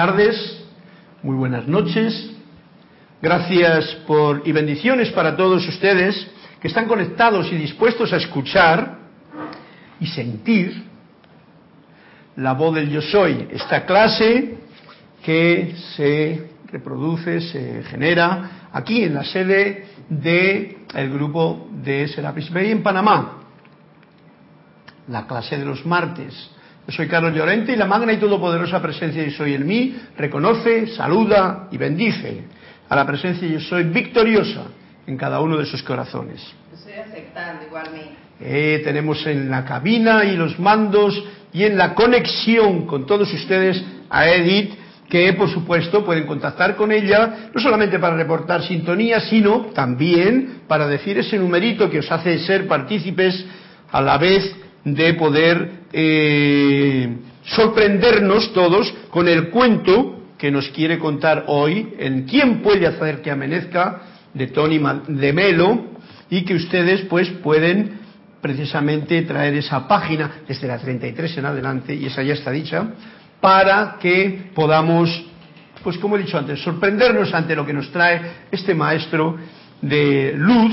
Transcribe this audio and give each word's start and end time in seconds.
Tardes, 0.00 0.64
muy 1.22 1.36
buenas 1.36 1.68
noches. 1.68 2.30
Gracias 3.20 3.84
por 4.06 4.40
y 4.46 4.50
bendiciones 4.50 5.10
para 5.10 5.36
todos 5.36 5.68
ustedes 5.68 6.26
que 6.58 6.68
están 6.68 6.88
conectados 6.88 7.52
y 7.52 7.56
dispuestos 7.56 8.10
a 8.14 8.16
escuchar 8.16 8.96
y 10.00 10.06
sentir 10.06 10.84
la 12.36 12.54
voz 12.54 12.76
del 12.76 12.88
yo 12.88 13.02
soy, 13.02 13.46
esta 13.50 13.84
clase 13.84 14.54
que 15.22 15.74
se 15.94 16.48
reproduce, 16.72 17.42
se 17.42 17.82
genera 17.82 18.68
aquí 18.72 19.04
en 19.04 19.12
la 19.12 19.24
sede 19.24 19.84
del 20.08 20.78
el 20.94 21.10
grupo 21.10 21.68
de 21.72 22.08
Serapis 22.08 22.50
Bay 22.50 22.70
en 22.70 22.82
Panamá, 22.82 23.42
la 25.08 25.26
clase 25.26 25.58
de 25.58 25.66
los 25.66 25.84
martes. 25.84 26.52
Yo 26.86 26.92
soy 26.92 27.08
Carlos 27.08 27.34
Llorente 27.34 27.72
y 27.72 27.76
la 27.76 27.86
magna 27.86 28.12
y 28.12 28.16
todopoderosa 28.16 28.80
presencia 28.80 29.22
yo 29.24 29.30
soy 29.30 29.54
en 29.54 29.66
mí 29.66 29.96
reconoce, 30.16 30.88
saluda 30.88 31.68
y 31.70 31.76
bendice 31.76 32.44
a 32.88 32.96
la 32.96 33.06
presencia 33.06 33.46
yo 33.46 33.60
soy 33.60 33.84
victoriosa 33.84 34.64
en 35.06 35.16
cada 35.16 35.40
uno 35.40 35.56
de 35.56 35.66
sus 35.66 35.82
corazones. 35.82 36.40
Estoy 36.72 36.94
aceptando 36.94 37.66
igualmente. 37.66 38.16
Eh, 38.40 38.80
tenemos 38.82 39.24
en 39.26 39.50
la 39.50 39.64
cabina 39.64 40.24
y 40.24 40.36
los 40.36 40.58
mandos 40.58 41.22
y 41.52 41.64
en 41.64 41.76
la 41.76 41.94
conexión 41.94 42.86
con 42.86 43.06
todos 43.06 43.32
ustedes 43.32 43.84
a 44.08 44.28
Edith, 44.28 44.72
que 45.08 45.32
por 45.34 45.50
supuesto 45.50 46.04
pueden 46.04 46.26
contactar 46.26 46.76
con 46.76 46.90
ella, 46.90 47.50
no 47.52 47.60
solamente 47.60 47.98
para 47.98 48.16
reportar 48.16 48.62
sintonía, 48.62 49.20
sino 49.20 49.66
también 49.74 50.62
para 50.66 50.86
decir 50.86 51.18
ese 51.18 51.38
numerito 51.38 51.90
que 51.90 51.98
os 51.98 52.10
hace 52.10 52.38
ser 52.38 52.66
partícipes 52.66 53.44
a 53.90 54.00
la 54.00 54.16
vez 54.16 54.56
de 54.84 55.14
poder 55.14 55.70
eh, 55.92 57.16
sorprendernos 57.44 58.52
todos 58.52 58.92
con 59.10 59.28
el 59.28 59.50
cuento 59.50 60.20
que 60.38 60.50
nos 60.50 60.68
quiere 60.68 60.98
contar 60.98 61.44
hoy 61.48 61.94
en 61.98 62.24
quién 62.24 62.62
puede 62.62 62.86
hacer 62.86 63.20
que 63.20 63.30
amanezca 63.30 64.02
de 64.32 64.46
Tony 64.46 64.80
de 65.08 65.32
Melo 65.32 65.86
y 66.30 66.44
que 66.44 66.54
ustedes 66.54 67.02
pues 67.02 67.28
pueden 67.42 67.98
precisamente 68.40 69.20
traer 69.22 69.54
esa 69.54 69.86
página 69.86 70.42
desde 70.48 70.66
la 70.66 70.78
33 70.78 71.38
en 71.38 71.44
adelante 71.44 71.94
y 71.94 72.06
esa 72.06 72.22
ya 72.22 72.34
está 72.34 72.50
dicha 72.50 72.88
para 73.40 73.98
que 74.00 74.50
podamos 74.54 75.26
pues 75.82 75.98
como 75.98 76.16
he 76.16 76.22
dicho 76.22 76.38
antes 76.38 76.62
sorprendernos 76.62 77.34
ante 77.34 77.54
lo 77.54 77.66
que 77.66 77.72
nos 77.72 77.90
trae 77.90 78.20
este 78.50 78.74
maestro 78.74 79.36
de 79.82 80.32
luz 80.36 80.72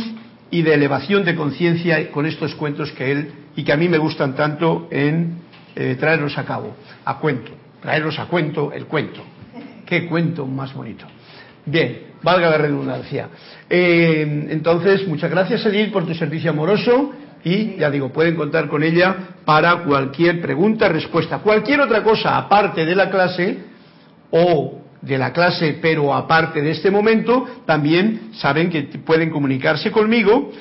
y 0.50 0.62
de 0.62 0.74
elevación 0.74 1.26
de 1.26 1.36
conciencia 1.36 2.10
con 2.12 2.26
estos 2.26 2.56
cuentos 2.56 2.92
que 2.94 3.12
él 3.12 3.32
y 3.58 3.64
que 3.64 3.74
a 3.74 3.76
mí 3.76 3.90
me 3.90 3.98
gustan 3.98 4.36
tanto 4.36 4.88
en 4.92 5.40
eh, 5.76 5.98
traerlos 6.00 6.38
a 6.38 6.46
cabo, 6.46 6.76
a 7.04 7.18
cuento, 7.18 7.52
traerlos 7.82 8.18
a 8.20 8.26
cuento 8.28 8.72
el 8.72 8.86
cuento. 8.86 9.22
Qué 9.86 10.08
cuento 10.08 10.46
más 10.46 10.74
bonito. 10.74 11.06
Bien, 11.66 12.04
valga 12.22 12.52
la 12.52 12.58
redundancia. 12.58 13.30
Eh, 13.70 14.48
entonces, 14.52 15.08
muchas 15.08 15.32
gracias 15.32 15.66
Edith 15.66 15.92
por 15.92 16.06
tu 16.06 16.14
servicio 16.14 16.52
amoroso 16.52 17.14
y 17.44 17.78
ya 17.78 17.90
digo, 17.90 18.14
pueden 18.14 18.36
contar 18.36 18.68
con 18.68 18.84
ella 18.84 19.16
para 19.44 19.84
cualquier 19.84 20.40
pregunta, 20.40 20.88
respuesta, 20.88 21.40
cualquier 21.40 21.82
otra 21.82 22.04
cosa 22.04 22.38
aparte 22.38 22.86
de 22.86 22.96
la 22.96 23.10
clase 23.10 23.58
o 24.30 24.82
de 25.02 25.18
la 25.18 25.34
clase, 25.34 25.80
pero 25.82 26.14
aparte 26.14 26.62
de 26.62 26.72
este 26.72 26.92
momento, 26.92 27.46
también 27.66 28.32
saben 28.34 28.70
que 28.70 28.84
pueden 28.84 29.32
comunicarse 29.32 29.90
conmigo 29.90 30.52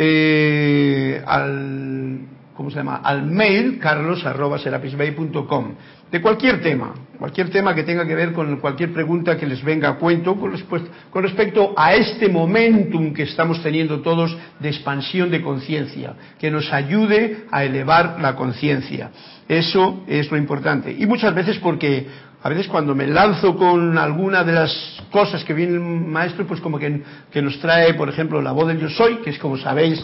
eh, 0.00 1.20
al, 1.26 2.20
¿cómo 2.54 2.70
se 2.70 2.76
llama? 2.76 3.00
Al 3.02 3.26
mail 3.26 3.80
carlos@serapisbay.com 3.80 5.74
de 6.10 6.22
cualquier 6.22 6.62
tema, 6.62 6.94
cualquier 7.18 7.50
tema 7.50 7.74
que 7.74 7.82
tenga 7.82 8.06
que 8.06 8.14
ver 8.14 8.32
con 8.32 8.58
cualquier 8.58 8.92
pregunta 8.92 9.36
que 9.36 9.44
les 9.46 9.62
venga 9.62 9.88
a 9.88 9.94
cuento 9.96 10.36
con 10.36 11.22
respecto 11.22 11.74
a 11.76 11.94
este 11.94 12.28
momentum 12.28 13.12
que 13.12 13.24
estamos 13.24 13.60
teniendo 13.62 14.00
todos 14.00 14.38
de 14.60 14.68
expansión 14.68 15.30
de 15.30 15.42
conciencia, 15.42 16.14
que 16.38 16.50
nos 16.50 16.72
ayude 16.72 17.44
a 17.50 17.64
elevar 17.64 18.20
la 18.20 18.36
conciencia. 18.36 19.10
Eso 19.48 20.04
es 20.06 20.30
lo 20.30 20.36
importante. 20.36 20.94
Y 20.96 21.06
muchas 21.06 21.34
veces 21.34 21.58
porque 21.58 22.06
a 22.42 22.48
veces 22.48 22.68
cuando 22.68 22.94
me 22.94 23.06
lanzo 23.06 23.56
con 23.56 23.98
alguna 23.98 24.44
de 24.44 24.52
las 24.52 25.02
cosas 25.10 25.42
que 25.44 25.54
viene 25.54 25.74
el 25.74 25.80
maestro, 25.80 26.46
pues 26.46 26.60
como 26.60 26.78
que, 26.78 27.02
nos 27.42 27.58
trae, 27.58 27.94
por 27.94 28.08
ejemplo, 28.08 28.40
la 28.40 28.52
voz 28.52 28.68
del 28.68 28.78
yo 28.78 28.88
soy, 28.88 29.16
que 29.16 29.30
es 29.30 29.38
como 29.38 29.56
sabéis 29.56 30.02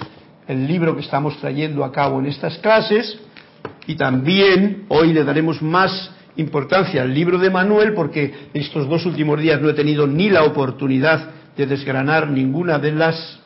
el 0.48 0.66
libro 0.66 0.94
que 0.94 1.02
estamos 1.02 1.38
trayendo 1.38 1.84
a 1.84 1.92
cabo 1.92 2.18
en 2.18 2.26
estas 2.26 2.58
clases, 2.58 3.18
y 3.86 3.94
también 3.94 4.84
hoy 4.88 5.12
le 5.12 5.24
daremos 5.24 5.62
más 5.62 6.10
importancia 6.36 7.02
al 7.02 7.14
libro 7.14 7.38
de 7.38 7.50
Manuel, 7.50 7.94
porque 7.94 8.48
estos 8.52 8.88
dos 8.88 9.06
últimos 9.06 9.40
días 9.40 9.60
no 9.60 9.70
he 9.70 9.74
tenido 9.74 10.06
ni 10.06 10.28
la 10.28 10.42
oportunidad 10.42 11.30
de 11.56 11.66
desgranar 11.66 12.28
ninguna 12.28 12.78
de 12.78 12.92
las 12.92 13.38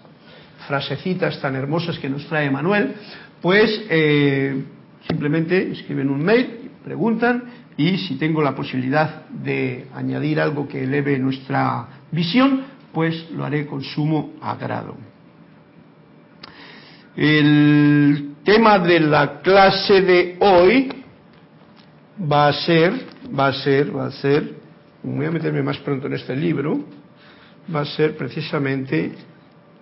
frasecitas 0.66 1.41
tan 1.41 1.56
hermosas 1.56 1.98
que 1.98 2.09
nos 2.09 2.27
trae 2.27 2.50
Manuel, 2.50 2.94
pues 3.43 3.82
eh, 3.91 4.65
simplemente 5.06 5.72
escriben 5.72 6.09
un 6.09 6.25
mail, 6.25 6.71
preguntan 6.84 7.57
y 7.78 7.97
si 7.97 8.16
tengo 8.16 8.43
la 8.43 8.56
posibilidad 8.56 9.28
de 9.28 9.87
añadir 9.94 10.41
algo 10.41 10.66
que 10.66 10.83
eleve 10.83 11.16
nuestra 11.16 11.87
visión, 12.11 12.62
pues 12.93 13.31
lo 13.31 13.44
haré 13.44 13.66
con 13.66 13.84
sumo 13.84 14.33
agrado. 14.43 14.97
El 17.16 18.34
tema 18.43 18.81
de 18.81 18.99
la 18.99 19.41
clase 19.43 20.03
de 20.03 20.37
hoy 20.41 20.89
va 22.21 22.49
a 22.49 22.53
ser, 22.53 22.94
va 23.39 23.47
a 23.47 23.53
ser, 23.53 23.97
va 23.97 24.06
a 24.06 24.10
ser, 24.10 24.55
voy 25.05 25.27
a 25.27 25.31
meterme 25.31 25.62
más 25.62 25.78
pronto 25.78 26.09
en 26.09 26.15
este 26.15 26.34
libro, 26.34 26.81
va 27.72 27.83
a 27.83 27.84
ser 27.84 28.16
precisamente 28.16 29.12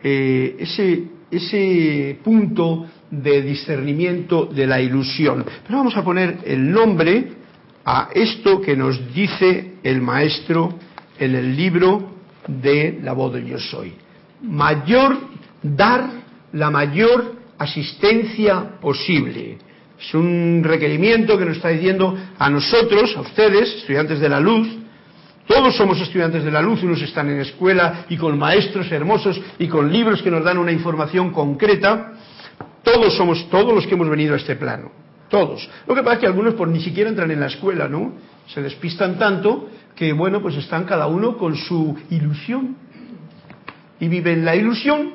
eh, 0.03 0.55
ese, 0.59 1.05
ese 1.31 2.19
punto 2.23 2.89
de 3.11 3.41
discernimiento 3.41 4.45
de 4.45 4.67
la 4.67 4.83
ilusión. 4.83 5.47
Pero 5.67 5.79
vamos 5.79 5.97
a 5.97 6.05
poner 6.05 6.41
el 6.45 6.71
nombre 6.71 7.46
a 7.87 8.09
esto 8.13 8.61
que 8.61 8.77
nos 8.77 9.15
dice 9.15 9.75
el 9.85 10.03
maestro 10.03 10.75
en 11.19 11.37
el 11.37 11.57
libro 11.57 12.11
de 12.49 12.99
la 13.01 13.13
voz 13.13 13.33
de 13.33 13.47
yo 13.47 13.59
soy. 13.59 13.95
Mayor, 14.43 15.17
dar 15.63 16.11
la 16.53 16.69
mayor 16.69 17.37
asistencia 17.59 18.79
posible. 18.81 19.59
Es 19.99 20.13
un 20.15 20.63
requerimiento 20.65 21.39
que 21.39 21.45
nos 21.47 21.59
está 21.59 21.69
diciendo 21.69 22.19
a 22.37 22.51
nosotros, 22.51 23.17
a 23.17 23.21
ustedes, 23.21 23.77
estudiantes 23.77 24.19
de 24.19 24.29
la 24.29 24.41
luz, 24.41 24.69
todos 25.47 25.77
somos 25.77 26.01
estudiantes 26.01 26.43
de 26.43 26.51
la 26.51 26.61
luz, 26.61 26.83
unos 26.83 27.01
están 27.01 27.31
en 27.31 27.41
escuela 27.41 28.05
y 28.09 28.17
con 28.17 28.37
maestros 28.37 28.91
hermosos 28.91 29.41
y 29.61 29.69
con 29.69 29.93
libros 29.93 30.21
que 30.23 30.31
nos 30.31 30.43
dan 30.43 30.59
una 30.59 30.73
información 30.73 31.31
concreta. 31.31 32.15
Todos 32.83 33.17
somos, 33.17 33.49
todos 33.49 33.73
los 33.73 33.87
que 33.87 33.95
hemos 33.95 34.09
venido 34.09 34.35
a 34.35 34.39
este 34.39 34.57
plano. 34.57 35.06
Todos. 35.29 35.69
Lo 35.87 35.95
que 35.95 36.03
pasa 36.03 36.15
es 36.15 36.21
que 36.21 36.27
algunos 36.27 36.55
por 36.55 36.69
ni 36.69 36.81
siquiera 36.81 37.11
entran 37.11 37.31
en 37.31 37.41
la 37.41 37.47
escuela, 37.47 37.89
¿no? 37.89 38.15
Se 38.47 38.63
despistan 38.63 39.19
tanto 39.19 39.69
que, 39.95 40.13
bueno, 40.13 40.41
pues 40.41 40.57
están 40.57 40.85
cada 40.85 41.07
uno 41.07 41.37
con 41.37 41.57
su 41.57 41.97
ilusión. 42.11 42.77
Y 43.99 44.09
viven 44.09 44.45
la 44.45 44.55
ilusión. 44.55 45.15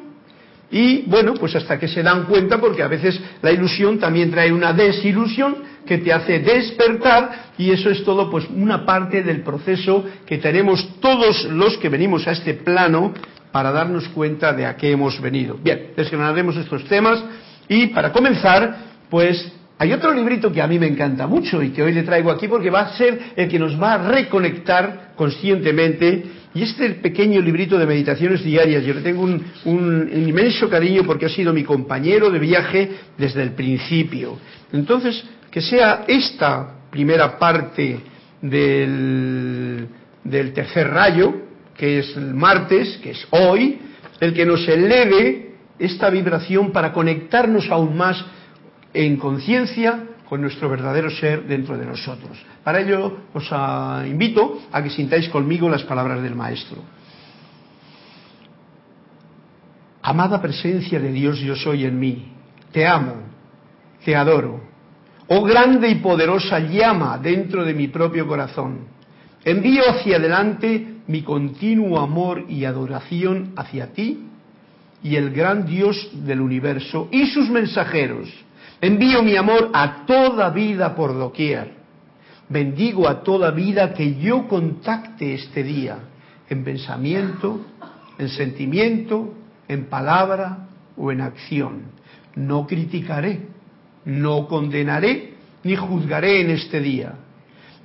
Y, 0.72 1.04
bueno, 1.04 1.34
pues 1.34 1.56
hasta 1.56 1.78
que 1.78 1.88
se 1.88 2.02
dan 2.02 2.24
cuenta, 2.25 2.58
porque 2.60 2.81
a 2.81 2.88
veces 2.88 3.19
la 3.42 3.52
ilusión 3.52 4.00
también 4.00 4.31
trae 4.31 4.52
una 4.52 4.74
desilusión 4.74 5.72
que 5.86 5.98
te 5.98 6.13
hace 6.13 6.40
despertar 6.40 7.52
y 7.58 7.72
eso 7.72 7.90
es 7.90 8.04
todo 8.04 8.30
pues 8.30 8.48
una 8.50 8.86
parte 8.86 9.24
del 9.24 9.42
proceso 9.42 10.06
que 10.25 10.38
tenemos 10.38 11.00
todos 11.00 11.46
los 11.46 11.78
que 11.78 11.90
venimos 11.90 12.28
a 12.28 12.31
este 12.31 12.54
plano 12.54 13.13
para 13.52 13.72
darnos 13.72 14.08
cuenta 14.10 14.54
de 14.54 14.66
a 14.66 14.78
qué 14.78 14.92
hemos 14.92 15.19
venido. 15.19 15.58
Bien, 15.62 15.92
desgranaremos 15.96 16.56
estos 16.56 16.86
temas 16.86 17.24
y 17.68 17.88
para 17.88 18.12
comenzar, 18.12 18.78
pues 19.10 19.52
hay 19.81 19.94
otro 19.94 20.13
librito 20.13 20.51
que 20.51 20.62
a 20.62 20.68
mí 20.68 20.78
me 20.78 20.86
encanta 20.86 21.25
mucho 21.25 21.63
y 21.63 21.72
que 21.72 21.81
hoy 21.81 21.92
le 21.92 22.04
traigo 22.04 22.30
aquí 22.30 22.48
porque 22.48 22.69
va 22.69 22.81
a 22.81 22.94
ser 22.95 23.33
el 23.36 23.50
que 23.50 23.57
nos 23.57 23.81
va 23.81 23.94
a 23.94 24.12
reconectar 24.12 25.13
conscientemente. 25.16 26.24
Y 26.54 26.62
este 26.62 26.88
pequeño 26.92 27.42
librito 27.42 27.80
de 27.80 27.88
meditaciones 27.88 28.44
diarias, 28.44 28.83
yo 28.83 28.94
le 28.94 29.01
tengo 29.01 29.24
un, 29.24 30.12
inmenso 30.13 30.69
cariño 30.69 31.01
porque 31.04 31.25
ha 31.25 31.30
sido 31.30 31.51
mi 31.51 31.63
compañero 31.63 32.30
de 32.30 32.38
viaje 32.38 32.92
desde 33.18 33.42
el 33.42 33.54
principio. 33.54 34.38
Entonces, 34.72 35.24
que 35.50 35.62
sea 35.62 36.06
esta 36.07 36.75
primera 36.92 37.39
parte 37.39 38.01
del, 38.39 39.88
del 40.24 40.54
tercer 40.54 40.92
rayo, 40.92 41.34
que 41.75 41.98
es 41.98 42.16
el 42.18 42.36
martes, 42.36 43.00
que 43.01 43.12
es 43.12 43.27
hoy, 43.31 43.80
el 44.19 44.31
que 44.36 44.45
nos 44.45 44.68
eleve 44.68 45.56
esta 45.80 46.12
vibración 46.12 46.72
para 46.72 46.94
conectarnos 46.94 47.68
aún 47.72 47.98
más 47.98 48.24
en 48.93 49.17
conciencia 49.17 50.03
con 50.27 50.41
nuestro 50.41 50.69
verdadero 50.69 51.09
ser 51.09 51.43
dentro 51.43 51.77
de 51.77 51.85
nosotros. 51.85 52.38
Para 52.63 52.79
ello 52.79 53.17
os 53.33 53.47
ah, 53.51 54.03
invito 54.07 54.61
a 54.71 54.81
que 54.81 54.89
sintáis 54.89 55.27
conmigo 55.29 55.69
las 55.69 55.83
palabras 55.83 56.21
del 56.21 56.35
Maestro. 56.35 56.81
Amada 60.01 60.41
presencia 60.41 60.99
de 60.99 61.11
Dios, 61.11 61.39
yo 61.39 61.55
soy 61.55 61.85
en 61.85 61.99
mí. 61.99 62.31
Te 62.71 62.88
amo, 62.88 63.15
te 64.03 64.15
adoro. 64.15 64.61
Oh 65.27 65.43
grande 65.43 65.89
y 65.89 65.95
poderosa 65.95 66.59
llama 66.59 67.17
dentro 67.17 67.63
de 67.63 67.73
mi 67.73 67.88
propio 67.88 68.27
corazón. 68.27 68.88
Envío 69.43 69.83
hacia 69.89 70.17
adelante 70.17 70.95
mi 71.07 71.23
continuo 71.23 71.99
amor 71.99 72.45
y 72.47 72.65
adoración 72.65 73.53
hacia 73.55 73.93
ti 73.93 74.27
y 75.03 75.15
el 75.15 75.31
gran 75.31 75.65
Dios 75.65 76.09
del 76.13 76.41
universo 76.41 77.09
y 77.11 77.27
sus 77.27 77.49
mensajeros. 77.49 78.29
Envío 78.81 79.22
mi 79.22 79.36
amor 79.36 79.69
a 79.74 80.07
toda 80.07 80.50
vida 80.50 80.95
por 80.95 81.13
doquier. 81.13 81.75
Bendigo 82.50 83.07
a 83.07 83.22
toda 83.22 83.51
vida 83.51 83.94
que 83.94 84.16
yo 84.16 84.48
contacte 84.48 85.36
este 85.36 85.62
día, 85.62 86.00
en 86.50 86.63
pensamiento, 86.63 87.62
en 88.18 88.28
sentimiento, 88.28 89.36
en 89.68 89.86
palabra 89.86 90.68
o 90.98 91.12
en 91.12 91.22
acción. 91.22 91.92
No 92.36 92.66
criticaré, 92.66 93.42
no 94.06 94.48
condenaré, 94.48 95.36
ni 95.63 95.75
juzgaré 95.75 96.42
en 96.42 96.50
este 96.50 96.80
día. 96.80 97.13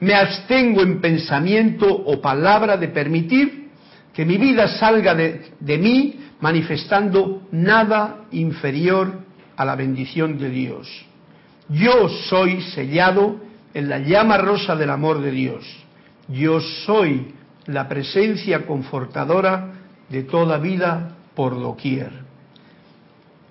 Me 0.01 0.15
abstengo 0.15 0.81
en 0.81 1.03
pensamiento 1.03 1.87
o 1.95 2.23
palabra 2.23 2.79
de 2.79 2.89
permitir 2.89 3.69
que 4.15 4.25
mi 4.25 4.39
vida 4.39 4.67
salga 4.67 5.15
de, 5.15 5.53
de 5.61 5.77
mí 5.77 6.21
manifestando 6.41 7.47
nada 7.53 8.25
inferior 8.33 9.26
a 9.57 9.65
la 9.65 9.77
bendición 9.77 10.39
de 10.39 10.51
Dios. 10.51 11.07
Yo 11.69 12.09
soy 12.29 12.61
sellado 12.63 13.41
en 13.75 13.89
la 13.89 13.99
llama 13.99 14.39
rosa 14.39 14.77
del 14.77 14.91
amor 14.91 15.21
de 15.21 15.31
Dios. 15.31 15.65
Yo 16.29 16.61
soy 16.61 17.35
la 17.67 17.89
presencia 17.89 18.67
confortadora 18.67 19.73
de 20.09 20.23
toda 20.23 20.59
vida 20.59 21.17
por 21.35 21.59
doquier. 21.59 22.11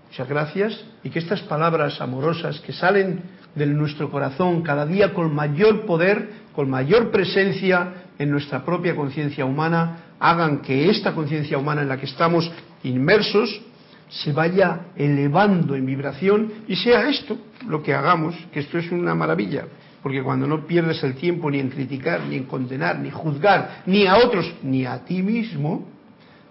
Muchas 0.10 0.30
gracias 0.30 0.86
y 1.04 1.10
que 1.10 1.20
estas 1.20 1.42
palabras 1.42 2.00
amorosas 2.00 2.62
que 2.62 2.72
salen 2.72 3.22
de 3.54 3.66
nuestro 3.66 4.10
corazón 4.10 4.62
cada 4.62 4.86
día 4.86 5.14
con 5.14 5.34
mayor 5.34 5.86
poder, 5.86 6.30
con 6.54 6.70
mayor 6.70 7.12
presencia 7.12 8.06
en 8.18 8.32
nuestra 8.32 8.64
propia 8.64 8.96
conciencia 8.96 9.46
humana, 9.46 10.16
hagan 10.20 10.62
que 10.62 10.90
esta 10.90 11.14
conciencia 11.14 11.58
humana 11.58 11.82
en 11.82 11.90
la 11.90 11.98
que 11.98 12.06
estamos 12.06 12.50
inmersos 12.84 13.62
se 14.10 14.32
vaya 14.32 14.88
elevando 14.96 15.76
en 15.76 15.86
vibración 15.86 16.52
y 16.68 16.76
sea 16.76 17.10
esto 17.10 17.38
lo 17.68 17.82
que 17.82 17.94
hagamos, 17.94 18.36
que 18.52 18.60
esto 18.60 18.78
es 18.78 18.92
una 18.92 19.16
maravilla, 19.16 19.66
porque 20.04 20.22
cuando 20.22 20.48
no 20.48 20.66
pierdes 20.68 21.04
el 21.04 21.16
tiempo 21.16 21.50
ni 21.50 21.60
en 21.60 21.70
criticar, 21.70 22.22
ni 22.22 22.36
en 22.36 22.44
condenar, 22.44 23.00
ni 23.00 23.10
juzgar, 23.10 23.84
ni 23.86 24.06
a 24.06 24.18
otros, 24.18 24.54
ni 24.64 24.86
a 24.86 25.04
ti 25.04 25.22
mismo, 25.22 25.88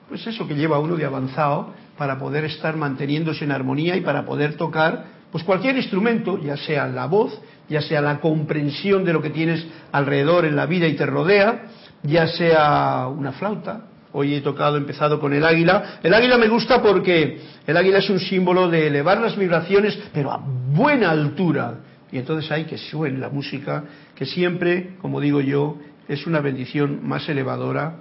pues 0.08 0.26
eso 0.26 0.46
que 0.46 0.54
lleva 0.54 0.78
uno 0.78 0.96
de 0.96 1.04
avanzado 1.04 1.72
para 1.96 2.18
poder 2.18 2.44
estar 2.44 2.76
manteniéndose 2.76 3.44
en 3.44 3.52
armonía 3.52 3.96
y 3.96 4.00
para 4.00 4.24
poder 4.24 4.56
tocar 4.56 5.14
pues 5.30 5.42
cualquier 5.42 5.76
instrumento, 5.76 6.38
ya 6.40 6.56
sea 6.56 6.86
la 6.86 7.06
voz, 7.06 7.40
ya 7.68 7.80
sea 7.80 8.00
la 8.00 8.20
comprensión 8.20 9.04
de 9.04 9.12
lo 9.12 9.20
que 9.20 9.30
tienes 9.30 9.66
alrededor 9.90 10.44
en 10.44 10.54
la 10.54 10.66
vida 10.66 10.86
y 10.86 10.94
te 10.94 11.06
rodea, 11.06 11.64
ya 12.04 12.28
sea 12.28 13.08
una 13.08 13.32
flauta, 13.32 13.86
Hoy 14.16 14.34
he 14.34 14.40
tocado, 14.42 14.76
empezado 14.76 15.18
con 15.18 15.32
el 15.32 15.44
águila. 15.44 15.98
El 16.00 16.14
águila 16.14 16.38
me 16.38 16.46
gusta 16.46 16.80
porque 16.80 17.40
el 17.66 17.76
águila 17.76 17.98
es 17.98 18.08
un 18.08 18.20
símbolo 18.20 18.68
de 18.68 18.86
elevar 18.86 19.20
las 19.20 19.36
vibraciones, 19.36 19.98
pero 20.12 20.30
a 20.30 20.38
buena 20.38 21.10
altura. 21.10 21.80
Y 22.12 22.18
entonces 22.18 22.48
hay 22.52 22.64
que 22.64 22.78
suene 22.78 23.18
la 23.18 23.28
música, 23.28 23.82
que 24.14 24.24
siempre, 24.24 24.90
como 25.02 25.20
digo 25.20 25.40
yo, 25.40 25.78
es 26.06 26.28
una 26.28 26.38
bendición 26.38 27.00
más 27.02 27.28
elevadora 27.28 27.96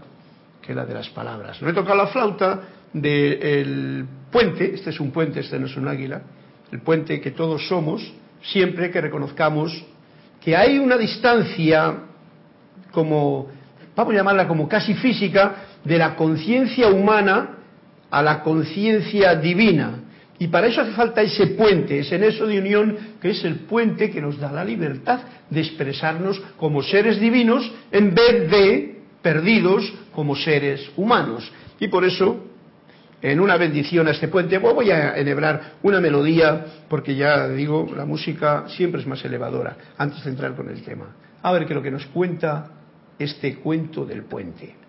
que 0.61 0.75
la 0.75 0.85
de 0.85 0.93
las 0.93 1.09
palabras. 1.09 1.59
No 1.63 1.69
he 1.69 1.73
tocado 1.73 1.97
la 1.97 2.07
flauta 2.07 2.61
del 2.93 4.05
puente, 4.31 4.75
este 4.75 4.91
es 4.91 4.99
un 4.99 5.09
puente, 5.09 5.39
este 5.39 5.57
no 5.57 5.65
es 5.65 5.75
un 5.75 5.87
águila, 5.87 6.21
el 6.71 6.81
puente 6.81 7.19
que 7.19 7.31
todos 7.31 7.67
somos, 7.67 8.13
siempre 8.43 8.91
que 8.91 9.01
reconozcamos 9.01 9.83
que 10.39 10.55
hay 10.55 10.77
una 10.77 10.95
distancia 10.95 11.95
como, 12.91 13.47
vamos 13.95 14.13
a 14.13 14.17
llamarla 14.17 14.47
como 14.47 14.67
casi 14.67 14.93
física, 14.93 15.55
de 15.83 15.97
la 15.97 16.15
conciencia 16.15 16.87
humana 16.87 17.57
a 18.09 18.21
la 18.21 18.41
conciencia 18.41 19.35
divina. 19.35 19.99
Y 20.39 20.47
para 20.47 20.67
eso 20.67 20.81
hace 20.81 20.91
falta 20.91 21.21
ese 21.21 21.47
puente, 21.47 21.99
ese 21.99 22.17
nexo 22.17 22.45
de 22.45 22.59
unión 22.59 22.97
que 23.21 23.31
es 23.31 23.43
el 23.43 23.61
puente 23.61 24.11
que 24.11 24.21
nos 24.21 24.39
da 24.39 24.51
la 24.51 24.65
libertad 24.65 25.21
de 25.49 25.61
expresarnos 25.61 26.41
como 26.57 26.83
seres 26.83 27.19
divinos 27.19 27.71
en 27.91 28.13
vez 28.13 28.49
de 28.51 29.01
perdidos 29.21 29.93
como 30.13 30.35
seres 30.35 30.91
humanos. 30.97 31.51
Y 31.79 31.87
por 31.87 32.03
eso, 32.03 32.45
en 33.21 33.39
una 33.39 33.57
bendición 33.57 34.07
a 34.07 34.11
este 34.11 34.27
puente, 34.27 34.57
voy 34.57 34.91
a 34.91 35.17
enhebrar 35.17 35.75
una 35.81 35.99
melodía, 35.99 36.65
porque 36.89 37.15
ya 37.15 37.47
digo, 37.47 37.91
la 37.95 38.05
música 38.05 38.65
siempre 38.67 39.01
es 39.01 39.07
más 39.07 39.23
elevadora, 39.23 39.77
antes 39.97 40.23
de 40.23 40.29
entrar 40.29 40.55
con 40.55 40.69
el 40.69 40.83
tema. 40.83 41.15
A 41.41 41.51
ver 41.51 41.65
qué 41.65 41.73
lo 41.73 41.81
que 41.81 41.91
nos 41.91 42.05
cuenta 42.07 42.69
este 43.17 43.55
cuento 43.55 44.05
del 44.05 44.23
puente. 44.23 44.82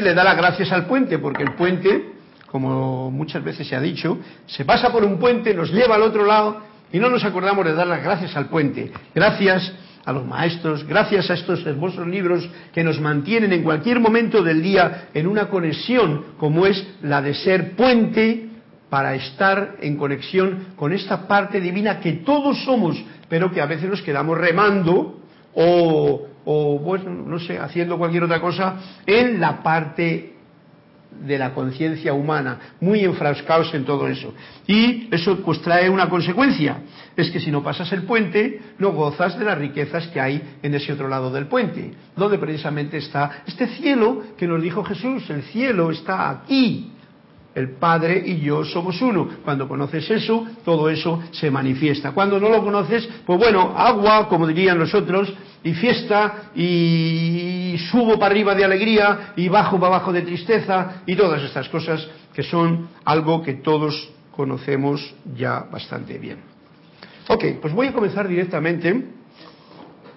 Le 0.00 0.14
da 0.14 0.24
las 0.24 0.36
gracias 0.36 0.72
al 0.72 0.86
puente, 0.86 1.18
porque 1.18 1.42
el 1.42 1.54
puente, 1.54 2.12
como 2.46 3.10
muchas 3.10 3.42
veces 3.42 3.66
se 3.66 3.76
ha 3.76 3.80
dicho, 3.80 4.18
se 4.46 4.64
pasa 4.64 4.90
por 4.90 5.04
un 5.04 5.18
puente, 5.18 5.54
nos 5.54 5.72
lleva 5.72 5.96
al 5.96 6.02
otro 6.02 6.24
lado 6.24 6.60
y 6.92 6.98
no 6.98 7.08
nos 7.08 7.24
acordamos 7.24 7.64
de 7.64 7.74
dar 7.74 7.86
las 7.86 8.02
gracias 8.02 8.36
al 8.36 8.46
puente. 8.46 8.92
Gracias 9.14 9.72
a 10.04 10.12
los 10.12 10.26
maestros, 10.26 10.86
gracias 10.86 11.30
a 11.30 11.34
estos 11.34 11.64
hermosos 11.66 12.06
libros 12.06 12.48
que 12.72 12.82
nos 12.82 13.00
mantienen 13.00 13.52
en 13.52 13.62
cualquier 13.62 14.00
momento 14.00 14.42
del 14.42 14.62
día 14.62 15.08
en 15.14 15.26
una 15.26 15.48
conexión 15.48 16.24
como 16.38 16.66
es 16.66 16.86
la 17.02 17.20
de 17.20 17.34
ser 17.34 17.76
puente 17.76 18.48
para 18.88 19.14
estar 19.14 19.76
en 19.80 19.96
conexión 19.96 20.68
con 20.74 20.92
esta 20.92 21.28
parte 21.28 21.60
divina 21.60 22.00
que 22.00 22.12
todos 22.12 22.64
somos, 22.64 23.00
pero 23.28 23.52
que 23.52 23.60
a 23.60 23.66
veces 23.66 23.88
nos 23.88 24.02
quedamos 24.02 24.36
remando 24.36 25.20
o 25.54 26.26
o 26.44 26.78
bueno, 26.78 27.10
no 27.10 27.38
sé, 27.38 27.58
haciendo 27.58 27.98
cualquier 27.98 28.24
otra 28.24 28.40
cosa 28.40 28.76
en 29.06 29.40
la 29.40 29.62
parte 29.62 30.34
de 31.10 31.38
la 31.38 31.52
conciencia 31.52 32.12
humana, 32.12 32.74
muy 32.80 33.00
enfrascados 33.00 33.74
en 33.74 33.84
todo 33.84 34.06
eso. 34.08 34.32
Y 34.66 35.08
eso 35.10 35.40
pues 35.40 35.60
trae 35.60 35.90
una 35.90 36.08
consecuencia, 36.08 36.82
es 37.16 37.30
que 37.30 37.40
si 37.40 37.50
no 37.50 37.62
pasas 37.62 37.92
el 37.92 38.04
puente, 38.04 38.60
no 38.78 38.92
gozas 38.92 39.38
de 39.38 39.44
las 39.44 39.58
riquezas 39.58 40.06
que 40.08 40.20
hay 40.20 40.58
en 40.62 40.74
ese 40.74 40.92
otro 40.92 41.08
lado 41.08 41.30
del 41.30 41.46
puente, 41.46 41.92
donde 42.16 42.38
precisamente 42.38 42.98
está 42.98 43.42
este 43.46 43.66
cielo 43.66 44.22
que 44.36 44.46
nos 44.46 44.62
dijo 44.62 44.84
Jesús, 44.84 45.28
el 45.30 45.42
cielo 45.42 45.90
está 45.90 46.30
aquí, 46.30 46.92
el 47.54 47.72
Padre 47.72 48.22
y 48.24 48.38
yo 48.38 48.64
somos 48.64 49.02
uno. 49.02 49.28
Cuando 49.44 49.68
conoces 49.68 50.08
eso, 50.10 50.46
todo 50.64 50.88
eso 50.88 51.20
se 51.32 51.50
manifiesta. 51.50 52.12
Cuando 52.12 52.38
no 52.38 52.48
lo 52.48 52.62
conoces, 52.62 53.08
pues 53.26 53.38
bueno, 53.38 53.74
agua, 53.76 54.28
como 54.28 54.46
dirían 54.46 54.78
nosotros, 54.78 55.32
y 55.62 55.74
fiesta, 55.74 56.50
y 56.54 57.76
subo 57.90 58.18
para 58.18 58.32
arriba 58.32 58.54
de 58.54 58.64
alegría, 58.64 59.32
y 59.36 59.48
bajo 59.48 59.78
para 59.78 59.96
abajo 59.96 60.12
de 60.12 60.22
tristeza, 60.22 61.02
y 61.06 61.16
todas 61.16 61.42
estas 61.42 61.68
cosas 61.68 62.06
que 62.34 62.42
son 62.42 62.88
algo 63.04 63.42
que 63.42 63.54
todos 63.54 64.10
conocemos 64.30 65.14
ya 65.36 65.66
bastante 65.70 66.18
bien. 66.18 66.38
Ok, 67.28 67.44
pues 67.60 67.74
voy 67.74 67.88
a 67.88 67.92
comenzar 67.92 68.26
directamente 68.26 69.04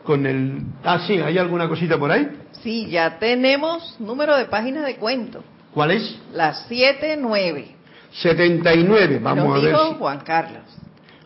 con 0.03 0.25
el... 0.25 0.61
Ah, 0.83 0.99
sí, 1.05 1.19
¿hay 1.19 1.37
alguna 1.37 1.67
cosita 1.67 1.97
por 1.97 2.11
ahí? 2.11 2.27
Sí, 2.61 2.87
ya 2.89 3.19
tenemos 3.19 3.99
número 3.99 4.37
de 4.37 4.45
páginas 4.45 4.85
de 4.85 4.95
cuento. 4.95 5.43
¿Cuál 5.73 5.91
es? 5.91 6.19
Las 6.33 6.67
79. 6.67 7.75
79, 8.13 9.19
vamos 9.21 9.57
a 9.57 9.61
ver. 9.61 9.75
Juan 9.97 10.19
Carlos. 10.19 10.63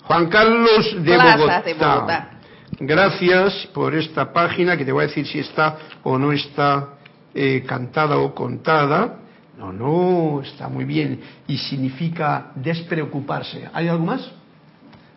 Juan 0.03 0.27
Carlos 0.27 1.03
de 1.03 1.17
Bogotá. 1.17 1.61
de 1.61 1.73
Bogotá. 1.73 2.29
Gracias 2.79 3.67
por 3.73 3.95
esta 3.95 4.31
página 4.31 4.77
que 4.77 4.85
te 4.85 4.91
voy 4.91 5.05
a 5.05 5.07
decir 5.07 5.25
si 5.25 5.39
está 5.39 5.77
o 6.03 6.17
no 6.19 6.31
está 6.31 6.89
eh, 7.33 7.63
cantada 7.65 8.17
o 8.17 8.35
contada. 8.35 9.15
No, 9.57 9.73
no, 9.73 10.41
está 10.43 10.69
muy 10.69 10.85
bien. 10.85 11.19
Y 11.47 11.57
significa 11.57 12.51
despreocuparse. 12.53 13.67
¿Hay 13.73 13.87
algo 13.87 14.05
más? 14.05 14.29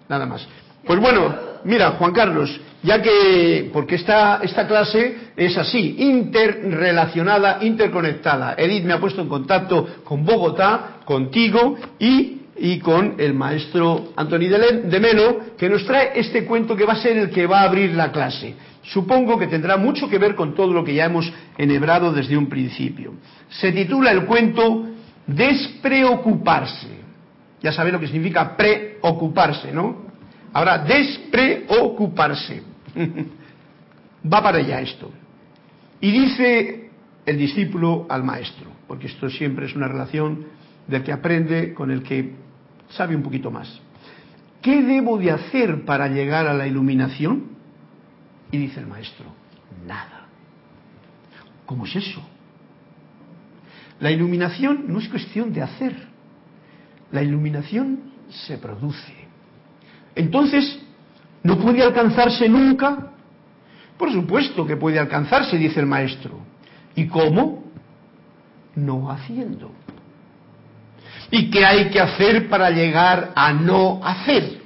Nada 0.08 0.24
más. 0.24 0.48
Pues 0.86 0.98
bueno, 0.98 1.34
mira, 1.64 1.90
Juan 1.92 2.12
Carlos, 2.12 2.58
ya 2.82 3.02
que, 3.02 3.68
porque 3.70 3.96
esta, 3.96 4.40
esta 4.42 4.66
clase 4.66 5.32
es 5.36 5.56
así, 5.58 5.96
interrelacionada, 5.98 7.58
interconectada. 7.60 8.54
Edith 8.56 8.84
me 8.84 8.94
ha 8.94 9.00
puesto 9.00 9.20
en 9.20 9.28
contacto 9.28 9.86
con 10.02 10.24
Bogotá, 10.24 11.00
contigo 11.04 11.76
y, 11.98 12.39
y 12.62 12.78
con 12.78 13.14
el 13.16 13.32
maestro 13.32 14.12
Antoni 14.14 14.46
de, 14.46 15.00
Melo, 15.00 15.56
que 15.56 15.70
nos 15.70 15.84
trae 15.86 16.12
este 16.16 16.44
cuento 16.44 16.76
que 16.76 16.84
va 16.84 16.92
a 16.92 16.96
ser 16.96 17.16
el 17.16 17.30
que 17.30 17.46
va 17.46 17.60
a 17.60 17.64
abrir 17.64 17.94
la 17.94 18.12
clase. 18.12 18.54
Supongo 18.82 19.38
que 19.38 19.46
tendrá 19.46 19.78
mucho 19.78 20.10
que 20.10 20.18
ver 20.18 20.34
con 20.34 20.54
todo 20.54 20.70
lo 20.74 20.84
que 20.84 20.94
ya 20.94 21.06
hemos 21.06 21.32
enhebrado 21.56 22.12
desde 22.12 22.36
un 22.36 22.50
principio. 22.50 23.14
Se 23.48 23.72
titula 23.72 24.12
el 24.12 24.26
cuento 24.26 24.84
Despreocuparse. 25.26 27.00
Ya 27.62 27.72
sabéis 27.72 27.94
lo 27.94 28.00
que 28.00 28.08
significa 28.08 28.56
preocuparse, 28.56 29.72
¿no? 29.72 30.10
Ahora, 30.52 30.78
despreocuparse. 30.78 32.62
Va 34.30 34.42
para 34.42 34.58
allá 34.58 34.82
esto. 34.82 35.10
Y 35.98 36.10
dice 36.10 36.90
el 37.24 37.38
discípulo 37.38 38.06
al 38.10 38.22
maestro, 38.22 38.70
porque 38.86 39.06
esto 39.06 39.30
siempre 39.30 39.64
es 39.64 39.74
una 39.74 39.88
relación 39.88 40.44
del 40.86 41.02
que 41.02 41.12
aprende 41.12 41.72
con 41.72 41.90
el 41.90 42.02
que 42.02 42.49
sabe 42.90 43.16
un 43.16 43.22
poquito 43.22 43.50
más. 43.50 43.80
¿Qué 44.62 44.82
debo 44.82 45.18
de 45.18 45.30
hacer 45.30 45.84
para 45.84 46.08
llegar 46.08 46.46
a 46.46 46.54
la 46.54 46.66
iluminación? 46.66 47.56
Y 48.52 48.58
dice 48.58 48.80
el 48.80 48.86
maestro, 48.86 49.26
nada. 49.86 50.26
¿Cómo 51.66 51.86
es 51.86 51.96
eso? 51.96 52.20
La 54.00 54.10
iluminación 54.10 54.84
no 54.88 54.98
es 54.98 55.08
cuestión 55.08 55.52
de 55.52 55.62
hacer. 55.62 55.94
La 57.12 57.22
iluminación 57.22 58.12
se 58.28 58.58
produce. 58.58 59.14
Entonces, 60.14 60.80
¿no 61.42 61.58
puede 61.58 61.82
alcanzarse 61.82 62.48
nunca? 62.48 63.12
Por 63.96 64.12
supuesto 64.12 64.66
que 64.66 64.76
puede 64.76 64.98
alcanzarse, 64.98 65.56
dice 65.58 65.80
el 65.80 65.86
maestro. 65.86 66.40
¿Y 66.94 67.06
cómo? 67.06 67.64
No 68.74 69.10
haciendo. 69.10 69.70
¿Y 71.30 71.50
qué 71.50 71.64
hay 71.64 71.90
que 71.90 72.00
hacer 72.00 72.48
para 72.48 72.70
llegar 72.70 73.32
a 73.34 73.52
no 73.52 74.00
hacer? 74.04 74.60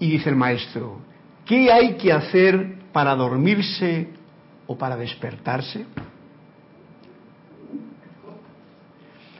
Y 0.00 0.10
dice 0.10 0.30
el 0.30 0.36
maestro, 0.36 1.00
¿qué 1.46 1.70
hay 1.70 1.94
que 1.94 2.12
hacer 2.12 2.78
para 2.92 3.14
dormirse 3.14 4.08
o 4.66 4.76
para 4.76 4.96
despertarse? 4.96 5.86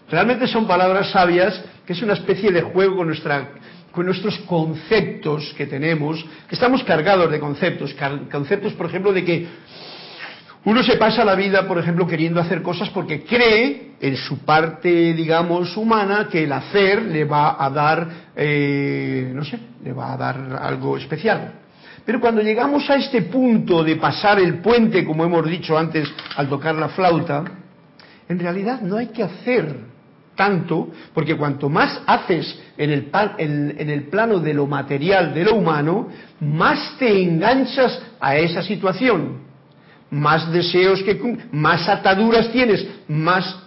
Realmente 0.08 0.46
son 0.46 0.66
palabras 0.66 1.10
sabias 1.10 1.64
que 1.86 1.94
es 1.94 2.02
una 2.02 2.12
especie 2.12 2.52
de 2.52 2.62
juego 2.62 2.98
con, 2.98 3.08
nuestra, 3.08 3.50
con 3.90 4.06
nuestros 4.06 4.38
conceptos 4.40 5.52
que 5.56 5.66
tenemos, 5.66 6.24
que 6.48 6.54
estamos 6.54 6.84
cargados 6.84 7.30
de 7.30 7.40
conceptos, 7.40 7.96
conceptos, 8.30 8.74
por 8.74 8.86
ejemplo, 8.86 9.12
de 9.12 9.24
que 9.24 9.48
uno 10.64 10.82
se 10.84 10.96
pasa 10.96 11.24
la 11.24 11.34
vida, 11.34 11.66
por 11.66 11.78
ejemplo, 11.78 12.06
queriendo 12.06 12.40
hacer 12.40 12.62
cosas 12.62 12.88
porque 12.90 13.24
cree 13.24 13.94
en 14.00 14.16
su 14.16 14.38
parte, 14.44 15.12
digamos, 15.12 15.76
humana, 15.76 16.28
que 16.30 16.44
el 16.44 16.52
hacer 16.52 17.02
le 17.02 17.24
va 17.24 17.56
a 17.58 17.68
dar, 17.68 18.08
eh, 18.36 19.32
no 19.34 19.44
sé, 19.44 19.58
le 19.82 19.92
va 19.92 20.12
a 20.12 20.16
dar 20.16 20.60
algo 20.62 20.96
especial. 20.96 21.54
Pero 22.04 22.20
cuando 22.20 22.42
llegamos 22.42 22.88
a 22.90 22.96
este 22.96 23.22
punto 23.22 23.82
de 23.82 23.96
pasar 23.96 24.38
el 24.38 24.58
puente, 24.58 25.04
como 25.04 25.24
hemos 25.24 25.44
dicho 25.46 25.76
antes 25.76 26.08
al 26.36 26.48
tocar 26.48 26.76
la 26.76 26.90
flauta, 26.90 27.44
en 28.28 28.38
realidad 28.38 28.80
no 28.82 28.96
hay 28.96 29.08
que 29.08 29.24
hacer 29.24 29.92
tanto, 30.36 30.90
porque 31.12 31.36
cuanto 31.36 31.68
más 31.68 32.00
haces 32.06 32.58
en 32.76 32.90
el, 32.90 33.10
en 33.38 33.90
el 33.90 34.04
plano 34.04 34.38
de 34.38 34.54
lo 34.54 34.66
material, 34.66 35.34
de 35.34 35.44
lo 35.44 35.56
humano, 35.56 36.08
más 36.40 36.96
te 36.98 37.22
enganchas 37.22 38.00
a 38.20 38.36
esa 38.36 38.62
situación, 38.62 39.51
más 40.12 40.52
deseos 40.52 41.02
que 41.02 41.18
más 41.52 41.88
ataduras 41.88 42.52
tienes, 42.52 42.86
más 43.08 43.58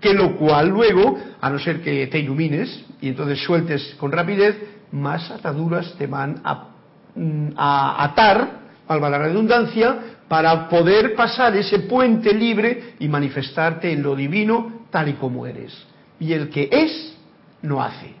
que 0.00 0.12
lo 0.12 0.36
cual 0.36 0.68
luego, 0.68 1.18
a 1.40 1.50
no 1.50 1.58
ser 1.58 1.80
que 1.80 2.06
te 2.06 2.18
ilumines 2.18 2.84
y 3.00 3.08
entonces 3.08 3.42
sueltes 3.42 3.96
con 3.98 4.12
rapidez, 4.12 4.56
más 4.92 5.30
ataduras 5.30 5.94
te 5.96 6.06
van 6.06 6.40
a, 6.44 6.68
mm, 7.14 7.48
a 7.56 8.04
atar, 8.04 8.60
valga 8.86 9.08
la 9.08 9.18
redundancia, 9.18 9.98
para 10.28 10.68
poder 10.68 11.14
pasar 11.14 11.56
ese 11.56 11.80
puente 11.80 12.34
libre 12.34 12.94
y 12.98 13.08
manifestarte 13.08 13.90
en 13.90 14.02
lo 14.02 14.14
divino 14.14 14.86
tal 14.90 15.08
y 15.08 15.14
como 15.14 15.46
eres. 15.46 15.72
Y 16.20 16.32
el 16.34 16.50
que 16.50 16.68
es, 16.70 17.16
no 17.62 17.82
hace. 17.82 18.12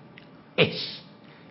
Es. 0.56 1.02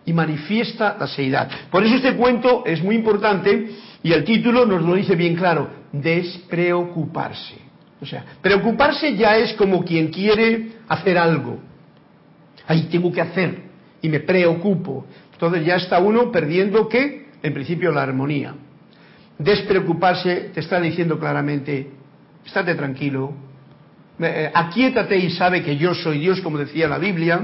Y 0.04 0.12
manifiesta 0.12 0.96
la 0.98 1.06
seidad. 1.06 1.48
Por 1.70 1.84
eso 1.84 1.96
este 1.96 2.16
cuento 2.16 2.64
es 2.66 2.82
muy 2.82 2.96
importante 2.96 3.70
y 4.02 4.12
el 4.12 4.24
título 4.24 4.66
nos 4.66 4.82
lo 4.82 4.94
dice 4.94 5.14
bien 5.14 5.36
claro. 5.36 5.68
Despreocuparse. 6.02 7.54
O 8.00 8.06
sea, 8.06 8.24
preocuparse 8.42 9.16
ya 9.16 9.36
es 9.36 9.54
como 9.54 9.84
quien 9.84 10.08
quiere 10.08 10.68
hacer 10.88 11.16
algo. 11.18 11.58
Ahí 12.66 12.88
tengo 12.90 13.12
que 13.12 13.20
hacer 13.20 13.62
y 14.02 14.08
me 14.08 14.20
preocupo. 14.20 15.06
Entonces 15.32 15.64
ya 15.64 15.76
está 15.76 15.98
uno 15.98 16.30
perdiendo 16.30 16.88
que, 16.88 17.28
en 17.42 17.54
principio, 17.54 17.92
la 17.92 18.02
armonía. 18.02 18.54
Despreocuparse 19.38 20.50
te 20.54 20.60
está 20.60 20.80
diciendo 20.80 21.18
claramente, 21.18 21.90
estate 22.44 22.74
tranquilo, 22.74 23.34
eh, 24.18 24.50
aquíétate 24.52 25.16
y 25.18 25.30
sabe 25.30 25.62
que 25.62 25.76
yo 25.76 25.94
soy 25.94 26.20
Dios, 26.20 26.40
como 26.40 26.56
decía 26.56 26.88
la 26.88 26.98
Biblia, 26.98 27.38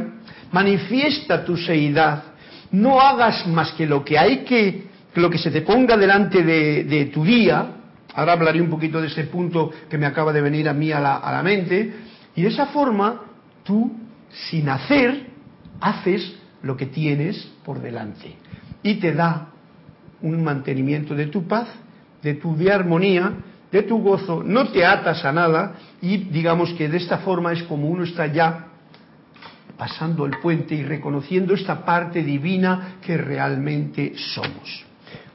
manifiesta 0.52 1.44
tu 1.44 1.56
seidad, 1.56 2.22
no 2.70 3.00
hagas 3.00 3.46
más 3.46 3.72
que 3.72 3.86
lo 3.86 4.02
que 4.02 4.18
hay 4.18 4.38
que, 4.38 4.84
lo 5.14 5.28
que 5.28 5.36
se 5.36 5.50
te 5.50 5.60
ponga 5.60 5.96
delante 5.98 6.42
de, 6.42 7.10
tu 7.12 7.24
día, 7.24 7.81
ahora 8.14 8.32
hablaré 8.32 8.60
un 8.60 8.70
poquito 8.70 9.00
de 9.00 9.08
ese 9.08 9.24
punto 9.24 9.70
que 9.88 9.98
me 9.98 10.06
acaba 10.06 10.32
de 10.32 10.40
venir 10.40 10.68
a 10.68 10.72
mí 10.72 10.92
a 10.92 11.00
la, 11.00 11.42
mente, 11.42 11.92
y 12.34 12.42
de 12.42 12.48
esa 12.48 12.66
forma 12.66 13.22
tú, 13.62 13.92
sin 14.50 14.68
hacer, 14.68 15.26
haces 15.80 16.34
lo 16.62 16.76
que 16.76 16.86
tienes 16.86 17.50
por 17.64 17.80
delante, 17.80 18.36
y 18.82 18.96
te 18.96 19.12
da 19.12 19.48
un 20.22 20.42
mantenimiento 20.42 21.14
de 21.14 21.26
tu 21.26 21.46
paz, 21.46 21.68
de 22.22 22.34
tu 22.34 22.56
de 22.56 22.72
armonía, 22.72 23.32
de 23.72 23.82
tu 23.82 23.98
gozo, 23.98 24.42
no 24.44 24.68
te 24.68 24.84
atas 24.84 25.24
a 25.24 25.32
nada. 25.32 25.74
Y 26.00 26.18
digamos 26.18 26.72
que 26.74 26.88
de 26.88 26.98
esta 26.98 27.18
forma 27.18 27.52
es 27.52 27.62
como 27.64 27.88
uno 27.88 28.04
está 28.04 28.26
ya 28.26 28.68
pasando 29.76 30.26
el 30.26 30.38
puente 30.38 30.74
y 30.74 30.84
reconociendo 30.84 31.54
esta 31.54 31.84
parte 31.84 32.22
divina 32.22 32.98
que 33.00 33.16
realmente 33.16 34.12
somos. 34.16 34.84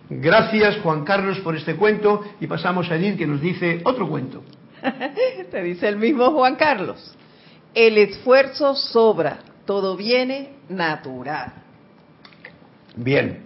Gracias 0.09 0.77
Juan 0.77 1.03
Carlos 1.03 1.39
por 1.39 1.55
este 1.55 1.75
cuento 1.75 2.23
y 2.39 2.47
pasamos 2.47 2.89
a 2.89 2.95
Edith 2.95 3.17
que 3.17 3.27
nos 3.27 3.41
dice 3.41 3.81
otro 3.83 4.07
cuento. 4.07 4.43
Te 5.51 5.63
dice 5.63 5.87
el 5.87 5.97
mismo 5.97 6.31
Juan 6.31 6.55
Carlos. 6.55 7.13
El 7.73 7.97
esfuerzo 7.97 8.75
sobra, 8.75 9.39
todo 9.65 9.97
viene 9.97 10.51
natural. 10.69 11.53
Bien, 12.95 13.43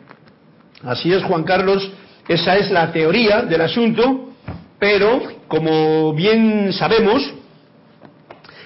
así 0.83 1.11
es 1.11 1.23
Juan 1.23 1.43
Carlos, 1.43 1.91
esa 2.27 2.55
es 2.57 2.71
la 2.71 2.91
teoría 2.91 3.41
del 3.41 3.61
asunto 3.61 4.31
pero, 4.81 5.21
como 5.47 6.11
bien 6.11 6.73
sabemos, 6.73 7.31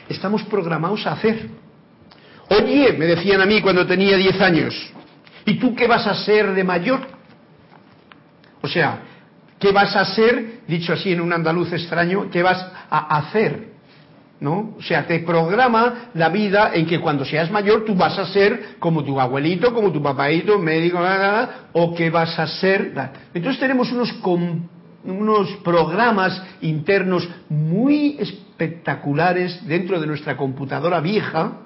estamos 0.08 0.44
programados 0.44 1.06
a 1.06 1.12
hacer. 1.12 1.50
Oye, 2.50 2.94
me 2.94 3.06
decían 3.06 3.42
a 3.42 3.46
mí 3.46 3.62
cuando 3.62 3.86
tenía 3.86 4.16
10 4.16 4.40
años, 4.40 4.94
¿y 5.46 5.56
tú 5.60 5.75
qué 5.75 5.88
vas 5.88 6.08
a 6.08 6.14
ser 6.14 6.54
de 6.54 6.64
mayor? 6.64 7.06
O 8.65 8.67
sea, 8.67 9.00
¿qué 9.60 9.72
vas 9.72 9.95
a 9.95 10.03
ser, 10.05 10.62
dicho 10.67 10.93
así 10.93 11.13
en 11.13 11.22
un 11.22 11.31
andaluz 11.31 11.72
extraño, 11.72 12.29
qué 12.31 12.41
vas 12.41 12.65
a 12.89 13.17
hacer? 13.17 13.75
¿No? 14.39 14.74
O 14.77 14.81
sea, 14.81 15.05
te 15.07 15.19
programa 15.19 16.10
la 16.15 16.29
vida 16.29 16.72
en 16.74 16.86
que 16.86 17.00
cuando 17.00 17.24
seas 17.24 17.50
mayor 17.51 17.86
tú 17.86 17.95
vas 17.95 18.17
a 18.19 18.25
ser 18.25 18.75
como 18.79 19.03
tu 19.03 19.19
abuelito, 19.22 19.74
como 19.74 19.91
tu 19.91 20.01
papaito, 20.01 20.60
médico, 20.60 21.00
o 21.74 21.95
que 21.95 22.10
vas 22.10 22.38
a 22.38 22.48
ser. 22.48 22.91
Entonces 23.34 23.60
tenemos 23.60 23.91
unos 23.91 24.13
unos 25.05 25.50
programas 25.63 26.41
internos 26.62 27.29
muy 27.48 28.17
espectaculares 28.19 29.65
dentro 29.67 30.01
de 30.01 30.07
nuestra 30.07 30.36
computadora 30.36 31.00
vieja, 31.00 31.60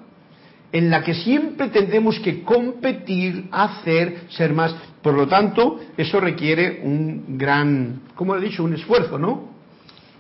en 0.71 0.89
la 0.89 1.01
que 1.03 1.13
siempre 1.13 1.69
tendremos 1.69 2.19
que 2.19 2.43
competir, 2.43 3.45
hacer, 3.51 4.25
ser 4.29 4.53
más. 4.53 4.75
Por 5.01 5.13
lo 5.13 5.27
tanto, 5.27 5.79
eso 5.97 6.19
requiere 6.19 6.81
un 6.83 7.37
gran, 7.37 8.01
como 8.15 8.35
he 8.35 8.41
dicho, 8.41 8.63
un 8.63 8.73
esfuerzo, 8.73 9.17
¿no? 9.17 9.49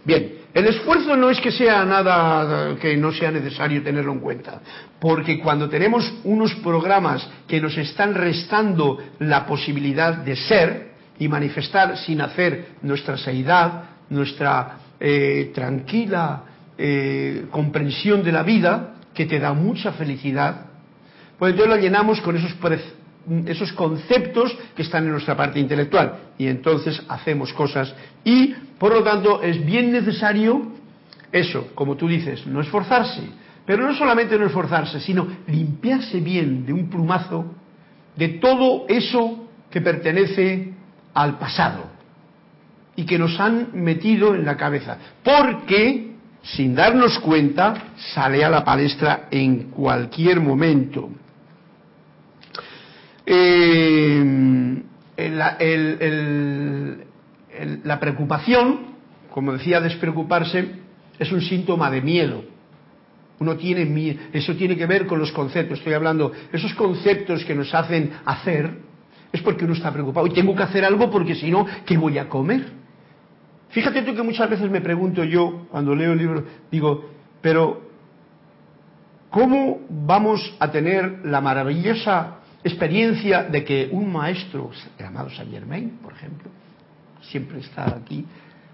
Bien, 0.03 0.39
el 0.53 0.65
esfuerzo 0.65 1.15
no 1.15 1.29
es 1.29 1.39
que 1.39 1.51
sea 1.51 1.85
nada 1.85 2.75
que 2.81 2.97
no 2.97 3.11
sea 3.11 3.31
necesario 3.31 3.83
tenerlo 3.83 4.13
en 4.13 4.19
cuenta, 4.19 4.61
porque 4.99 5.39
cuando 5.39 5.69
tenemos 5.69 6.11
unos 6.23 6.55
programas 6.55 7.27
que 7.47 7.61
nos 7.61 7.77
están 7.77 8.15
restando 8.15 8.97
la 9.19 9.45
posibilidad 9.45 10.15
de 10.17 10.35
ser, 10.35 10.89
y 11.19 11.27
manifestar 11.27 11.97
sin 11.97 12.21
hacer 12.21 12.69
nuestra 12.81 13.17
seidad, 13.17 13.83
nuestra 14.09 14.79
eh, 14.99 15.51
tranquila 15.53 16.43
eh, 16.77 17.45
comprensión 17.51 18.23
de 18.23 18.31
la 18.31 18.43
vida, 18.43 18.95
que 19.19 19.25
te 19.25 19.37
da 19.37 19.51
mucha 19.51 19.91
felicidad, 19.91 20.67
pues 21.37 21.51
entonces 21.51 21.75
la 21.75 21.81
llenamos 21.81 22.21
con 22.21 22.37
esos 22.37 22.55
esos 23.47 23.73
conceptos 23.73 24.57
que 24.73 24.83
están 24.83 25.03
en 25.03 25.11
nuestra 25.11 25.35
parte 25.35 25.59
intelectual. 25.59 26.31
Y 26.37 26.47
entonces 26.47 27.03
hacemos 27.09 27.51
cosas. 27.51 27.93
Y, 28.23 28.53
por 28.79 28.93
lo 28.93 29.03
tanto, 29.03 29.41
es 29.41 29.65
bien 29.65 29.91
necesario 29.91 30.71
eso, 31.33 31.67
como 31.75 31.97
tú 31.97 32.07
dices, 32.07 32.47
no 32.47 32.61
esforzarse. 32.61 33.23
Pero 33.65 33.85
no 33.85 33.93
solamente 33.93 34.39
no 34.39 34.45
esforzarse, 34.45 35.01
sino 35.01 35.27
limpiarse 35.47 36.21
bien 36.21 36.65
de 36.65 36.71
un 36.71 36.89
plumazo 36.89 37.53
de 38.15 38.29
todo 38.29 38.85
eso 38.87 39.49
que 39.69 39.81
pertenece 39.81 40.71
al 41.13 41.37
pasado 41.37 41.87
y 42.95 43.05
que 43.05 43.19
nos 43.19 43.37
han 43.37 43.71
metido 43.73 44.33
en 44.33 44.45
la 44.45 44.55
cabeza. 44.55 44.97
Porque, 45.21 46.08
sin 46.41 46.73
darnos 46.75 47.19
cuenta, 47.19 47.93
sale 48.13 48.43
a 48.43 48.49
la 48.49 48.63
palestra 48.63 49.27
en 49.29 49.69
cualquier 49.71 50.39
momento. 50.39 51.09
Eh, 53.25 54.81
la 57.83 57.99
preocupación, 57.99 58.79
como 59.31 59.53
decía, 59.53 59.79
despreocuparse, 59.81 60.79
es 61.19 61.31
un 61.31 61.41
síntoma 61.41 61.91
de 61.91 62.01
miedo. 62.01 62.43
Uno 63.39 63.55
tiene 63.55 63.85
miedo, 63.85 64.19
eso 64.33 64.55
tiene 64.55 64.75
que 64.75 64.85
ver 64.85 65.05
con 65.05 65.19
los 65.19 65.31
conceptos, 65.31 65.77
estoy 65.77 65.93
hablando, 65.93 66.31
esos 66.51 66.73
conceptos 66.73 67.45
que 67.45 67.55
nos 67.55 67.73
hacen 67.73 68.11
hacer, 68.25 68.79
es 69.31 69.41
porque 69.41 69.65
uno 69.65 69.73
está 69.73 69.93
preocupado. 69.93 70.27
Y 70.27 70.31
tengo 70.31 70.55
que 70.55 70.63
hacer 70.63 70.83
algo 70.83 71.09
porque 71.09 71.35
si 71.35 71.51
no, 71.51 71.65
¿qué 71.85 71.97
voy 71.97 72.17
a 72.17 72.27
comer? 72.27 72.78
Fíjate 73.69 74.01
tú 74.01 74.15
que 74.15 74.23
muchas 74.23 74.49
veces 74.49 74.69
me 74.69 74.81
pregunto 74.81 75.23
yo, 75.23 75.67
cuando 75.69 75.95
leo 75.95 76.13
el 76.13 76.17
libro, 76.17 76.43
digo, 76.71 77.09
pero 77.41 77.81
¿cómo 79.29 79.81
vamos 79.89 80.55
a 80.59 80.71
tener 80.71 81.19
la 81.25 81.39
maravillosa 81.39 82.37
experiencia 82.63 83.43
de 83.43 83.63
que 83.63 83.89
un 83.91 84.11
maestro, 84.11 84.71
llamado 84.97 85.29
Saint 85.29 85.51
Germain, 85.51 85.99
por 86.01 86.13
ejemplo, 86.13 86.49
siempre 87.21 87.59
está 87.59 87.95
aquí, 87.95 88.25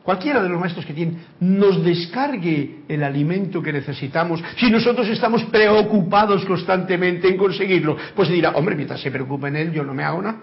cualquiera 0.02 0.42
de 0.42 0.48
los 0.48 0.60
maestros 0.60 0.86
que 0.86 0.94
tienen, 0.94 1.26
nos 1.42 1.84
descargue 1.84 2.84
el 2.88 3.04
alimento 3.04 3.62
que 3.62 3.74
necesitamos, 3.74 4.42
si 4.56 4.72
nosotros 4.72 5.10
estamos 5.10 5.44
preocupados 5.46 6.46
constantemente 6.46 7.28
en 7.28 7.38
conseguirlo, 7.38 7.98
pues 8.16 8.30
dirá, 8.30 8.52
hombre, 8.52 8.76
mientras 8.76 9.02
se 9.02 9.12
preocupen 9.12 9.58
él, 9.58 9.74
yo 9.74 9.84
no 9.84 9.94
me 9.94 10.04
hago 10.04 10.22
nada. 10.22 10.38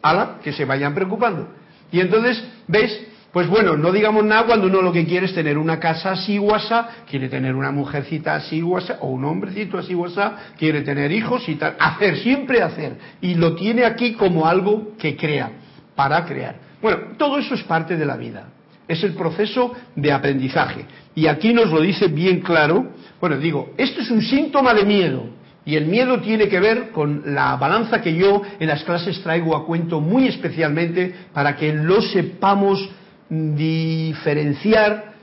Ala, 0.00 0.38
que 0.42 0.52
se 0.52 0.64
vayan 0.64 0.94
preocupando. 0.94 1.48
Y 1.90 2.00
entonces, 2.00 2.42
¿ves? 2.68 3.13
Pues 3.34 3.48
bueno, 3.48 3.76
no 3.76 3.90
digamos 3.90 4.24
nada 4.24 4.46
cuando 4.46 4.68
uno 4.68 4.80
lo 4.80 4.92
que 4.92 5.04
quiere 5.04 5.26
es 5.26 5.34
tener 5.34 5.58
una 5.58 5.80
casa 5.80 6.12
así 6.12 6.38
guasa, 6.38 6.88
quiere 7.10 7.28
tener 7.28 7.56
una 7.56 7.72
mujercita 7.72 8.36
así 8.36 8.60
guasa, 8.60 8.98
o 9.00 9.08
un 9.08 9.24
hombrecito 9.24 9.76
así 9.76 9.92
guasa, 9.92 10.36
quiere 10.56 10.82
tener 10.82 11.10
hijos 11.10 11.48
y 11.48 11.56
tal. 11.56 11.74
Hacer, 11.80 12.18
siempre 12.18 12.62
hacer. 12.62 12.96
Y 13.20 13.34
lo 13.34 13.56
tiene 13.56 13.86
aquí 13.86 14.12
como 14.12 14.46
algo 14.46 14.92
que 14.96 15.16
crea, 15.16 15.50
para 15.96 16.24
crear. 16.24 16.54
Bueno, 16.80 16.98
todo 17.18 17.38
eso 17.38 17.56
es 17.56 17.64
parte 17.64 17.96
de 17.96 18.06
la 18.06 18.16
vida. 18.16 18.50
Es 18.86 19.02
el 19.02 19.14
proceso 19.14 19.72
de 19.96 20.12
aprendizaje. 20.12 20.84
Y 21.16 21.26
aquí 21.26 21.52
nos 21.52 21.72
lo 21.72 21.80
dice 21.80 22.06
bien 22.06 22.38
claro. 22.40 22.92
Bueno, 23.20 23.36
digo, 23.38 23.72
esto 23.76 24.00
es 24.00 24.12
un 24.12 24.22
síntoma 24.22 24.72
de 24.74 24.84
miedo. 24.84 25.24
Y 25.66 25.74
el 25.74 25.86
miedo 25.86 26.20
tiene 26.20 26.46
que 26.46 26.60
ver 26.60 26.90
con 26.92 27.34
la 27.34 27.56
balanza 27.56 28.00
que 28.00 28.14
yo 28.14 28.42
en 28.60 28.68
las 28.68 28.84
clases 28.84 29.20
traigo 29.24 29.56
a 29.56 29.66
cuento 29.66 30.00
muy 30.00 30.28
especialmente 30.28 31.12
para 31.32 31.56
que 31.56 31.72
lo 31.72 32.00
sepamos 32.00 32.88
diferenciar 33.28 35.14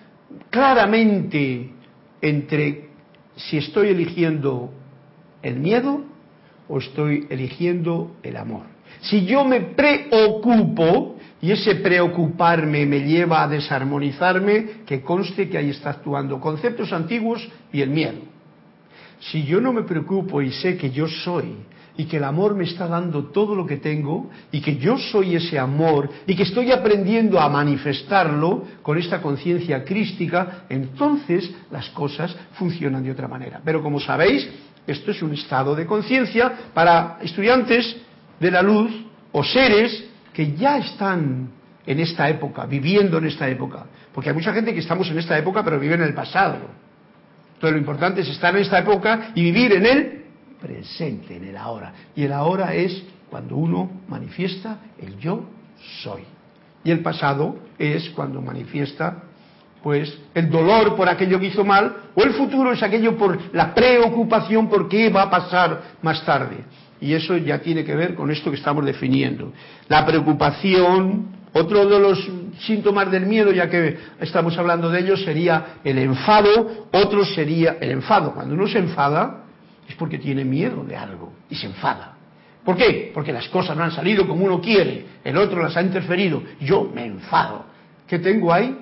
claramente 0.49 1.71
entre 2.21 2.89
si 3.35 3.57
estoy 3.57 3.89
eligiendo 3.89 4.71
el 5.41 5.57
miedo 5.57 6.03
o 6.67 6.77
estoy 6.77 7.27
eligiendo 7.29 8.15
el 8.23 8.37
amor. 8.37 8.63
Si 9.01 9.25
yo 9.25 9.43
me 9.43 9.61
preocupo 9.61 11.17
y 11.41 11.51
ese 11.51 11.75
preocuparme 11.75 12.85
me 12.85 12.99
lleva 13.01 13.43
a 13.43 13.47
desarmonizarme, 13.47 14.83
que 14.85 15.01
conste 15.01 15.49
que 15.49 15.57
ahí 15.57 15.71
está 15.71 15.89
actuando 15.91 16.39
conceptos 16.39 16.93
antiguos 16.93 17.47
y 17.73 17.81
el 17.81 17.89
miedo. 17.89 18.19
Si 19.19 19.43
yo 19.43 19.59
no 19.59 19.73
me 19.73 19.83
preocupo 19.83 20.41
y 20.41 20.51
sé 20.51 20.77
que 20.77 20.91
yo 20.91 21.07
soy 21.07 21.55
y 21.97 22.05
que 22.05 22.17
el 22.17 22.23
amor 22.23 22.55
me 22.55 22.63
está 22.63 22.87
dando 22.87 23.25
todo 23.25 23.55
lo 23.55 23.65
que 23.65 23.77
tengo 23.77 24.29
y 24.51 24.61
que 24.61 24.77
yo 24.77 24.97
soy 24.97 25.35
ese 25.35 25.59
amor 25.59 26.09
y 26.25 26.35
que 26.35 26.43
estoy 26.43 26.71
aprendiendo 26.71 27.39
a 27.39 27.49
manifestarlo 27.49 28.63
con 28.81 28.97
esta 28.97 29.21
conciencia 29.21 29.83
crística, 29.83 30.63
entonces 30.69 31.51
las 31.69 31.89
cosas 31.89 32.35
funcionan 32.53 33.03
de 33.03 33.11
otra 33.11 33.27
manera. 33.27 33.61
Pero 33.63 33.81
como 33.81 33.99
sabéis, 33.99 34.47
esto 34.87 35.11
es 35.11 35.21
un 35.21 35.33
estado 35.33 35.75
de 35.75 35.85
conciencia 35.85 36.71
para 36.73 37.19
estudiantes 37.21 37.97
de 38.39 38.51
la 38.51 38.61
luz 38.61 38.91
o 39.31 39.43
seres 39.43 40.05
que 40.33 40.53
ya 40.53 40.77
están 40.77 41.49
en 41.85 41.99
esta 41.99 42.29
época, 42.29 42.65
viviendo 42.65 43.17
en 43.17 43.25
esta 43.25 43.49
época. 43.49 43.85
Porque 44.13 44.29
hay 44.29 44.35
mucha 44.35 44.53
gente 44.53 44.73
que 44.73 44.79
estamos 44.79 45.09
en 45.09 45.19
esta 45.19 45.37
época 45.37 45.63
pero 45.63 45.79
vive 45.79 45.95
en 45.95 46.03
el 46.03 46.13
pasado. 46.13 46.57
Entonces 47.55 47.73
lo 47.73 47.79
importante 47.79 48.21
es 48.21 48.29
estar 48.29 48.55
en 48.55 48.61
esta 48.61 48.79
época 48.79 49.31
y 49.35 49.43
vivir 49.43 49.73
en 49.73 49.85
él 49.85 50.20
presente 50.61 51.35
en 51.35 51.45
el 51.45 51.57
ahora. 51.57 51.93
Y 52.15 52.23
el 52.23 52.31
ahora 52.31 52.73
es 52.73 53.03
cuando 53.29 53.55
uno 53.55 53.89
manifiesta 54.07 54.79
el 54.99 55.17
yo 55.17 55.43
soy. 56.03 56.23
Y 56.83 56.91
el 56.91 56.99
pasado 56.99 57.57
es 57.77 58.09
cuando 58.11 58.41
manifiesta 58.41 59.23
pues 59.83 60.15
el 60.35 60.49
dolor 60.49 60.95
por 60.95 61.09
aquello 61.09 61.39
que 61.39 61.47
hizo 61.47 61.65
mal 61.65 61.95
o 62.13 62.23
el 62.23 62.33
futuro 62.33 62.71
es 62.71 62.83
aquello 62.83 63.17
por 63.17 63.37
la 63.53 63.73
preocupación 63.73 64.69
por 64.69 64.87
qué 64.87 65.09
va 65.09 65.23
a 65.23 65.29
pasar 65.29 65.81
más 66.01 66.23
tarde. 66.23 66.57
Y 66.99 67.13
eso 67.13 67.35
ya 67.37 67.59
tiene 67.59 67.83
que 67.83 67.95
ver 67.95 68.13
con 68.13 68.29
esto 68.29 68.51
que 68.51 68.57
estamos 68.57 68.85
definiendo. 68.85 69.51
La 69.87 70.05
preocupación, 70.05 71.29
otro 71.51 71.87
de 71.87 71.99
los 71.99 72.29
síntomas 72.59 73.09
del 73.09 73.25
miedo, 73.25 73.51
ya 73.51 73.69
que 73.69 73.97
estamos 74.19 74.55
hablando 74.55 74.89
de 74.91 74.99
ello, 74.99 75.17
sería 75.17 75.77
el 75.83 75.97
enfado, 75.97 76.87
otro 76.93 77.25
sería 77.25 77.77
el 77.81 77.89
enfado. 77.89 78.35
Cuando 78.35 78.53
uno 78.53 78.67
se 78.67 78.77
enfada, 78.77 79.40
es 79.91 79.97
porque 79.97 80.17
tiene 80.17 80.45
miedo 80.45 80.83
de 80.83 80.95
algo 80.95 81.33
y 81.49 81.55
se 81.55 81.67
enfada. 81.67 82.15
¿Por 82.63 82.77
qué? 82.77 83.11
Porque 83.13 83.33
las 83.33 83.47
cosas 83.49 83.75
no 83.75 83.83
han 83.83 83.91
salido 83.91 84.27
como 84.27 84.45
uno 84.45 84.61
quiere, 84.61 85.05
el 85.23 85.37
otro 85.37 85.61
las 85.61 85.75
ha 85.75 85.81
interferido, 85.81 86.41
yo 86.59 86.89
me 86.93 87.05
enfado. 87.05 87.65
¿Qué 88.07 88.19
tengo 88.19 88.53
ahí? 88.53 88.77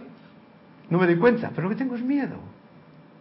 No 0.89 0.99
me 0.99 1.05
doy 1.05 1.17
cuenta, 1.17 1.51
pero 1.53 1.63
lo 1.63 1.69
que 1.69 1.77
tengo 1.77 1.95
es 1.95 2.03
miedo. 2.03 2.37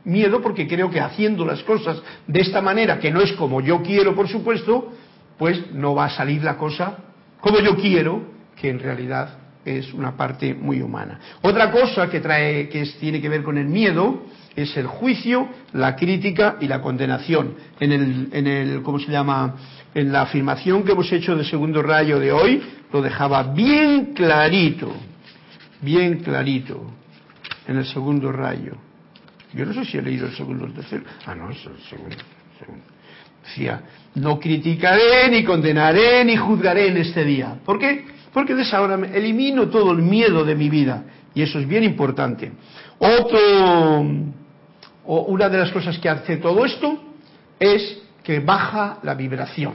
Miedo 0.04 0.40
porque 0.40 0.66
creo 0.66 0.90
que 0.90 1.00
haciendo 1.00 1.44
las 1.44 1.62
cosas 1.62 2.02
de 2.26 2.40
esta 2.40 2.60
manera, 2.60 2.98
que 2.98 3.10
no 3.10 3.20
es 3.20 3.32
como 3.32 3.60
yo 3.60 3.82
quiero, 3.82 4.14
por 4.14 4.28
supuesto, 4.28 4.92
pues 5.38 5.72
no 5.72 5.94
va 5.94 6.06
a 6.06 6.10
salir 6.10 6.42
la 6.42 6.56
cosa 6.56 6.98
como 7.40 7.60
yo 7.60 7.76
quiero, 7.76 8.22
que 8.56 8.68
en 8.68 8.80
realidad 8.80 9.38
es 9.76 9.92
una 9.92 10.16
parte 10.16 10.54
muy 10.54 10.80
humana. 10.80 11.18
Otra 11.42 11.70
cosa 11.70 12.08
que 12.08 12.20
trae, 12.20 12.68
que 12.68 12.84
tiene 12.98 13.20
que 13.20 13.28
ver 13.28 13.42
con 13.42 13.58
el 13.58 13.66
miedo, 13.66 14.22
es 14.56 14.76
el 14.76 14.86
juicio, 14.86 15.48
la 15.72 15.94
crítica 15.94 16.56
y 16.60 16.66
la 16.66 16.80
condenación. 16.80 17.54
En 17.78 17.92
el, 17.92 18.28
en 18.32 18.46
el, 18.46 18.82
¿cómo 18.82 18.98
se 18.98 19.10
llama? 19.12 19.56
En 19.94 20.12
la 20.12 20.22
afirmación 20.22 20.82
que 20.82 20.92
hemos 20.92 21.10
hecho 21.12 21.36
de 21.36 21.44
segundo 21.44 21.82
rayo 21.82 22.18
de 22.18 22.32
hoy, 22.32 22.62
lo 22.92 23.02
dejaba 23.02 23.42
bien 23.42 24.14
clarito, 24.14 24.92
bien 25.80 26.20
clarito, 26.20 26.90
en 27.66 27.78
el 27.78 27.86
segundo 27.86 28.32
rayo. 28.32 28.76
Yo 29.52 29.64
no 29.64 29.72
sé 29.72 29.84
si 29.84 29.98
he 29.98 30.02
leído 30.02 30.26
el 30.26 30.34
segundo 30.34 30.64
o 30.64 30.66
el 30.66 30.74
tercero. 30.74 31.04
Ah, 31.26 31.34
no, 31.34 31.50
es 31.50 31.64
el 31.64 31.78
segundo. 31.88 32.16
Decía, 33.44 33.80
no 34.16 34.38
criticaré, 34.38 35.30
ni 35.30 35.44
condenaré, 35.44 36.24
ni 36.24 36.36
juzgaré 36.36 36.88
en 36.88 36.98
este 36.98 37.24
día. 37.24 37.56
¿Por 37.64 37.78
qué? 37.78 38.17
Porque 38.38 38.54
de 38.54 38.62
esa 38.62 38.80
hora 38.80 38.94
elimino 38.94 39.66
todo 39.66 39.90
el 39.90 39.98
miedo 39.98 40.44
de 40.44 40.54
mi 40.54 40.70
vida. 40.70 41.02
Y 41.34 41.42
eso 41.42 41.58
es 41.58 41.66
bien 41.66 41.82
importante. 41.82 42.52
Otro, 43.00 44.00
o 45.06 45.22
una 45.22 45.48
de 45.48 45.58
las 45.58 45.72
cosas 45.72 45.98
que 45.98 46.08
hace 46.08 46.36
todo 46.36 46.64
esto 46.64 47.02
es 47.58 47.98
que 48.22 48.38
baja 48.38 48.98
la 49.02 49.14
vibración 49.14 49.72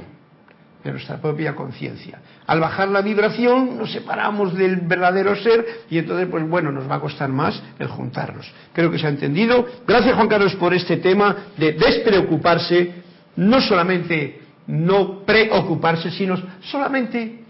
de 0.81 0.91
nuestra 0.91 1.17
propia 1.17 1.53
conciencia. 1.53 2.21
Al 2.47 2.61
bajar 2.61 2.87
la 2.87 3.01
vibración 3.01 3.77
nos 3.77 3.91
separamos 3.91 4.53
del 4.53 4.77
verdadero 4.77 5.35
ser 5.35 5.81
y 5.89 5.97
entonces, 5.97 6.29
pues 6.31 6.47
bueno, 6.47 6.71
nos 6.71 6.89
va 6.89 6.95
a 6.95 6.99
costar 7.01 7.27
más 7.27 7.61
el 7.77 7.89
juntarnos. 7.89 8.49
Creo 8.71 8.89
que 8.89 8.97
se 8.97 9.07
ha 9.07 9.09
entendido. 9.09 9.67
Gracias 9.85 10.15
Juan 10.15 10.29
Carlos 10.29 10.55
por 10.55 10.73
este 10.73 10.95
tema 10.95 11.35
de 11.57 11.73
despreocuparse, 11.73 12.93
no 13.35 13.59
solamente 13.59 14.39
no 14.67 15.25
preocuparse, 15.25 16.11
sino 16.11 16.41
solamente 16.61 17.42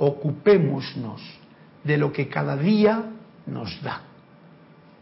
ocupémonos 0.00 1.20
de 1.84 1.98
lo 1.98 2.10
que 2.10 2.28
cada 2.28 2.56
día 2.56 3.04
nos 3.46 3.80
da. 3.82 4.00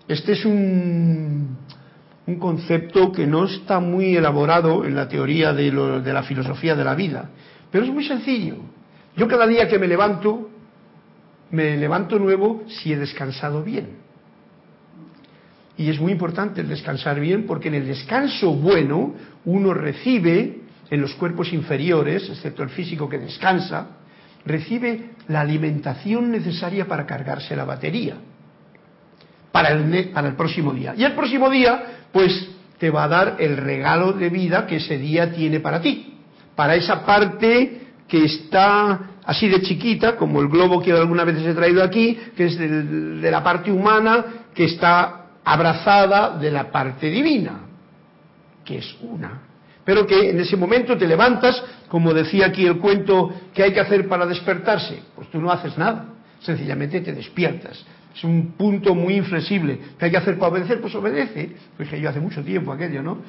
Este 0.09 0.33
es 0.33 0.45
un, 0.45 1.57
un 2.27 2.39
concepto 2.39 3.13
que 3.13 3.27
no 3.27 3.45
está 3.45 3.79
muy 3.79 4.17
elaborado 4.17 4.85
en 4.85 4.97
la 4.97 5.09
teoría 5.09 5.53
de, 5.53 5.71
de 5.71 6.13
la 6.13 6.23
filosofía 6.25 6.75
de 6.75 6.85
la 6.85 6.97
vida, 6.97 7.31
pero 7.71 7.85
es 7.85 7.93
muy 7.93 8.05
sencillo. 8.05 8.57
Yo 9.17 9.29
cada 9.29 9.47
día 9.47 9.69
que 9.69 9.79
me 9.79 9.87
levanto, 9.87 10.51
me 11.53 11.77
levanto 11.77 12.19
nuevo 12.19 12.65
si 12.67 12.93
he 12.93 12.99
descansado 12.99 13.63
bien. 13.63 13.99
Y 15.77 15.91
es 15.91 16.01
muy 16.01 16.11
importante 16.11 16.61
el 16.61 16.69
descansar 16.69 17.21
bien 17.21 17.47
porque 17.47 17.69
en 17.69 17.75
el 17.75 17.87
descanso 17.87 18.53
bueno 18.53 19.15
uno 19.45 19.75
recibe 19.75 20.63
en 20.91 21.01
los 21.01 21.15
cuerpos 21.15 21.53
inferiores, 21.53 22.29
excepto 22.29 22.65
el 22.65 22.71
físico 22.71 23.09
que 23.09 23.19
descansa, 23.19 23.99
recibe 24.44 25.11
la 25.29 25.40
alimentación 25.40 26.31
necesaria 26.31 26.87
para 26.87 27.07
cargarse 27.07 27.55
la 27.57 27.64
batería 27.64 28.16
para 29.53 29.70
el, 29.70 30.11
para 30.11 30.29
el 30.29 30.35
próximo 30.35 30.72
día. 30.72 30.94
Y 30.96 31.05
el 31.05 31.12
próximo 31.12 31.51
día, 31.51 31.83
pues 32.12 32.48
te 32.79 32.90
va 32.90 33.05
a 33.05 33.09
dar 33.09 33.37
el 33.38 33.57
regalo 33.57 34.12
de 34.12 34.29
vida 34.29 34.66
que 34.66 34.77
ese 34.77 34.98
día 34.98 35.33
tiene 35.33 35.61
para 35.61 35.81
ti, 35.81 36.14
para 36.55 36.74
esa 36.77 37.05
parte 37.05 37.88
que 38.07 38.24
está 38.24 39.01
así 39.24 39.48
de 39.48 39.61
chiquita, 39.62 40.16
como 40.16 40.40
el 40.40 40.48
globo 40.48 40.81
que 40.81 40.92
alguna 40.92 41.24
vez 41.24 41.44
he 41.44 41.55
traído 41.55 41.83
aquí, 41.83 42.16
que 42.37 42.46
es 42.46 42.59
de 42.59 43.31
la 43.31 43.42
parte 43.42 43.70
humana, 43.70 44.24
que 44.55 44.64
está 44.64 45.27
abrazada 45.44 46.38
de 46.38 46.51
la 46.51 46.70
parte 46.70 47.11
divina, 47.11 47.61
que 48.64 48.79
es 48.79 48.96
una. 49.03 49.48
Pero 49.88 50.07
que 50.07 50.29
en 50.29 50.38
ese 50.38 50.55
momento 50.55 50.98
te 50.98 51.07
levantas, 51.07 51.64
como 51.88 52.12
decía 52.12 52.44
aquí 52.44 52.66
el 52.66 52.77
cuento, 52.77 53.33
que 53.55 53.62
hay 53.62 53.72
que 53.72 53.81
hacer 53.81 54.07
para 54.07 54.27
despertarse? 54.27 55.01
Pues 55.16 55.31
tú 55.31 55.40
no 55.40 55.51
haces 55.51 55.79
nada, 55.79 56.09
sencillamente 56.40 57.01
te 57.01 57.14
despiertas. 57.14 57.87
Es 58.14 58.22
un 58.22 58.53
punto 58.53 58.94
muy 58.94 59.14
inflexible. 59.14 59.79
¿Qué 59.98 60.05
hay 60.05 60.11
que 60.11 60.18
hacer 60.18 60.37
para 60.38 60.53
obedecer? 60.53 60.83
Pues 60.83 60.94
obedece. 60.94 61.53
Pues 61.74 61.88
que 61.88 61.98
yo 61.98 62.11
hace 62.11 62.20
mucho 62.20 62.44
tiempo 62.44 62.70
aquello, 62.70 63.03
¿no? 63.03 63.22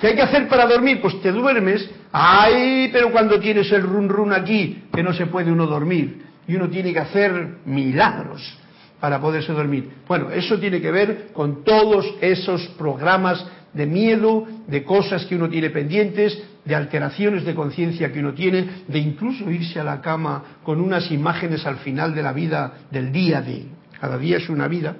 ¿Qué 0.00 0.06
hay 0.06 0.14
que 0.14 0.22
hacer 0.22 0.48
para 0.48 0.66
dormir? 0.66 0.98
Pues 1.02 1.20
te 1.20 1.30
duermes. 1.30 1.90
¡Ay! 2.10 2.88
Pero 2.90 3.12
cuando 3.12 3.38
tienes 3.38 3.70
el 3.70 3.82
run 3.82 4.08
run 4.08 4.32
aquí, 4.32 4.84
que 4.90 5.02
no 5.02 5.12
se 5.12 5.26
puede 5.26 5.52
uno 5.52 5.66
dormir. 5.66 6.22
Y 6.46 6.56
uno 6.56 6.70
tiene 6.70 6.94
que 6.94 7.00
hacer 7.00 7.58
milagros 7.66 8.56
para 8.98 9.20
poderse 9.20 9.52
dormir. 9.52 9.90
Bueno, 10.08 10.30
eso 10.30 10.58
tiene 10.58 10.80
que 10.80 10.90
ver 10.90 11.28
con 11.34 11.64
todos 11.64 12.14
esos 12.22 12.66
programas 12.78 13.44
de 13.72 13.86
miedo, 13.86 14.46
de 14.66 14.84
cosas 14.84 15.24
que 15.26 15.36
uno 15.36 15.48
tiene 15.48 15.70
pendientes, 15.70 16.42
de 16.64 16.74
alteraciones 16.74 17.44
de 17.44 17.54
conciencia 17.54 18.12
que 18.12 18.20
uno 18.20 18.34
tiene, 18.34 18.82
de 18.86 18.98
incluso 18.98 19.50
irse 19.50 19.80
a 19.80 19.84
la 19.84 20.00
cama 20.00 20.58
con 20.62 20.80
unas 20.80 21.10
imágenes 21.10 21.64
al 21.66 21.78
final 21.78 22.14
de 22.14 22.22
la 22.22 22.32
vida, 22.32 22.72
del 22.90 23.10
día 23.10 23.40
de, 23.40 23.66
cada 24.00 24.18
día 24.18 24.36
es 24.36 24.48
una 24.48 24.68
vida, 24.68 24.96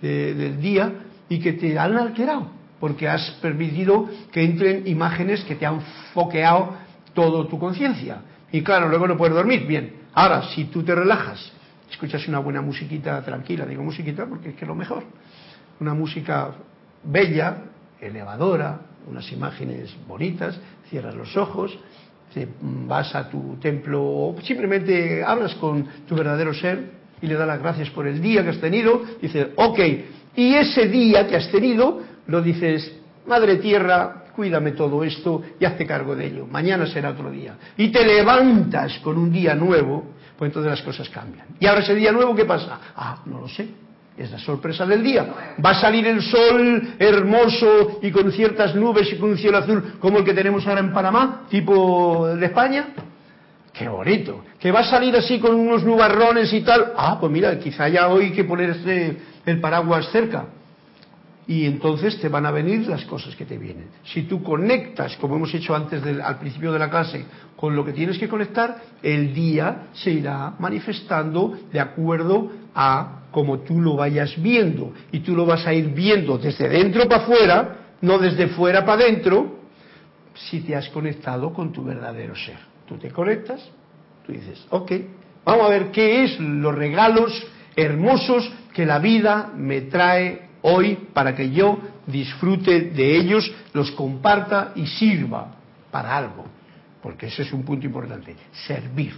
del 0.00 0.60
día, 0.60 0.92
y 1.28 1.38
que 1.38 1.52
te 1.52 1.78
han 1.78 1.96
alterado, 1.96 2.50
porque 2.80 3.08
has 3.08 3.30
permitido 3.42 4.08
que 4.32 4.42
entren 4.42 4.86
imágenes 4.86 5.44
que 5.44 5.56
te 5.56 5.66
han 5.66 5.80
foqueado 6.14 6.74
toda 7.14 7.48
tu 7.48 7.58
conciencia. 7.58 8.22
Y 8.50 8.62
claro, 8.62 8.88
luego 8.88 9.06
no 9.06 9.16
puedes 9.16 9.34
dormir. 9.34 9.66
Bien, 9.66 9.92
ahora, 10.14 10.42
si 10.54 10.64
tú 10.64 10.82
te 10.82 10.94
relajas, 10.94 11.52
escuchas 11.90 12.26
una 12.28 12.38
buena 12.38 12.62
musiquita 12.62 13.22
tranquila, 13.22 13.66
digo 13.66 13.82
musiquita 13.82 14.26
porque 14.26 14.50
es 14.50 14.54
que 14.54 14.64
es 14.64 14.68
lo 14.68 14.74
mejor, 14.74 15.04
una 15.80 15.94
música 15.94 16.52
bella, 17.04 17.64
elevadora, 18.00 18.80
unas 19.08 19.30
imágenes 19.32 19.94
bonitas, 20.06 20.58
cierras 20.88 21.14
los 21.14 21.36
ojos, 21.36 21.78
vas 22.62 23.14
a 23.14 23.28
tu 23.28 23.56
templo 23.60 24.02
o 24.02 24.36
simplemente 24.42 25.24
hablas 25.24 25.54
con 25.56 25.86
tu 26.06 26.14
verdadero 26.14 26.54
ser 26.54 27.00
y 27.20 27.26
le 27.26 27.34
das 27.34 27.46
las 27.46 27.60
gracias 27.60 27.90
por 27.90 28.06
el 28.06 28.20
día 28.20 28.42
que 28.42 28.50
has 28.50 28.60
tenido, 28.60 29.02
dices, 29.20 29.48
ok, 29.56 29.78
y 30.36 30.54
ese 30.54 30.86
día 30.88 31.26
que 31.26 31.36
has 31.36 31.50
tenido 31.50 32.00
lo 32.26 32.40
dices, 32.40 32.98
Madre 33.26 33.56
Tierra, 33.56 34.24
cuídame 34.34 34.72
todo 34.72 35.04
esto 35.04 35.42
y 35.58 35.64
hazte 35.64 35.86
cargo 35.86 36.14
de 36.14 36.26
ello, 36.26 36.46
mañana 36.46 36.86
será 36.86 37.10
otro 37.10 37.30
día. 37.30 37.56
Y 37.76 37.90
te 37.90 38.06
levantas 38.06 38.98
con 39.00 39.18
un 39.18 39.32
día 39.32 39.54
nuevo, 39.54 40.04
pues 40.38 40.48
entonces 40.48 40.70
las 40.70 40.82
cosas 40.82 41.08
cambian. 41.10 41.46
¿Y 41.58 41.66
ahora 41.66 41.80
ese 41.82 41.94
día 41.94 42.12
nuevo 42.12 42.34
qué 42.34 42.44
pasa? 42.44 42.80
Ah, 42.96 43.22
no 43.26 43.40
lo 43.40 43.48
sé, 43.48 43.68
es 44.20 44.30
la 44.30 44.38
sorpresa 44.38 44.84
del 44.84 45.02
día. 45.02 45.54
Va 45.64 45.70
a 45.70 45.80
salir 45.80 46.06
el 46.06 46.20
sol 46.20 46.94
hermoso 46.98 47.98
y 48.02 48.10
con 48.10 48.30
ciertas 48.30 48.74
nubes 48.74 49.10
y 49.12 49.16
con 49.16 49.30
un 49.30 49.38
cielo 49.38 49.58
azul 49.58 49.94
como 49.98 50.18
el 50.18 50.24
que 50.24 50.34
tenemos 50.34 50.66
ahora 50.66 50.80
en 50.80 50.92
Panamá, 50.92 51.46
tipo 51.48 52.26
de 52.26 52.46
España. 52.46 52.88
Qué 53.72 53.88
bonito. 53.88 54.44
Que 54.58 54.70
va 54.70 54.80
a 54.80 54.84
salir 54.84 55.16
así 55.16 55.38
con 55.38 55.54
unos 55.54 55.84
nubarrones 55.84 56.52
y 56.52 56.60
tal. 56.60 56.92
Ah, 56.96 57.16
pues 57.18 57.32
mira, 57.32 57.58
quizá 57.58 57.88
ya 57.88 58.08
hoy 58.08 58.32
que 58.32 58.44
ponerse 58.44 59.16
el 59.46 59.60
paraguas 59.60 60.10
cerca. 60.10 60.44
Y 61.46 61.64
entonces 61.64 62.20
te 62.20 62.28
van 62.28 62.44
a 62.44 62.50
venir 62.50 62.86
las 62.86 63.04
cosas 63.06 63.34
que 63.34 63.46
te 63.46 63.56
vienen. 63.56 63.88
Si 64.04 64.24
tú 64.24 64.42
conectas, 64.42 65.16
como 65.16 65.36
hemos 65.36 65.52
hecho 65.54 65.74
antes 65.74 66.02
al 66.22 66.38
principio 66.38 66.72
de 66.72 66.78
la 66.78 66.90
clase, 66.90 67.24
con 67.56 67.74
lo 67.74 67.84
que 67.84 67.92
tienes 67.92 68.18
que 68.18 68.28
conectar, 68.28 68.76
el 69.02 69.32
día 69.32 69.88
se 69.94 70.10
irá 70.10 70.54
manifestando 70.58 71.58
de 71.72 71.80
acuerdo 71.80 72.52
a 72.74 73.19
como 73.30 73.60
tú 73.60 73.80
lo 73.80 73.96
vayas 73.96 74.40
viendo. 74.40 74.92
Y 75.12 75.20
tú 75.20 75.34
lo 75.34 75.46
vas 75.46 75.66
a 75.66 75.72
ir 75.72 75.88
viendo 75.88 76.38
desde 76.38 76.68
dentro 76.68 77.08
para 77.08 77.22
afuera, 77.22 77.76
no 78.00 78.18
desde 78.18 78.48
fuera 78.48 78.84
para 78.84 79.02
adentro, 79.04 79.60
si 80.34 80.60
te 80.60 80.74
has 80.74 80.88
conectado 80.88 81.52
con 81.52 81.72
tu 81.72 81.84
verdadero 81.84 82.34
ser. 82.34 82.58
Tú 82.86 82.96
te 82.96 83.10
conectas, 83.10 83.68
tú 84.26 84.32
dices, 84.32 84.66
ok, 84.70 84.92
vamos 85.44 85.66
a 85.66 85.70
ver 85.70 85.90
qué 85.90 86.24
es 86.24 86.40
los 86.40 86.74
regalos 86.74 87.46
hermosos 87.76 88.50
que 88.72 88.86
la 88.86 88.98
vida 88.98 89.52
me 89.54 89.82
trae 89.82 90.48
hoy 90.62 91.08
para 91.12 91.34
que 91.34 91.50
yo 91.50 91.78
disfrute 92.06 92.80
de 92.80 93.16
ellos, 93.16 93.52
los 93.72 93.90
comparta 93.92 94.72
y 94.74 94.86
sirva 94.86 95.54
para 95.90 96.16
algo. 96.16 96.44
Porque 97.02 97.26
ese 97.26 97.42
es 97.42 97.52
un 97.52 97.64
punto 97.64 97.86
importante, 97.86 98.36
servir. 98.66 99.14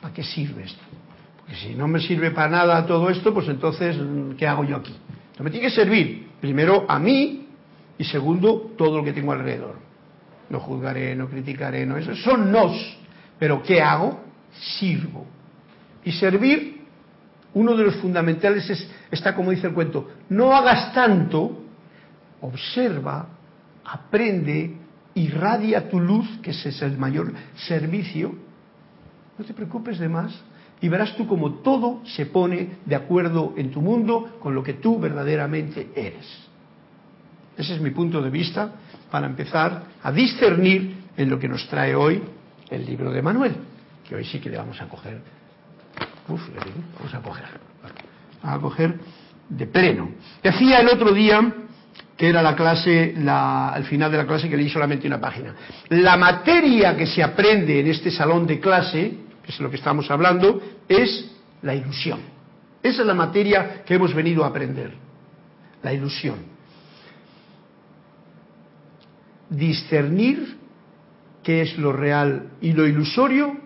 ¿Para 0.00 0.14
qué 0.14 0.22
sirve 0.22 0.64
esto? 0.64 0.82
Si 1.56 1.74
no 1.74 1.88
me 1.88 2.00
sirve 2.00 2.30
para 2.30 2.48
nada 2.48 2.86
todo 2.86 3.10
esto, 3.10 3.34
pues 3.34 3.48
entonces, 3.48 3.96
¿qué 4.38 4.46
hago 4.46 4.64
yo 4.64 4.76
aquí? 4.76 4.94
No 5.38 5.44
me 5.44 5.50
tiene 5.50 5.66
que 5.66 5.74
servir, 5.74 6.28
primero 6.40 6.84
a 6.88 6.98
mí 6.98 7.48
y 7.98 8.04
segundo, 8.04 8.72
todo 8.78 8.98
lo 8.98 9.04
que 9.04 9.12
tengo 9.12 9.32
alrededor. 9.32 9.76
No 10.48 10.60
juzgaré, 10.60 11.14
no 11.14 11.28
criticaré, 11.28 11.86
no 11.86 11.96
eso. 11.96 12.14
Son 12.16 12.50
nos. 12.50 12.98
Pero 13.38 13.62
¿qué 13.62 13.80
hago? 13.80 14.20
Sirvo. 14.78 15.26
Y 16.04 16.12
servir, 16.12 16.82
uno 17.54 17.76
de 17.76 17.84
los 17.84 17.96
fundamentales 17.96 18.68
es, 18.70 18.90
está 19.10 19.34
como 19.34 19.50
dice 19.50 19.66
el 19.66 19.74
cuento, 19.74 20.08
no 20.28 20.54
hagas 20.54 20.92
tanto, 20.92 21.64
observa, 22.40 23.28
aprende, 23.84 24.76
irradia 25.14 25.88
tu 25.88 26.00
luz, 26.00 26.38
que 26.42 26.50
ese 26.50 26.70
es 26.70 26.82
el 26.82 26.96
mayor 26.96 27.32
servicio. 27.54 28.34
No 29.38 29.44
te 29.44 29.52
preocupes 29.52 29.98
de 29.98 30.08
más 30.08 30.32
y 30.80 30.88
verás 30.88 31.14
tú 31.16 31.26
como 31.26 31.54
todo 31.56 32.00
se 32.04 32.26
pone 32.26 32.78
de 32.84 32.94
acuerdo 32.94 33.54
en 33.56 33.70
tu 33.70 33.80
mundo 33.80 34.38
con 34.40 34.54
lo 34.54 34.62
que 34.62 34.74
tú 34.74 34.98
verdaderamente 34.98 35.90
eres. 35.94 36.26
Ese 37.56 37.74
es 37.74 37.80
mi 37.80 37.90
punto 37.90 38.22
de 38.22 38.30
vista 38.30 38.72
para 39.10 39.26
empezar 39.26 39.84
a 40.02 40.12
discernir 40.12 40.94
en 41.16 41.28
lo 41.28 41.38
que 41.38 41.48
nos 41.48 41.68
trae 41.68 41.94
hoy 41.94 42.22
el 42.70 42.86
libro 42.86 43.12
de 43.12 43.20
Manuel, 43.20 43.54
que 44.08 44.14
hoy 44.14 44.24
sí 44.24 44.38
que 44.38 44.48
le 44.48 44.56
vamos 44.56 44.80
a 44.80 44.88
coger, 44.88 45.20
uf, 46.28 46.40
vamos 46.98 47.14
a 47.14 47.20
coger, 47.20 47.44
a 48.42 48.58
coger 48.58 48.94
de 49.48 49.66
pleno. 49.66 50.10
Decía 50.42 50.80
el 50.80 50.88
otro 50.88 51.12
día 51.12 51.54
que 52.16 52.28
era 52.28 52.42
la 52.42 52.54
clase, 52.54 53.14
la, 53.16 53.70
al 53.70 53.84
final 53.84 54.10
de 54.10 54.18
la 54.18 54.26
clase 54.26 54.48
que 54.48 54.56
leí 54.56 54.68
solamente 54.68 55.06
una 55.06 55.20
página. 55.20 55.54
La 55.88 56.16
materia 56.16 56.96
que 56.96 57.06
se 57.06 57.22
aprende 57.22 57.80
en 57.80 57.88
este 57.88 58.10
salón 58.10 58.46
de 58.46 58.60
clase 58.60 59.29
es 59.46 59.60
lo 59.60 59.70
que 59.70 59.76
estamos 59.76 60.10
hablando, 60.10 60.60
es 60.88 61.30
la 61.62 61.74
ilusión. 61.74 62.20
Esa 62.82 63.02
es 63.02 63.06
la 63.06 63.14
materia 63.14 63.82
que 63.84 63.94
hemos 63.94 64.14
venido 64.14 64.44
a 64.44 64.48
aprender, 64.48 64.92
la 65.82 65.92
ilusión. 65.92 66.36
Discernir 69.50 70.56
qué 71.42 71.62
es 71.62 71.76
lo 71.78 71.92
real 71.92 72.50
y 72.60 72.72
lo 72.72 72.86
ilusorio, 72.86 73.56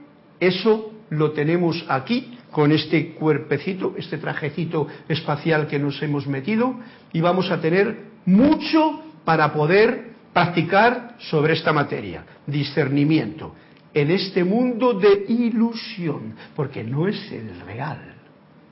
eso 0.41 0.93
lo 1.11 1.33
tenemos 1.33 1.85
aquí 1.89 2.39
con 2.51 2.73
este 2.73 3.15
cuerpecito, 3.15 3.95
este 3.97 4.19
trajecito 4.19 4.87
espacial 5.09 5.67
que 5.67 5.79
nos 5.79 6.01
hemos 6.03 6.27
metido 6.27 6.77
y 7.13 7.21
vamos 7.21 7.51
a 7.51 7.61
tener 7.61 8.05
mucho 8.27 9.03
para 9.25 9.53
poder 9.53 10.15
practicar 10.33 11.17
sobre 11.19 11.53
esta 11.53 11.73
materia, 11.73 12.25
discernimiento 12.47 13.55
en 13.95 14.11
este 14.11 14.45
mundo 14.45 14.93
de 14.93 15.25
ilusión, 15.29 16.35
porque 16.55 16.83
no 16.83 17.07
es 17.07 17.31
el 17.33 17.61
real, 17.61 18.15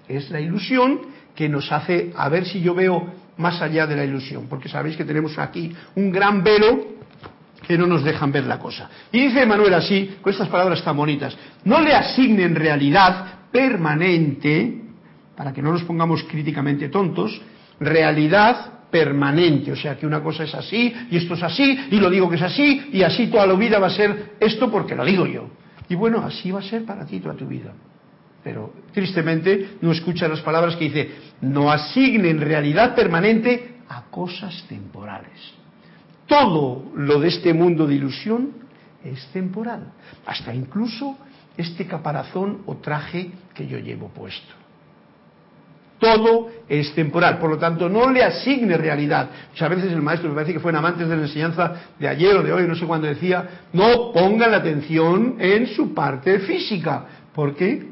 es 0.08 0.30
la 0.30 0.40
ilusión 0.40 1.00
que 1.34 1.48
nos 1.48 1.70
hace 1.70 2.12
a 2.16 2.28
ver 2.28 2.44
si 2.44 2.60
yo 2.60 2.74
veo 2.74 3.06
más 3.36 3.62
allá 3.62 3.86
de 3.86 3.96
la 3.96 4.04
ilusión, 4.04 4.46
porque 4.48 4.68
sabéis 4.68 4.96
que 4.96 5.04
tenemos 5.04 5.38
aquí 5.38 5.72
un 5.94 6.10
gran 6.10 6.42
velo 6.42 6.92
que 7.66 7.78
no 7.78 7.86
nos 7.86 8.02
dejan 8.04 8.32
ver 8.32 8.44
la 8.44 8.58
cosa. 8.58 8.90
Y 9.12 9.28
dice 9.28 9.46
Manuel 9.46 9.74
así, 9.74 10.16
con 10.20 10.32
estas 10.32 10.48
palabras 10.48 10.82
tan 10.82 10.96
bonitas, 10.96 11.36
no 11.64 11.80
le 11.80 11.94
asignen 11.94 12.54
realidad 12.54 13.48
permanente, 13.52 14.82
para 15.36 15.52
que 15.52 15.62
no 15.62 15.72
nos 15.72 15.84
pongamos 15.84 16.24
críticamente 16.24 16.88
tontos, 16.88 17.40
realidad 17.78 18.80
permanente, 18.92 19.72
o 19.72 19.76
sea 19.76 19.96
que 19.96 20.06
una 20.06 20.22
cosa 20.22 20.44
es 20.44 20.54
así 20.54 20.94
y 21.10 21.16
esto 21.16 21.32
es 21.32 21.42
así 21.42 21.78
y 21.90 21.96
lo 21.96 22.10
digo 22.10 22.28
que 22.28 22.36
es 22.36 22.42
así 22.42 22.90
y 22.92 23.02
así 23.02 23.28
toda 23.28 23.46
la 23.46 23.54
vida 23.54 23.78
va 23.78 23.86
a 23.86 23.90
ser 23.90 24.34
esto 24.38 24.70
porque 24.70 24.94
lo 24.94 25.04
digo 25.04 25.26
yo. 25.26 25.48
Y 25.88 25.94
bueno, 25.94 26.18
así 26.18 26.50
va 26.50 26.60
a 26.60 26.62
ser 26.62 26.84
para 26.84 27.06
ti 27.06 27.18
toda 27.18 27.34
tu 27.34 27.46
vida. 27.46 27.72
Pero 28.44 28.74
tristemente 28.92 29.76
no 29.80 29.92
escucha 29.92 30.28
las 30.28 30.42
palabras 30.42 30.76
que 30.76 30.84
dice, 30.84 31.10
no 31.40 31.72
asignen 31.72 32.40
realidad 32.40 32.94
permanente 32.94 33.76
a 33.88 34.02
cosas 34.10 34.64
temporales. 34.68 35.54
Todo 36.26 36.92
lo 36.94 37.18
de 37.18 37.28
este 37.28 37.54
mundo 37.54 37.86
de 37.86 37.94
ilusión 37.94 38.52
es 39.02 39.26
temporal. 39.32 39.92
Hasta 40.26 40.54
incluso 40.54 41.16
este 41.56 41.86
caparazón 41.86 42.62
o 42.66 42.76
traje 42.76 43.30
que 43.54 43.66
yo 43.66 43.78
llevo 43.78 44.08
puesto. 44.08 44.61
Todo 46.02 46.50
es 46.68 46.92
temporal, 46.96 47.38
por 47.38 47.48
lo 47.48 47.58
tanto 47.58 47.88
no 47.88 48.10
le 48.10 48.24
asigne 48.24 48.76
realidad. 48.76 49.30
Muchas 49.50 49.70
veces 49.70 49.92
el 49.92 50.02
maestro, 50.02 50.30
me 50.30 50.34
parece 50.34 50.52
que 50.52 50.58
fue 50.58 50.72
en 50.72 50.78
Amantes 50.78 51.08
de 51.08 51.14
la 51.14 51.22
Enseñanza 51.22 51.74
de 51.96 52.08
ayer 52.08 52.34
o 52.34 52.42
de 52.42 52.52
hoy, 52.52 52.66
no 52.66 52.74
sé 52.74 52.86
cuándo 52.86 53.06
decía, 53.06 53.68
no 53.72 54.10
pongan 54.12 54.50
la 54.50 54.56
atención 54.56 55.36
en 55.38 55.68
su 55.68 55.94
parte 55.94 56.40
física, 56.40 57.04
porque 57.32 57.86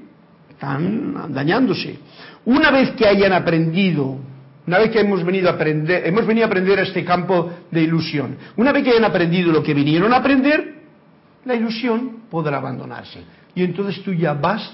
están 0.50 1.32
dañándose. 1.32 2.00
Una 2.46 2.72
vez 2.72 2.90
que 2.96 3.06
hayan 3.06 3.32
aprendido, 3.32 4.18
una 4.66 4.78
vez 4.78 4.90
que 4.90 4.98
hemos 4.98 5.22
venido 5.24 5.48
a 5.48 5.52
aprender, 5.52 6.04
hemos 6.04 6.26
venido 6.26 6.46
a 6.46 6.48
aprender 6.48 6.80
a 6.80 6.82
este 6.82 7.04
campo 7.04 7.48
de 7.70 7.80
ilusión, 7.80 8.38
una 8.56 8.72
vez 8.72 8.82
que 8.82 8.90
hayan 8.90 9.04
aprendido 9.04 9.52
lo 9.52 9.62
que 9.62 9.72
vinieron 9.72 10.12
a 10.12 10.16
aprender, 10.16 10.80
la 11.44 11.54
ilusión 11.54 12.22
podrá 12.28 12.56
abandonarse. 12.56 13.20
Y 13.54 13.62
entonces 13.62 14.02
tú 14.02 14.12
ya 14.12 14.32
vas 14.32 14.68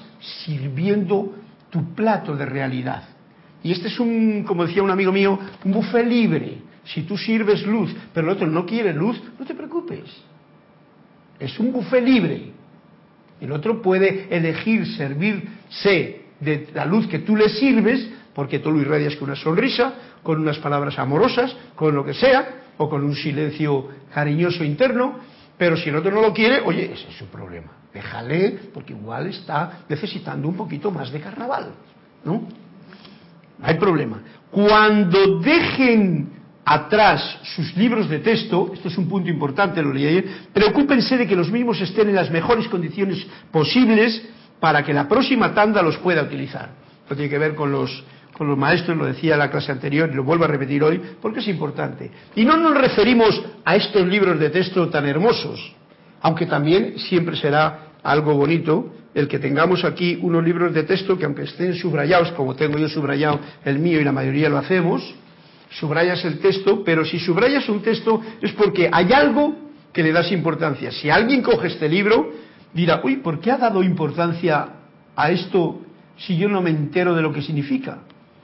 sirviendo 0.46 1.34
tu 1.68 1.94
plato 1.94 2.34
de 2.34 2.46
realidad. 2.46 3.15
Y 3.66 3.72
este 3.72 3.88
es 3.88 3.98
un, 3.98 4.44
como 4.44 4.64
decía 4.64 4.80
un 4.80 4.92
amigo 4.92 5.10
mío, 5.10 5.36
un 5.64 5.72
buffet 5.72 6.06
libre. 6.06 6.58
Si 6.84 7.02
tú 7.02 7.18
sirves 7.18 7.66
luz, 7.66 7.92
pero 8.14 8.28
el 8.28 8.36
otro 8.36 8.46
no 8.46 8.64
quiere 8.64 8.94
luz, 8.94 9.20
no 9.36 9.44
te 9.44 9.56
preocupes. 9.56 10.04
Es 11.40 11.58
un 11.58 11.72
buffet 11.72 12.04
libre. 12.04 12.52
El 13.40 13.50
otro 13.50 13.82
puede 13.82 14.28
elegir 14.30 14.86
servirse 14.86 16.26
de 16.38 16.68
la 16.74 16.84
luz 16.84 17.08
que 17.08 17.18
tú 17.18 17.34
le 17.34 17.48
sirves, 17.48 18.08
porque 18.36 18.60
tú 18.60 18.70
lo 18.70 18.80
irradias 18.80 19.16
con 19.16 19.30
una 19.30 19.36
sonrisa, 19.36 19.94
con 20.22 20.40
unas 20.40 20.58
palabras 20.58 20.96
amorosas, 21.00 21.52
con 21.74 21.92
lo 21.92 22.04
que 22.04 22.14
sea, 22.14 22.66
o 22.76 22.88
con 22.88 23.02
un 23.02 23.16
silencio 23.16 23.88
cariñoso 24.14 24.62
interno, 24.62 25.18
pero 25.58 25.76
si 25.76 25.88
el 25.88 25.96
otro 25.96 26.12
no 26.12 26.20
lo 26.20 26.32
quiere, 26.32 26.60
oye, 26.60 26.92
ese 26.92 27.08
es 27.08 27.16
su 27.16 27.26
problema. 27.26 27.72
Déjale, 27.92 28.60
porque 28.72 28.92
igual 28.92 29.26
está 29.26 29.80
necesitando 29.88 30.46
un 30.46 30.54
poquito 30.54 30.92
más 30.92 31.10
de 31.10 31.18
carnaval, 31.18 31.72
¿no? 32.24 32.46
No 33.58 33.66
hay 33.66 33.74
problema. 33.74 34.20
Cuando 34.50 35.38
dejen 35.40 36.36
atrás 36.64 37.38
sus 37.54 37.76
libros 37.76 38.08
de 38.08 38.18
texto, 38.18 38.72
esto 38.74 38.88
es 38.88 38.98
un 38.98 39.08
punto 39.08 39.30
importante, 39.30 39.80
lo 39.82 39.92
leí 39.92 40.06
ayer, 40.06 40.24
preocúpense 40.52 41.16
de 41.16 41.26
que 41.26 41.36
los 41.36 41.50
mismos 41.50 41.80
estén 41.80 42.08
en 42.08 42.16
las 42.16 42.30
mejores 42.30 42.66
condiciones 42.68 43.24
posibles 43.52 44.20
para 44.58 44.84
que 44.84 44.92
la 44.92 45.08
próxima 45.08 45.54
tanda 45.54 45.80
los 45.80 45.96
pueda 45.98 46.22
utilizar. 46.22 46.70
Esto 47.02 47.14
tiene 47.14 47.30
que 47.30 47.38
ver 47.38 47.54
con 47.54 47.70
los, 47.70 48.04
con 48.36 48.48
los 48.48 48.58
maestros, 48.58 48.96
lo 48.96 49.06
decía 49.06 49.36
la 49.36 49.48
clase 49.48 49.70
anterior 49.70 50.10
y 50.12 50.16
lo 50.16 50.24
vuelvo 50.24 50.44
a 50.44 50.48
repetir 50.48 50.82
hoy, 50.82 51.00
porque 51.22 51.38
es 51.38 51.46
importante. 51.46 52.10
Y 52.34 52.44
no 52.44 52.56
nos 52.56 52.76
referimos 52.76 53.40
a 53.64 53.76
estos 53.76 54.04
libros 54.06 54.40
de 54.40 54.50
texto 54.50 54.88
tan 54.88 55.06
hermosos, 55.06 55.72
aunque 56.20 56.46
también 56.46 56.98
siempre 56.98 57.36
será 57.36 57.92
algo 58.02 58.34
bonito 58.34 58.92
el 59.16 59.28
que 59.28 59.38
tengamos 59.38 59.82
aquí 59.82 60.18
unos 60.20 60.44
libros 60.44 60.74
de 60.74 60.82
texto 60.82 61.16
que 61.16 61.24
aunque 61.24 61.44
estén 61.44 61.74
subrayados, 61.74 62.32
como 62.32 62.54
tengo 62.54 62.76
yo 62.76 62.86
subrayado 62.86 63.40
el 63.64 63.78
mío 63.78 63.98
y 63.98 64.04
la 64.04 64.12
mayoría 64.12 64.50
lo 64.50 64.58
hacemos, 64.58 65.02
subrayas 65.70 66.22
el 66.26 66.38
texto, 66.38 66.84
pero 66.84 67.02
si 67.02 67.18
subrayas 67.18 67.66
un 67.70 67.80
texto 67.80 68.20
es 68.42 68.52
porque 68.52 68.90
hay 68.92 69.14
algo 69.14 69.56
que 69.90 70.02
le 70.02 70.12
das 70.12 70.30
importancia. 70.32 70.92
Si 70.92 71.08
alguien 71.08 71.40
coge 71.40 71.68
este 71.68 71.88
libro, 71.88 72.30
dirá, 72.74 73.00
uy, 73.02 73.16
¿por 73.16 73.40
qué 73.40 73.52
ha 73.52 73.56
dado 73.56 73.82
importancia 73.82 74.68
a 75.16 75.30
esto 75.30 75.80
si 76.18 76.36
yo 76.36 76.50
no 76.50 76.60
me 76.60 76.68
entero 76.68 77.14
de 77.14 77.22
lo 77.22 77.32
que 77.32 77.40
significa? 77.40 78.00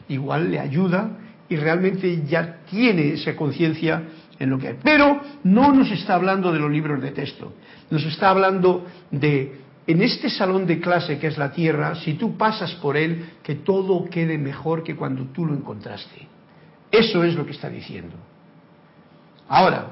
Igual 0.08 0.50
le 0.50 0.58
ayuda 0.58 1.18
y 1.50 1.56
realmente 1.56 2.22
ya 2.26 2.61
tiene 2.70 3.12
esa 3.12 3.37
conciencia 3.37 4.04
en 4.38 4.48
lo 4.48 4.58
que 4.58 4.68
hay. 4.68 4.76
Pero 4.82 5.20
no 5.44 5.70
nos 5.74 5.90
está 5.90 6.14
hablando 6.14 6.50
de 6.50 6.61
los 6.61 6.70
libros 6.70 7.02
de 7.02 7.11
texto, 7.11 7.52
nos 7.90 8.02
está 8.06 8.30
hablando 8.30 8.87
de 9.11 9.62
en 9.86 10.02
este 10.02 10.30
salón 10.30 10.66
de 10.66 10.80
clase 10.80 11.18
que 11.18 11.26
es 11.26 11.38
la 11.38 11.52
Tierra, 11.52 11.96
si 11.96 12.14
tú 12.14 12.36
pasas 12.36 12.72
por 12.76 12.96
él, 12.96 13.30
que 13.42 13.56
todo 13.56 14.08
quede 14.08 14.38
mejor 14.38 14.82
que 14.84 14.94
cuando 14.94 15.24
tú 15.26 15.44
lo 15.44 15.54
encontraste. 15.54 16.28
Eso 16.90 17.24
es 17.24 17.34
lo 17.34 17.44
que 17.44 17.52
está 17.52 17.68
diciendo. 17.68 18.16
Ahora, 19.48 19.88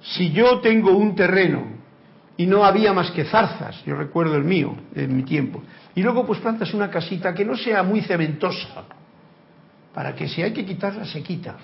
si 0.00 0.30
yo 0.32 0.60
tengo 0.60 0.92
un 0.92 1.14
terreno 1.14 1.64
y 2.36 2.46
no 2.46 2.64
había 2.64 2.92
más 2.92 3.10
que 3.10 3.24
zarzas, 3.24 3.84
yo 3.84 3.94
recuerdo 3.94 4.36
el 4.36 4.44
mío, 4.44 4.74
en 4.94 5.16
mi 5.16 5.24
tiempo, 5.24 5.62
y 5.94 6.02
luego 6.02 6.26
pues 6.26 6.40
plantas 6.40 6.72
una 6.72 6.90
casita 6.90 7.34
que 7.34 7.44
no 7.44 7.56
sea 7.56 7.82
muy 7.82 8.00
cementosa, 8.00 8.84
para 9.92 10.14
que 10.14 10.26
si 10.26 10.42
hay 10.42 10.52
que 10.52 10.64
quitarla, 10.64 11.04
se 11.04 11.22
quita. 11.22 11.56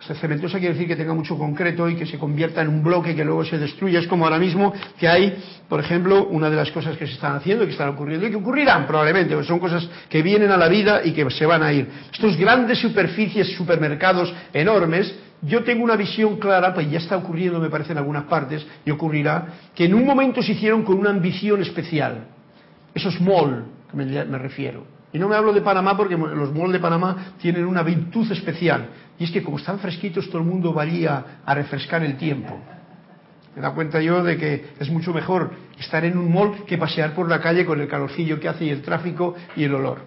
Cementosa 0.00 0.58
quiere 0.58 0.72
decir 0.72 0.88
que 0.88 0.96
tenga 0.96 1.12
mucho 1.12 1.36
concreto 1.36 1.88
y 1.88 1.94
que 1.94 2.06
se 2.06 2.18
convierta 2.18 2.62
en 2.62 2.68
un 2.68 2.82
bloque 2.82 3.14
que 3.14 3.24
luego 3.24 3.44
se 3.44 3.58
destruya. 3.58 4.00
Es 4.00 4.06
como 4.06 4.24
ahora 4.24 4.38
mismo 4.38 4.72
que 4.98 5.06
hay, 5.06 5.36
por 5.68 5.78
ejemplo, 5.78 6.26
una 6.28 6.48
de 6.48 6.56
las 6.56 6.70
cosas 6.70 6.96
que 6.96 7.06
se 7.06 7.12
están 7.12 7.36
haciendo 7.36 7.64
y 7.64 7.66
que 7.66 7.72
están 7.72 7.90
ocurriendo 7.90 8.26
y 8.26 8.30
que 8.30 8.36
ocurrirán 8.36 8.86
probablemente, 8.86 9.34
porque 9.34 9.46
son 9.46 9.58
cosas 9.58 9.86
que 10.08 10.22
vienen 10.22 10.50
a 10.50 10.56
la 10.56 10.68
vida 10.68 11.02
y 11.04 11.12
que 11.12 11.28
se 11.30 11.44
van 11.44 11.62
a 11.62 11.72
ir. 11.72 11.86
Estos 12.12 12.36
grandes 12.36 12.78
superficies, 12.78 13.54
supermercados 13.54 14.32
enormes, 14.54 15.14
yo 15.42 15.62
tengo 15.64 15.84
una 15.84 15.96
visión 15.96 16.38
clara, 16.38 16.72
pues 16.72 16.90
ya 16.90 16.98
está 16.98 17.18
ocurriendo, 17.18 17.60
me 17.60 17.68
parece, 17.68 17.92
en 17.92 17.98
algunas 17.98 18.24
partes, 18.24 18.66
y 18.84 18.90
ocurrirá, 18.90 19.46
que 19.74 19.84
en 19.84 19.94
un 19.94 20.04
momento 20.06 20.42
se 20.42 20.52
hicieron 20.52 20.82
con 20.82 20.98
una 20.98 21.10
ambición 21.10 21.60
especial. 21.60 22.26
Esos 22.94 23.20
mall, 23.20 23.66
que 23.90 23.96
me 23.96 24.38
refiero 24.38 25.00
y 25.12 25.18
no 25.18 25.28
me 25.28 25.36
hablo 25.36 25.52
de 25.52 25.60
Panamá 25.60 25.96
porque 25.96 26.16
los 26.16 26.54
malls 26.54 26.72
de 26.72 26.78
Panamá 26.78 27.34
tienen 27.40 27.64
una 27.64 27.82
virtud 27.82 28.30
especial. 28.30 28.88
Y 29.20 29.24
es 29.24 29.30
que 29.30 29.42
como 29.42 29.58
están 29.58 29.78
fresquitos, 29.78 30.28
todo 30.28 30.38
el 30.38 30.48
mundo 30.48 30.72
va 30.72 30.82
allí 30.82 31.04
a, 31.04 31.42
refrescar 31.46 32.02
el 32.02 32.16
tiempo. 32.16 32.58
Me 33.54 33.60
da 33.60 33.72
cuenta 33.72 34.00
yo 34.00 34.24
de 34.24 34.38
que 34.38 34.70
es 34.80 34.88
mucho 34.88 35.12
mejor 35.12 35.50
estar 35.78 36.02
en 36.06 36.16
un 36.16 36.32
mall 36.32 36.64
que 36.64 36.78
pasear 36.78 37.14
por 37.14 37.28
la 37.28 37.38
calle 37.38 37.66
con 37.66 37.78
el 37.78 37.86
calorcillo 37.86 38.40
que 38.40 38.48
hace 38.48 38.64
y 38.64 38.70
el 38.70 38.80
tráfico 38.80 39.34
y 39.56 39.64
el 39.64 39.74
olor. 39.74 39.98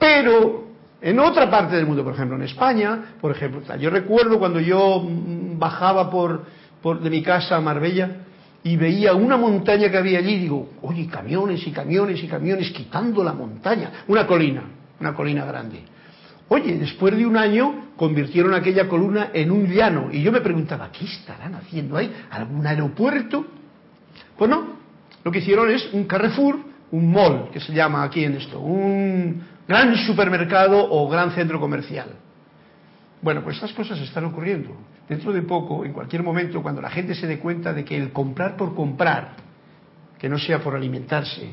Pero 0.00 0.64
en 1.00 1.20
otra 1.20 1.48
parte 1.48 1.76
del 1.76 1.86
mundo, 1.86 2.02
por 2.02 2.14
ejemplo 2.14 2.36
en 2.36 2.42
España, 2.42 3.14
por 3.20 3.30
ejemplo, 3.30 3.62
yo 3.76 3.88
recuerdo 3.88 4.40
cuando 4.40 4.58
yo 4.58 5.00
mm, 5.00 5.60
bajaba 5.60 6.10
por, 6.10 6.44
de 7.00 7.10
mi 7.10 7.22
casa 7.22 7.56
a 7.56 7.60
Marbella, 7.60 8.16
y 8.64 8.76
veía 8.76 9.14
una 9.14 9.36
montaña 9.36 9.88
que 9.88 9.96
había 9.96 10.18
allí 10.18 10.38
digo, 10.38 10.70
oye, 10.82 11.06
camiones 11.06 11.64
y 11.64 11.70
camiones 11.70 12.20
y 12.20 12.26
camiones 12.26 12.72
quitando 12.72 13.22
la 13.22 13.32
montaña, 13.32 14.02
una 14.08 14.26
colina, 14.26 14.64
una 14.98 15.14
colina 15.14 15.44
grande. 15.44 15.84
Oye, 16.48 16.76
después 16.76 17.16
de 17.16 17.24
un 17.24 17.36
año 17.36 17.85
convirtieron 17.96 18.54
aquella 18.54 18.88
columna 18.88 19.30
en 19.32 19.50
un 19.50 19.66
llano 19.66 20.08
y 20.12 20.22
yo 20.22 20.30
me 20.30 20.40
preguntaba, 20.40 20.90
¿qué 20.92 21.04
estarán 21.04 21.54
haciendo 21.54 21.96
ahí? 21.96 22.12
¿Algún 22.30 22.66
aeropuerto? 22.66 23.46
Pues 24.36 24.50
no, 24.50 24.76
lo 25.24 25.32
que 25.32 25.38
hicieron 25.38 25.70
es 25.70 25.88
un 25.92 26.04
Carrefour, 26.04 26.58
un 26.92 27.10
mall, 27.10 27.50
que 27.50 27.60
se 27.60 27.72
llama 27.72 28.02
aquí 28.04 28.24
en 28.24 28.34
esto, 28.34 28.60
un 28.60 29.42
gran 29.66 29.96
supermercado 29.96 30.86
o 30.90 31.08
gran 31.08 31.32
centro 31.32 31.58
comercial. 31.58 32.08
Bueno, 33.22 33.42
pues 33.42 33.56
estas 33.56 33.72
cosas 33.72 33.98
están 34.00 34.24
ocurriendo. 34.26 34.76
Dentro 35.08 35.32
de 35.32 35.42
poco, 35.42 35.84
en 35.84 35.92
cualquier 35.92 36.22
momento, 36.22 36.62
cuando 36.62 36.82
la 36.82 36.90
gente 36.90 37.14
se 37.14 37.26
dé 37.26 37.38
cuenta 37.38 37.72
de 37.72 37.84
que 37.84 37.96
el 37.96 38.12
comprar 38.12 38.56
por 38.56 38.74
comprar, 38.74 39.36
que 40.18 40.28
no 40.28 40.38
sea 40.38 40.60
por 40.60 40.74
alimentarse, 40.74 41.50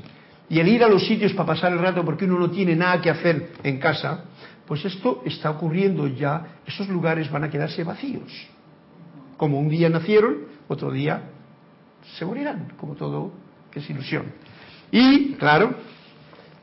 y 0.49 0.59
el 0.59 0.67
ir 0.67 0.83
a 0.83 0.89
los 0.89 1.07
sitios 1.07 1.33
para 1.33 1.47
pasar 1.47 1.71
el 1.71 1.79
rato 1.79 2.03
porque 2.03 2.25
uno 2.25 2.37
no 2.37 2.51
tiene 2.51 2.75
nada 2.75 3.01
que 3.01 3.09
hacer 3.09 3.53
en 3.63 3.79
casa, 3.79 4.25
pues 4.67 4.85
esto 4.85 5.21
está 5.25 5.49
ocurriendo 5.51 6.07
ya, 6.07 6.59
esos 6.65 6.87
lugares 6.87 7.29
van 7.29 7.43
a 7.43 7.49
quedarse 7.49 7.83
vacíos. 7.83 8.31
Como 9.37 9.59
un 9.59 9.69
día 9.69 9.89
nacieron, 9.89 10.37
otro 10.67 10.91
día 10.91 11.21
se 12.17 12.25
morirán, 12.25 12.73
como 12.77 12.95
todo 12.95 13.31
que 13.71 13.79
es 13.79 13.89
ilusión. 13.89 14.25
Y, 14.91 15.33
claro, 15.33 15.73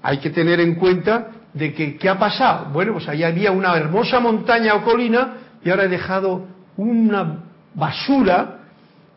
hay 0.03 0.19
que 0.19 0.31
tener 0.31 0.61
en 0.61 0.77
cuenta 0.77 1.31
de 1.53 1.75
que, 1.75 1.97
¿qué 1.97 2.09
ha 2.09 2.19
pasado? 2.19 2.67
Bueno, 2.73 2.93
pues 2.93 3.09
ahí 3.09 3.25
había 3.25 3.51
una 3.51 3.77
hermosa 3.77 4.21
montaña 4.21 4.75
o 4.77 4.85
colina 4.85 5.35
y 5.65 5.71
ahora 5.71 5.85
he 5.85 5.89
dejado 5.89 6.47
una 6.77 7.45
basura 7.75 8.61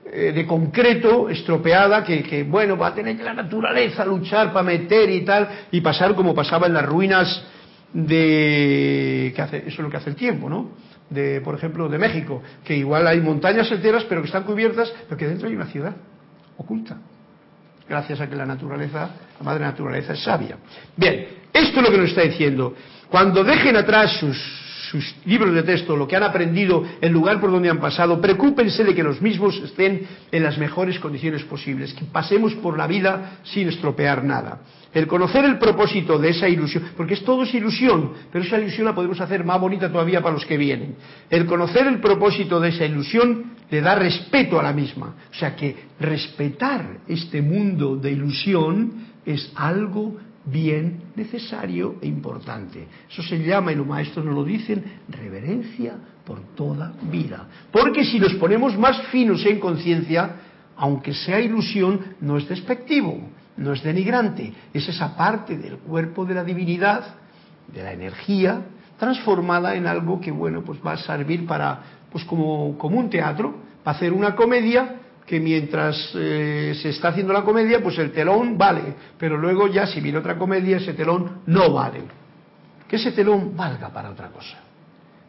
eh, 0.06 0.32
de 0.34 0.46
concreto 0.46 1.30
estropeada 1.30 2.04
que, 2.04 2.44
bueno, 2.44 2.76
va 2.78 2.88
a 2.88 2.94
tener 2.94 3.16
que 3.16 3.24
la 3.24 3.34
naturaleza 3.34 4.04
luchar 4.06 4.52
para 4.52 4.64
meter 4.64 5.10
y 5.10 5.22
tal, 5.22 5.48
y 5.72 5.80
pasar 5.82 6.16
como 6.16 6.34
pasaba 6.34 6.68
en 6.68 6.74
las 6.74 6.86
ruinas 6.86 7.46
de... 7.94 9.32
Que 9.36 9.42
hace, 9.42 9.58
eso 9.58 9.68
es 9.68 9.80
lo 9.80 9.90
que 9.90 9.98
hace 9.98 10.10
el 10.10 10.16
tiempo, 10.16 10.50
¿no? 10.50 10.72
De, 11.10 11.42
por 11.42 11.56
ejemplo, 11.56 11.88
de 11.90 11.98
México, 11.98 12.42
que 12.64 12.76
igual 12.76 13.06
hay 13.08 13.22
montañas 13.22 13.72
enteras, 13.72 14.06
pero 14.10 14.22
que 14.22 14.28
están 14.28 14.44
cubiertas, 14.44 14.92
pero 15.08 15.18
que 15.18 15.28
dentro 15.28 15.48
hay 15.48 15.56
una 15.56 15.68
ciudad 15.68 15.96
oculta 16.58 16.98
gracias 17.88 18.22
a 18.22 18.30
que 18.30 18.36
la 18.36 18.46
naturaleza, 18.46 19.10
la 19.40 19.46
madre 19.46 19.64
naturaleza 19.66 20.14
es 20.14 20.24
sabia. 20.24 20.58
Bien, 20.96 21.28
esto 21.52 21.80
es 21.80 21.86
lo 21.86 21.92
que 21.92 21.98
nos 21.98 22.10
está 22.10 22.22
diciendo. 22.22 22.76
Cuando 23.10 23.44
dejen 23.44 23.76
atrás 23.76 24.18
sus, 24.20 24.64
libros 25.26 25.56
de 25.56 25.64
texto, 25.64 25.98
lo 25.98 26.08
que 26.08 26.16
han 26.16 26.22
aprendido, 26.22 26.84
el 27.02 27.12
lugar 27.12 27.40
por 27.42 27.50
donde 27.50 27.68
han 27.68 27.80
pasado, 27.80 28.22
preocúpense 28.22 28.84
de 28.84 28.94
que 28.94 29.02
los 29.02 29.22
mismos 29.22 29.60
estén 29.64 30.06
en 30.32 30.44
las 30.44 30.60
mejores 30.60 31.00
condiciones 31.00 31.44
posibles, 31.44 31.96
que 31.96 32.06
pasemos 32.06 32.54
por 32.56 32.78
la 32.78 32.86
vida 32.86 33.40
sin 33.44 33.70
estropear 33.70 34.24
nada. 34.24 34.60
El 34.94 35.08
conocer 35.08 35.44
el 35.46 35.58
propósito 35.58 36.20
de 36.20 36.30
esa 36.30 36.48
ilusión, 36.48 36.92
porque 36.96 37.16
es 37.16 37.24
todo 37.24 37.44
es 37.44 37.54
ilusión, 37.54 38.12
pero 38.32 38.46
esa 38.46 38.60
ilusión 38.60 38.86
la 38.86 38.94
podemos 38.94 39.20
hacer 39.20 39.44
más 39.44 39.60
bonita 39.60 39.92
todavía 39.92 40.22
para 40.22 40.36
los 40.36 40.46
que 40.46 40.58
vienen. 40.58 40.96
El 41.30 41.46
conocer 41.46 41.88
el 41.88 42.00
propósito 42.00 42.60
de 42.60 42.70
esa 42.70 42.86
ilusión 42.86 43.54
le 43.70 43.82
da 43.82 43.96
respeto 43.96 44.60
a 44.60 44.64
la 44.64 44.72
misma. 44.72 45.16
O 45.32 45.34
sea 45.34 45.56
que 45.56 45.76
respetar 46.00 47.00
este 47.08 47.42
mundo 47.42 47.96
de 47.96 48.12
ilusión 48.12 49.08
es 49.26 49.52
algo 49.56 50.18
bien 50.46 51.04
necesario 51.16 51.96
e 52.02 52.08
importante. 52.08 52.88
Eso 53.10 53.24
se 53.24 53.40
llama, 53.40 53.72
y 53.72 53.76
los 53.76 53.88
maestros 53.88 54.26
nos 54.26 54.36
lo 54.36 54.44
dicen, 54.44 54.84
reverencia 55.10 55.96
por 56.26 56.56
toda 56.56 56.94
vida. 57.10 57.48
Porque 57.72 58.04
si 58.06 58.20
nos 58.20 58.34
ponemos 58.36 58.78
más 58.78 59.02
finos 59.08 59.46
en 59.46 59.60
conciencia, 59.60 60.36
aunque 60.76 61.14
sea 61.14 61.40
ilusión, 61.40 62.00
no 62.22 62.38
es 62.38 62.48
despectivo, 62.48 63.30
no 63.58 63.74
es 63.74 63.84
denigrante, 63.84 64.54
es 64.74 64.88
esa 64.88 65.16
parte 65.16 65.58
del 65.58 65.78
cuerpo 65.78 66.26
de 66.26 66.34
la 66.34 66.44
divinidad, 66.44 67.16
de 67.68 67.84
la 67.84 67.94
energía, 67.94 68.62
transformada 68.98 69.76
en 69.76 69.88
algo 69.88 70.20
que, 70.20 70.32
bueno, 70.32 70.64
pues 70.64 70.80
va 70.86 70.94
a 70.94 70.98
servir 70.98 71.46
para, 71.46 71.82
pues 72.12 72.24
como, 72.26 72.78
como 72.78 73.00
un 73.00 73.10
teatro, 73.10 73.56
para 73.84 73.98
hacer 73.98 74.14
una 74.14 74.36
comedia 74.36 75.00
que 75.26 75.40
mientras 75.40 76.12
eh, 76.16 76.74
se 76.82 76.90
está 76.90 77.10
haciendo 77.10 77.32
la 77.34 77.44
comedia, 77.44 77.82
pues 77.82 77.98
el 77.98 78.12
telón 78.12 78.58
vale, 78.58 78.96
pero 79.18 79.38
luego 79.38 79.68
ya 79.68 79.88
si 79.88 80.02
viene 80.02 80.18
otra 80.18 80.38
comedia, 80.38 80.78
ese 80.78 80.94
telón 80.94 81.42
no 81.46 81.72
vale. 81.72 82.02
Que 82.88 82.98
ese 82.98 83.12
telón 83.12 83.56
valga 83.56 83.90
para 83.90 84.10
otra 84.10 84.30
cosa. 84.30 84.58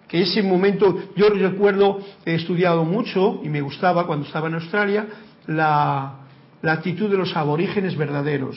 Que 0.09 0.23
ese 0.23 0.43
momento, 0.43 1.11
yo 1.17 1.29
recuerdo, 1.31 2.01
he 2.25 2.35
estudiado 2.35 2.85
mucho 2.85 3.41
y 3.43 3.49
me 3.49 3.61
gustaba 3.61 4.07
cuando 4.07 4.27
estaba 4.27 4.49
en 4.49 4.55
Australia, 4.55 5.07
la, 5.47 6.24
actitud 6.73 7.11
de 7.11 7.17
los 7.17 7.37
aborígenes 7.37 7.97
verdaderos. 7.97 8.57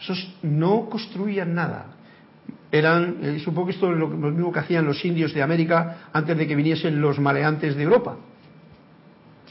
Esos 0.00 0.34
no 0.42 0.88
construían 0.88 1.54
nada. 1.54 1.86
Eran, 2.70 3.18
eh, 3.22 3.38
supongo 3.38 3.68
que 3.68 3.72
esto 3.72 3.92
es 3.92 3.98
lo, 3.98 4.08
lo 4.08 4.30
mismo 4.30 4.52
que 4.52 4.58
hacían 4.58 4.84
los 4.84 5.04
indios 5.04 5.32
de 5.32 5.42
América 5.42 6.08
antes 6.12 6.36
de 6.36 6.46
que 6.46 6.54
viniesen 6.54 7.00
los 7.00 7.18
maleantes 7.18 7.76
de 7.76 7.82
Europa 7.82 8.16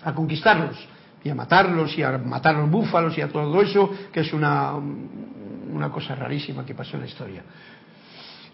a 0.05 0.13
conquistarlos 0.13 0.77
y 1.23 1.29
a 1.29 1.35
matarlos 1.35 1.97
y 1.97 2.03
a 2.03 2.17
matar 2.19 2.55
los 2.55 2.69
búfalos 2.69 3.17
y 3.17 3.21
a 3.21 3.27
todo 3.27 3.59
eso, 3.61 3.89
que 4.13 4.19
es 4.19 4.31
una, 4.31 4.73
una 4.75 5.89
cosa 5.89 6.13
rarísima 6.15 6.63
que 6.63 6.75
pasó 6.75 6.95
en 6.95 7.01
la 7.01 7.07
historia. 7.07 7.43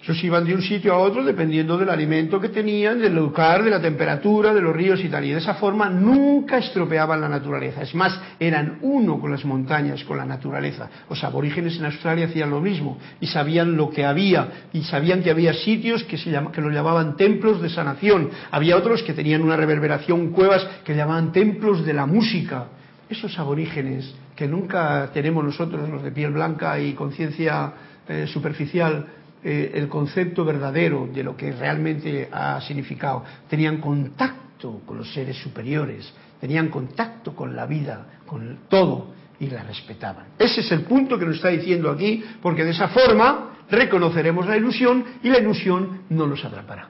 Ellos 0.03 0.23
iban 0.23 0.45
de 0.45 0.55
un 0.55 0.63
sitio 0.63 0.93
a 0.93 0.97
otro 0.97 1.23
dependiendo 1.23 1.77
del 1.77 1.89
alimento 1.89 2.41
que 2.41 2.49
tenían, 2.49 2.99
del 2.99 3.13
lugar, 3.13 3.63
de 3.63 3.69
la 3.69 3.79
temperatura, 3.79 4.51
de 4.51 4.59
los 4.59 4.75
ríos 4.75 4.99
y 5.03 5.09
tal. 5.09 5.23
Y 5.25 5.31
de 5.31 5.37
esa 5.37 5.53
forma 5.55 5.91
nunca 5.91 6.57
estropeaban 6.57 7.21
la 7.21 7.29
naturaleza. 7.29 7.83
Es 7.83 7.93
más, 7.93 8.19
eran 8.39 8.79
uno 8.81 9.19
con 9.19 9.29
las 9.29 9.45
montañas, 9.45 10.03
con 10.03 10.17
la 10.17 10.25
naturaleza. 10.25 10.89
Los 11.07 11.23
aborígenes 11.23 11.77
en 11.77 11.85
Australia 11.85 12.25
hacían 12.25 12.49
lo 12.49 12.59
mismo 12.59 12.97
y 13.19 13.27
sabían 13.27 13.77
lo 13.77 13.91
que 13.91 14.03
había. 14.03 14.69
Y 14.73 14.81
sabían 14.83 15.21
que 15.21 15.29
había 15.29 15.53
sitios 15.53 16.03
que, 16.05 16.17
se 16.17 16.31
que 16.51 16.61
los 16.61 16.73
llamaban 16.73 17.15
templos 17.15 17.61
de 17.61 17.69
sanación. 17.69 18.31
Había 18.49 18.77
otros 18.77 19.03
que 19.03 19.13
tenían 19.13 19.43
una 19.43 19.55
reverberación, 19.55 20.31
cuevas 20.31 20.67
que 20.83 20.95
llamaban 20.95 21.31
templos 21.31 21.85
de 21.85 21.93
la 21.93 22.07
música. 22.07 22.69
Esos 23.07 23.37
aborígenes 23.37 24.15
que 24.35 24.47
nunca 24.47 25.11
tenemos 25.13 25.43
nosotros, 25.43 25.87
los 25.87 26.01
de 26.01 26.11
piel 26.11 26.31
blanca 26.31 26.79
y 26.79 26.93
conciencia 26.93 27.73
eh, 28.07 28.25
superficial, 28.25 29.05
eh, 29.43 29.71
el 29.73 29.87
concepto 29.87 30.45
verdadero 30.45 31.09
de 31.11 31.23
lo 31.23 31.35
que 31.35 31.51
realmente 31.51 32.29
ha 32.31 32.61
significado. 32.61 33.23
Tenían 33.49 33.77
contacto 33.77 34.81
con 34.85 34.97
los 34.97 35.11
seres 35.13 35.37
superiores, 35.37 36.13
tenían 36.39 36.69
contacto 36.69 37.35
con 37.35 37.55
la 37.55 37.65
vida, 37.65 38.05
con 38.25 38.59
todo, 38.69 39.07
y 39.39 39.47
la 39.47 39.63
respetaban. 39.63 40.27
Ese 40.37 40.61
es 40.61 40.71
el 40.71 40.81
punto 40.81 41.17
que 41.17 41.25
nos 41.25 41.37
está 41.37 41.49
diciendo 41.49 41.89
aquí, 41.89 42.23
porque 42.41 42.63
de 42.63 42.69
esa 42.69 42.89
forma 42.89 43.65
reconoceremos 43.71 44.45
la 44.45 44.55
ilusión 44.55 45.03
y 45.23 45.29
la 45.29 45.39
ilusión 45.39 46.03
no 46.09 46.27
nos 46.27 46.45
atrapará. 46.45 46.89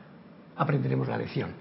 Aprenderemos 0.58 1.08
la 1.08 1.18
lección. 1.18 1.52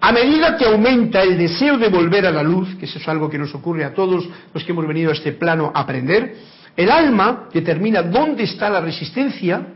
A 0.00 0.12
medida 0.12 0.56
que 0.56 0.64
aumenta 0.64 1.22
el 1.22 1.36
deseo 1.36 1.76
de 1.76 1.88
volver 1.88 2.24
a 2.24 2.30
la 2.30 2.42
luz, 2.42 2.76
que 2.76 2.86
eso 2.86 2.98
es 2.98 3.08
algo 3.08 3.28
que 3.28 3.38
nos 3.38 3.54
ocurre 3.54 3.84
a 3.84 3.92
todos 3.92 4.26
los 4.54 4.64
que 4.64 4.72
hemos 4.72 4.86
venido 4.86 5.10
a 5.10 5.14
este 5.14 5.32
plano 5.32 5.70
a 5.74 5.80
aprender, 5.80 6.36
el 6.74 6.90
alma 6.90 7.48
determina 7.52 8.02
dónde 8.02 8.44
está 8.44 8.70
la 8.70 8.80
resistencia 8.80 9.66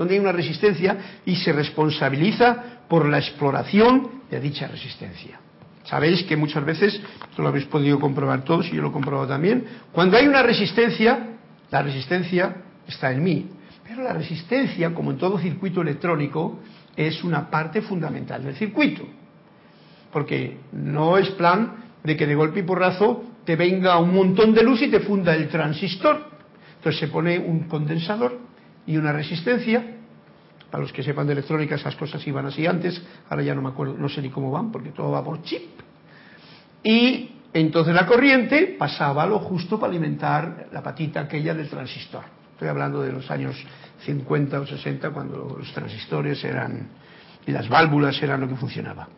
donde 0.00 0.14
hay 0.14 0.20
una 0.20 0.32
resistencia 0.32 1.20
y 1.26 1.36
se 1.36 1.52
responsabiliza 1.52 2.86
por 2.88 3.06
la 3.06 3.18
exploración 3.18 4.22
de 4.30 4.40
dicha 4.40 4.66
resistencia. 4.66 5.38
Sabéis 5.84 6.22
que 6.22 6.38
muchas 6.38 6.64
veces, 6.64 6.94
esto 6.94 7.42
lo 7.42 7.48
habéis 7.48 7.66
podido 7.66 8.00
comprobar 8.00 8.42
todos 8.42 8.66
y 8.68 8.76
yo 8.76 8.80
lo 8.80 8.88
he 8.88 8.92
comprobado 8.92 9.28
también, 9.28 9.62
cuando 9.92 10.16
hay 10.16 10.26
una 10.26 10.42
resistencia, 10.42 11.36
la 11.70 11.82
resistencia 11.82 12.62
está 12.88 13.12
en 13.12 13.22
mí. 13.22 13.46
Pero 13.86 14.02
la 14.02 14.14
resistencia, 14.14 14.94
como 14.94 15.10
en 15.10 15.18
todo 15.18 15.38
circuito 15.38 15.82
electrónico, 15.82 16.60
es 16.96 17.22
una 17.22 17.50
parte 17.50 17.82
fundamental 17.82 18.42
del 18.42 18.54
circuito. 18.54 19.02
Porque 20.10 20.60
no 20.72 21.18
es 21.18 21.28
plan 21.32 21.74
de 22.02 22.16
que 22.16 22.26
de 22.26 22.34
golpe 22.34 22.60
y 22.60 22.62
porrazo 22.62 23.22
te 23.44 23.54
venga 23.54 23.98
un 23.98 24.14
montón 24.14 24.54
de 24.54 24.62
luz 24.62 24.80
y 24.80 24.88
te 24.88 25.00
funda 25.00 25.34
el 25.34 25.48
transistor. 25.48 26.24
Entonces 26.78 26.98
se 26.98 27.08
pone 27.08 27.38
un 27.38 27.68
condensador 27.68 28.48
y 28.90 28.96
una 28.96 29.12
resistencia. 29.12 29.84
Para 30.68 30.82
los 30.82 30.92
que 30.92 31.02
sepan 31.02 31.26
de 31.26 31.34
electrónica, 31.34 31.76
esas 31.76 31.94
cosas 31.94 32.26
iban 32.26 32.46
así 32.46 32.66
antes, 32.66 33.00
ahora 33.28 33.42
ya 33.42 33.54
no 33.54 33.62
me 33.62 33.68
acuerdo, 33.68 33.94
no 33.96 34.08
sé 34.08 34.20
ni 34.20 34.30
cómo 34.30 34.50
van, 34.50 34.72
porque 34.72 34.90
todo 34.90 35.12
va 35.12 35.24
por 35.24 35.42
chip. 35.42 35.62
Y 36.82 37.30
entonces 37.52 37.94
la 37.94 38.06
corriente 38.06 38.74
pasaba 38.78 39.26
lo 39.26 39.38
justo 39.38 39.78
para 39.78 39.90
alimentar 39.90 40.68
la 40.72 40.82
patita 40.82 41.20
aquella 41.20 41.54
del 41.54 41.68
transistor. 41.68 42.24
Estoy 42.52 42.68
hablando 42.68 43.00
de 43.02 43.12
los 43.12 43.30
años 43.30 43.56
50 44.04 44.60
o 44.60 44.66
60, 44.66 45.10
cuando 45.10 45.56
los 45.58 45.72
transistores 45.72 46.42
eran 46.44 46.88
y 47.46 47.52
las 47.52 47.68
válvulas 47.68 48.20
eran 48.22 48.40
lo 48.40 48.48
que 48.48 48.56
funcionaba. 48.56 49.08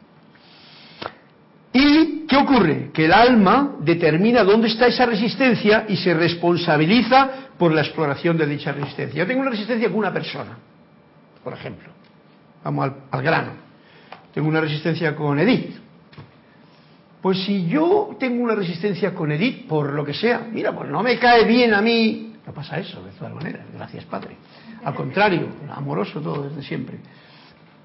¿Y 1.72 2.26
qué 2.26 2.37
ocurre? 2.37 2.90
Que 2.92 3.06
el 3.06 3.12
alma 3.12 3.76
determina 3.80 4.44
dónde 4.44 4.68
está 4.68 4.87
esa 4.87 5.06
resistencia 5.06 5.87
y 5.88 5.96
se 5.96 6.12
responsabiliza 6.12 7.52
por 7.62 7.72
la 7.72 7.83
exploración 7.83 8.37
de 8.37 8.44
dicha 8.44 8.72
resistencia. 8.72 9.20
Yo 9.20 9.25
tengo 9.25 9.40
una 9.40 9.51
resistencia 9.51 9.88
con 9.88 9.98
una 9.98 10.12
persona, 10.12 10.59
por 11.44 11.53
ejemplo. 11.53 11.90
Vamos 12.64 12.90
al, 13.09 13.22
grano. 13.22 13.53
Tengo 14.35 14.48
una 14.48 14.61
resistencia 14.61 15.14
con 15.14 15.38
Edith. 15.38 15.77
Pues 17.20 17.38
si 17.44 17.68
yo 17.68 18.16
tengo 18.18 18.42
una 18.42 18.57
resistencia 18.57 19.14
con 19.14 19.31
Edith, 19.31 19.68
por 19.68 19.92
lo 19.92 20.05
que 20.05 20.12
sea, 20.12 20.44
mira, 20.51 20.75
pues 20.75 20.90
no 20.90 21.05
me 21.05 21.20
cae 21.20 21.44
bien 21.44 21.72
a 21.72 21.81
mí, 21.81 22.35
no 22.44 22.53
pasa 22.53 22.81
eso, 22.81 23.01
de 23.05 23.12
todas 23.12 23.33
maneras, 23.33 23.64
gracias 23.72 24.07
Padre. 24.07 24.37
Al 24.83 24.96
contrario, 24.96 25.46
amoroso 25.70 26.20
todo 26.20 26.48
desde 26.48 26.64
siempre. 26.64 26.98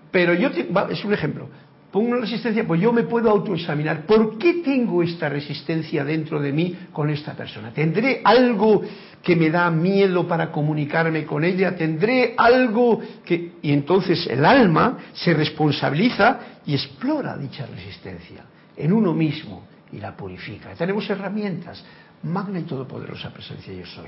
Pero 0.10 0.34
yo, 0.34 0.50
es 0.90 1.06
un 1.06 1.14
ejemplo, 1.14 1.50
pongo 1.92 2.10
una 2.10 2.22
resistencia, 2.22 2.66
pues 2.68 2.82
yo 2.82 2.92
me 2.92 3.04
puedo 3.04 3.30
autoexaminar. 3.30 4.06
¿Por 4.06 4.38
qué 4.38 4.56
tengo 4.56 5.04
esta 5.04 5.30
resistencia 5.30 6.04
dentro 6.04 6.40
de 6.40 6.52
mí 6.52 6.76
con 6.92 7.10
esta 7.10 7.34
persona? 7.34 7.72
¿Tendré 7.72 8.22
algo 8.24 8.84
que 9.24 9.36
me 9.36 9.50
da 9.50 9.70
miedo 9.72 10.28
para 10.28 10.52
comunicarme 10.52 11.26
con 11.26 11.44
ella? 11.44 11.76
¿Tendré 11.76 12.34
algo 12.38 13.02
que... 13.26 13.54
Y 13.62 13.72
entonces 13.72 14.28
el 14.28 14.46
alma 14.46 14.98
se 15.14 15.34
responsabiliza 15.34 16.40
y 16.66 16.74
explora 16.74 17.38
dicha 17.38 17.66
resistencia 17.66 18.44
en 18.76 18.94
uno 18.94 19.14
mismo 19.14 19.68
y 19.92 19.98
la 19.98 20.16
purifica. 20.16 20.74
Tenemos 20.76 21.10
herramientas. 21.10 21.84
Magna 22.24 22.60
y 22.60 22.64
todopoderosa 22.64 23.32
presencia 23.32 23.74
yo 23.74 23.86
soy. 23.86 24.08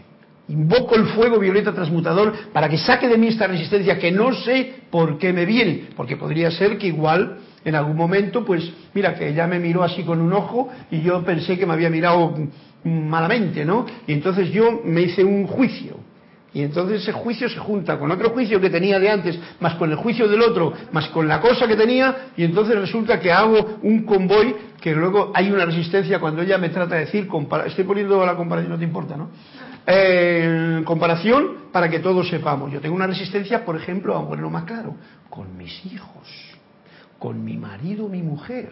Invoco 0.49 0.95
el 0.95 1.05
fuego 1.09 1.37
violeta 1.37 1.71
transmutador 1.71 2.33
para 2.51 2.67
que 2.67 2.77
saque 2.77 3.07
de 3.07 3.19
mí 3.19 3.27
esta 3.27 3.45
resistencia 3.45 3.99
que 3.99 4.11
no 4.11 4.33
sé 4.33 4.81
por 4.89 5.19
qué 5.19 5.31
me 5.31 5.45
viene, 5.45 5.89
porque 5.95 6.17
podría 6.17 6.49
ser 6.49 6.79
que 6.79 6.87
igual 6.87 7.37
en 7.65 7.75
algún 7.75 7.95
momento, 7.95 8.45
pues 8.45 8.71
mira, 8.93 9.15
que 9.15 9.29
ella 9.29 9.47
me 9.47 9.59
miró 9.59 9.83
así 9.83 10.03
con 10.03 10.21
un 10.21 10.33
ojo 10.33 10.69
y 10.91 11.01
yo 11.01 11.23
pensé 11.23 11.57
que 11.57 11.65
me 11.65 11.73
había 11.73 11.89
mirado 11.89 12.35
malamente, 12.83 13.65
¿no? 13.65 13.85
Y 14.07 14.13
entonces 14.13 14.51
yo 14.51 14.81
me 14.83 15.01
hice 15.01 15.23
un 15.23 15.47
juicio. 15.47 15.97
Y 16.51 16.63
entonces 16.63 17.03
ese 17.03 17.11
juicio 17.11 17.47
se 17.47 17.59
junta 17.59 17.99
con 17.99 18.09
otro 18.09 18.31
juicio 18.31 18.59
que 18.59 18.71
tenía 18.71 18.99
de 18.99 19.07
antes, 19.07 19.39
más 19.59 19.75
con 19.75 19.91
el 19.91 19.97
juicio 19.97 20.27
del 20.27 20.41
otro, 20.41 20.73
más 20.91 21.07
con 21.09 21.27
la 21.27 21.39
cosa 21.41 21.67
que 21.67 21.75
tenía, 21.75 22.31
y 22.35 22.43
entonces 22.43 22.75
resulta 22.75 23.19
que 23.19 23.31
hago 23.31 23.77
un 23.83 24.03
convoy 24.03 24.55
que 24.81 24.95
luego 24.95 25.31
hay 25.35 25.51
una 25.51 25.65
resistencia 25.65 26.19
cuando 26.19 26.41
ella 26.41 26.57
me 26.57 26.69
trata 26.69 26.95
de 26.95 27.01
decir, 27.01 27.27
estoy 27.67 27.83
poniendo 27.83 28.25
la 28.25 28.35
comparación, 28.35 28.71
no 28.71 28.79
te 28.79 28.85
importa, 28.85 29.15
¿no? 29.15 29.29
Eh, 29.85 30.81
comparación 30.85 31.69
para 31.71 31.87
que 31.87 31.99
todos 31.99 32.27
sepamos. 32.27 32.71
Yo 32.71 32.79
tengo 32.79 32.95
una 32.95 33.07
resistencia, 33.07 33.63
por 33.63 33.75
ejemplo, 33.75 34.17
a 34.17 34.27
ponerlo 34.27 34.49
más 34.49 34.63
claro, 34.63 34.95
con 35.29 35.55
mis 35.55 35.85
hijos 35.85 36.48
con 37.19 37.43
mi 37.43 37.57
marido, 37.57 38.07
mi 38.07 38.21
mujer. 38.21 38.71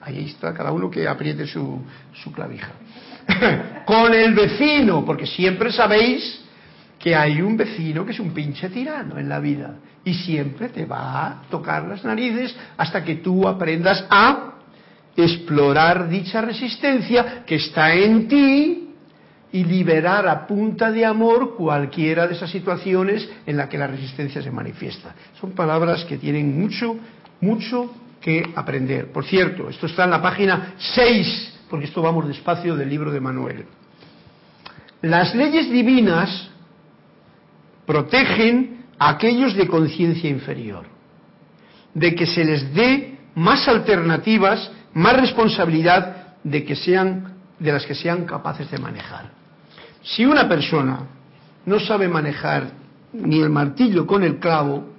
Ahí 0.00 0.26
está 0.26 0.54
cada 0.54 0.72
uno 0.72 0.90
que 0.90 1.06
apriete 1.06 1.46
su, 1.46 1.82
su 2.14 2.32
clavija. 2.32 2.70
con 3.84 4.14
el 4.14 4.32
vecino, 4.34 5.04
porque 5.04 5.26
siempre 5.26 5.72
sabéis 5.72 6.40
que 6.98 7.14
hay 7.14 7.42
un 7.42 7.56
vecino 7.56 8.04
que 8.04 8.12
es 8.12 8.20
un 8.20 8.32
pinche 8.32 8.68
tirano 8.70 9.18
en 9.18 9.28
la 9.28 9.38
vida 9.38 9.76
y 10.04 10.14
siempre 10.14 10.68
te 10.68 10.84
va 10.84 11.26
a 11.26 11.42
tocar 11.50 11.84
las 11.84 12.04
narices 12.04 12.56
hasta 12.76 13.04
que 13.04 13.16
tú 13.16 13.46
aprendas 13.46 14.04
a 14.10 14.54
explorar 15.16 16.08
dicha 16.08 16.40
resistencia 16.40 17.44
que 17.44 17.56
está 17.56 17.92
en 17.92 18.28
ti 18.28 18.88
y 19.50 19.64
liberar 19.64 20.28
a 20.28 20.46
punta 20.46 20.92
de 20.92 21.04
amor 21.04 21.56
cualquiera 21.56 22.26
de 22.26 22.34
esas 22.34 22.50
situaciones 22.50 23.28
en 23.46 23.56
la 23.56 23.68
que 23.68 23.78
la 23.78 23.86
resistencia 23.86 24.42
se 24.42 24.50
manifiesta. 24.50 25.14
Son 25.40 25.52
palabras 25.52 26.04
que 26.04 26.18
tienen 26.18 26.60
mucho 26.60 26.96
mucho 27.40 27.90
que 28.20 28.52
aprender. 28.54 29.12
Por 29.12 29.24
cierto, 29.24 29.68
esto 29.68 29.86
está 29.86 30.04
en 30.04 30.10
la 30.10 30.22
página 30.22 30.74
6, 30.78 31.60
porque 31.70 31.86
esto 31.86 32.02
vamos 32.02 32.26
despacio 32.26 32.76
del 32.76 32.88
libro 32.88 33.10
de 33.10 33.20
Manuel. 33.20 33.66
Las 35.02 35.34
leyes 35.34 35.70
divinas 35.70 36.50
protegen 37.86 38.84
a 38.98 39.10
aquellos 39.10 39.54
de 39.54 39.68
conciencia 39.68 40.28
inferior, 40.28 40.84
de 41.94 42.14
que 42.14 42.26
se 42.26 42.44
les 42.44 42.74
dé 42.74 43.18
más 43.34 43.68
alternativas, 43.68 44.70
más 44.94 45.20
responsabilidad 45.20 46.34
de 46.42 46.64
que 46.64 46.74
sean 46.74 47.38
de 47.58 47.72
las 47.72 47.86
que 47.86 47.94
sean 47.94 48.24
capaces 48.24 48.70
de 48.70 48.78
manejar. 48.78 49.30
Si 50.02 50.24
una 50.24 50.48
persona 50.48 51.00
no 51.66 51.80
sabe 51.80 52.08
manejar 52.08 52.70
ni 53.12 53.40
el 53.40 53.50
martillo 53.50 54.06
con 54.06 54.22
el 54.22 54.38
clavo, 54.38 54.97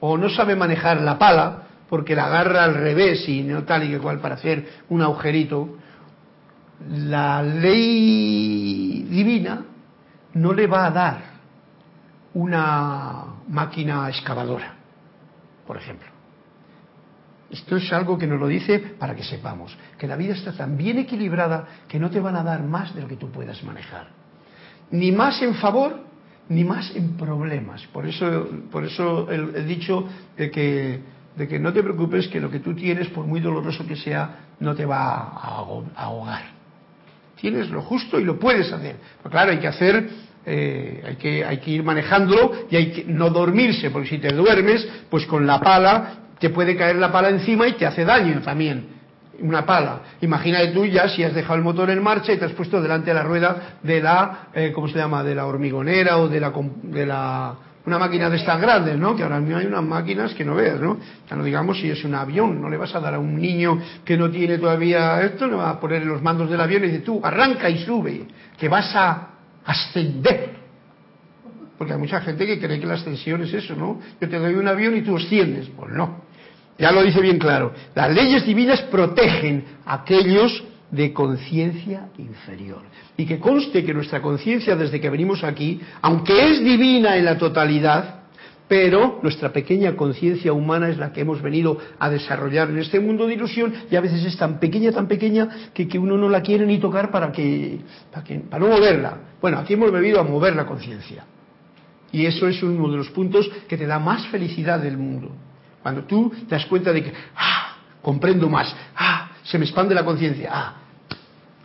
o 0.00 0.16
no 0.16 0.28
sabe 0.28 0.56
manejar 0.56 1.00
la 1.00 1.18
pala, 1.18 1.62
porque 1.88 2.16
la 2.16 2.26
agarra 2.26 2.64
al 2.64 2.74
revés 2.74 3.28
y 3.28 3.42
no 3.42 3.64
tal 3.64 3.84
y 3.84 3.90
que 3.90 3.98
cual 3.98 4.20
para 4.20 4.34
hacer 4.34 4.66
un 4.88 5.02
agujerito, 5.02 5.76
la 6.90 7.42
ley 7.42 9.06
divina 9.08 9.64
no 10.34 10.52
le 10.52 10.66
va 10.66 10.86
a 10.86 10.90
dar 10.90 11.18
una 12.34 13.24
máquina 13.48 14.08
excavadora, 14.08 14.74
por 15.66 15.76
ejemplo. 15.76 16.08
Esto 17.50 17.76
es 17.76 17.92
algo 17.92 18.18
que 18.18 18.26
nos 18.26 18.40
lo 18.40 18.48
dice 18.48 18.78
para 18.78 19.14
que 19.14 19.22
sepamos 19.22 19.76
que 19.96 20.06
la 20.06 20.16
vida 20.16 20.34
está 20.34 20.52
tan 20.52 20.76
bien 20.76 20.98
equilibrada 20.98 21.66
que 21.88 21.98
no 21.98 22.10
te 22.10 22.20
van 22.20 22.36
a 22.36 22.42
dar 22.42 22.62
más 22.62 22.94
de 22.94 23.02
lo 23.02 23.08
que 23.08 23.16
tú 23.16 23.30
puedas 23.30 23.62
manejar. 23.62 24.08
Ni 24.90 25.12
más 25.12 25.40
en 25.42 25.54
favor, 25.54 26.05
ni 26.48 26.64
más 26.64 26.94
en 26.94 27.16
problemas. 27.16 27.86
Por 27.88 28.06
eso, 28.06 28.48
por 28.70 28.84
eso 28.84 29.30
el, 29.30 29.66
dicho 29.66 30.08
de 30.36 30.50
que, 30.50 31.00
de 31.36 31.48
que 31.48 31.58
no 31.58 31.72
te 31.72 31.82
preocupes 31.82 32.28
que 32.28 32.40
lo 32.40 32.50
que 32.50 32.60
tú 32.60 32.74
tienes, 32.74 33.08
por 33.08 33.26
muy 33.26 33.40
doloroso 33.40 33.86
que 33.86 33.96
sea, 33.96 34.46
no 34.60 34.74
te 34.74 34.84
va 34.84 35.16
a 35.16 35.64
ahogar. 35.96 36.56
Tienes 37.40 37.70
lo 37.70 37.82
justo 37.82 38.18
y 38.18 38.24
lo 38.24 38.38
puedes 38.38 38.72
hacer. 38.72 38.96
Pero 39.18 39.30
claro, 39.30 39.52
hay 39.52 39.58
que 39.58 39.68
hacer 39.68 40.08
eh, 40.48 41.02
hay, 41.04 41.16
que, 41.16 41.44
hay 41.44 41.58
que 41.58 41.72
ir 41.72 41.82
manejándolo 41.82 42.52
y 42.70 42.76
hay 42.76 42.92
que 42.92 43.04
no 43.04 43.30
dormirse, 43.30 43.90
porque 43.90 44.08
si 44.08 44.18
te 44.18 44.32
duermes, 44.32 44.88
pues 45.10 45.26
con 45.26 45.44
la 45.44 45.58
pala 45.58 46.18
te 46.38 46.50
puede 46.50 46.76
caer 46.76 46.96
la 46.96 47.10
pala 47.10 47.30
encima 47.30 47.66
y 47.66 47.72
te 47.72 47.84
hace 47.84 48.04
daño 48.04 48.40
también. 48.42 48.95
Una 49.40 49.66
pala. 49.66 50.00
Imagínate 50.20 50.68
tú 50.68 50.84
ya 50.86 51.08
si 51.08 51.22
has 51.22 51.34
dejado 51.34 51.56
el 51.56 51.62
motor 51.62 51.90
en 51.90 52.02
marcha 52.02 52.32
y 52.32 52.38
te 52.38 52.46
has 52.46 52.52
puesto 52.52 52.80
delante 52.80 53.10
de 53.10 53.14
la 53.14 53.22
rueda 53.22 53.78
de 53.82 54.00
la, 54.00 54.48
eh, 54.54 54.72
¿cómo 54.74 54.88
se 54.88 54.96
llama? 54.96 55.22
De 55.22 55.34
la 55.34 55.46
hormigonera 55.46 56.18
o 56.18 56.28
de 56.28 56.40
la, 56.40 56.52
de 56.82 57.06
la 57.06 57.54
una 57.86 57.98
máquina 57.98 58.28
de 58.28 58.36
estas 58.36 58.60
grandes, 58.60 58.98
¿no? 58.98 59.14
Que 59.14 59.22
ahora 59.22 59.38
mismo 59.38 59.58
hay 59.58 59.66
unas 59.66 59.84
máquinas 59.84 60.34
que 60.34 60.44
no 60.44 60.56
veas, 60.56 60.80
¿no? 60.80 60.98
Ya 61.30 61.36
no 61.36 61.44
digamos 61.44 61.78
si 61.78 61.88
es 61.88 62.04
un 62.04 62.14
avión, 62.14 62.60
no 62.60 62.68
le 62.68 62.76
vas 62.76 62.94
a 62.94 63.00
dar 63.00 63.14
a 63.14 63.18
un 63.18 63.36
niño 63.36 63.80
que 64.04 64.16
no 64.16 64.28
tiene 64.28 64.58
todavía 64.58 65.22
esto, 65.22 65.46
le 65.46 65.54
vas 65.54 65.76
a 65.76 65.80
poner 65.80 66.04
los 66.04 66.20
mandos 66.20 66.50
del 66.50 66.60
avión 66.60 66.84
y 66.84 66.88
dice 66.88 67.00
tú, 67.00 67.20
arranca 67.22 67.70
y 67.70 67.84
sube, 67.84 68.26
que 68.58 68.68
vas 68.68 68.94
a 68.96 69.28
ascender. 69.64 70.56
Porque 71.78 71.92
hay 71.92 71.98
mucha 71.98 72.20
gente 72.20 72.46
que 72.46 72.58
cree 72.58 72.80
que 72.80 72.86
la 72.86 72.94
ascensión 72.94 73.42
es 73.42 73.52
eso, 73.52 73.76
¿no? 73.76 74.00
Yo 74.20 74.28
te 74.28 74.38
doy 74.38 74.54
un 74.54 74.66
avión 74.66 74.96
y 74.96 75.02
tú 75.02 75.16
asciendes. 75.16 75.68
Pues 75.76 75.92
no. 75.92 76.25
Ya 76.78 76.92
lo 76.92 77.02
dice 77.02 77.20
bien 77.20 77.38
claro. 77.38 77.72
Las 77.94 78.12
leyes 78.12 78.44
divinas 78.44 78.82
protegen 78.82 79.64
a 79.84 79.94
aquellos 79.94 80.62
de 80.90 81.12
conciencia 81.12 82.08
inferior. 82.18 82.82
Y 83.16 83.26
que 83.26 83.38
conste 83.38 83.84
que 83.84 83.94
nuestra 83.94 84.22
conciencia 84.22 84.76
desde 84.76 85.00
que 85.00 85.10
venimos 85.10 85.42
aquí, 85.42 85.80
aunque 86.02 86.50
es 86.50 86.62
divina 86.62 87.16
en 87.16 87.24
la 87.24 87.38
totalidad, 87.38 88.20
pero 88.68 89.20
nuestra 89.22 89.52
pequeña 89.52 89.94
conciencia 89.94 90.52
humana 90.52 90.88
es 90.88 90.98
la 90.98 91.12
que 91.12 91.20
hemos 91.20 91.40
venido 91.40 91.78
a 91.98 92.10
desarrollar 92.10 92.68
en 92.70 92.78
este 92.78 92.98
mundo 92.98 93.26
de 93.26 93.34
ilusión 93.34 93.72
y 93.90 93.96
a 93.96 94.00
veces 94.00 94.24
es 94.24 94.36
tan 94.36 94.58
pequeña, 94.58 94.90
tan 94.90 95.06
pequeña 95.06 95.70
que, 95.72 95.86
que 95.86 95.98
uno 95.98 96.16
no 96.16 96.28
la 96.28 96.42
quiere 96.42 96.66
ni 96.66 96.78
tocar 96.78 97.10
para 97.10 97.30
que, 97.30 97.78
para 98.12 98.24
que 98.24 98.40
para 98.40 98.64
no 98.64 98.74
moverla. 98.74 99.18
Bueno, 99.40 99.58
aquí 99.58 99.74
hemos 99.74 99.92
venido 99.92 100.18
a 100.18 100.24
mover 100.24 100.56
la 100.56 100.66
conciencia. 100.66 101.24
Y 102.10 102.26
eso 102.26 102.48
es 102.48 102.62
uno 102.62 102.90
de 102.90 102.96
los 102.96 103.10
puntos 103.10 103.48
que 103.68 103.76
te 103.76 103.86
da 103.86 103.98
más 103.98 104.26
felicidad 104.28 104.80
del 104.80 104.96
mundo. 104.96 105.30
Cuando 105.86 106.02
tú 106.02 106.32
te 106.48 106.56
das 106.56 106.66
cuenta 106.66 106.92
de 106.92 107.00
que, 107.00 107.12
ah, 107.36 107.76
comprendo 108.02 108.48
más, 108.48 108.74
ah, 108.96 109.28
se 109.44 109.56
me 109.56 109.66
expande 109.66 109.94
la 109.94 110.04
conciencia, 110.04 110.50
ah, 110.52 110.74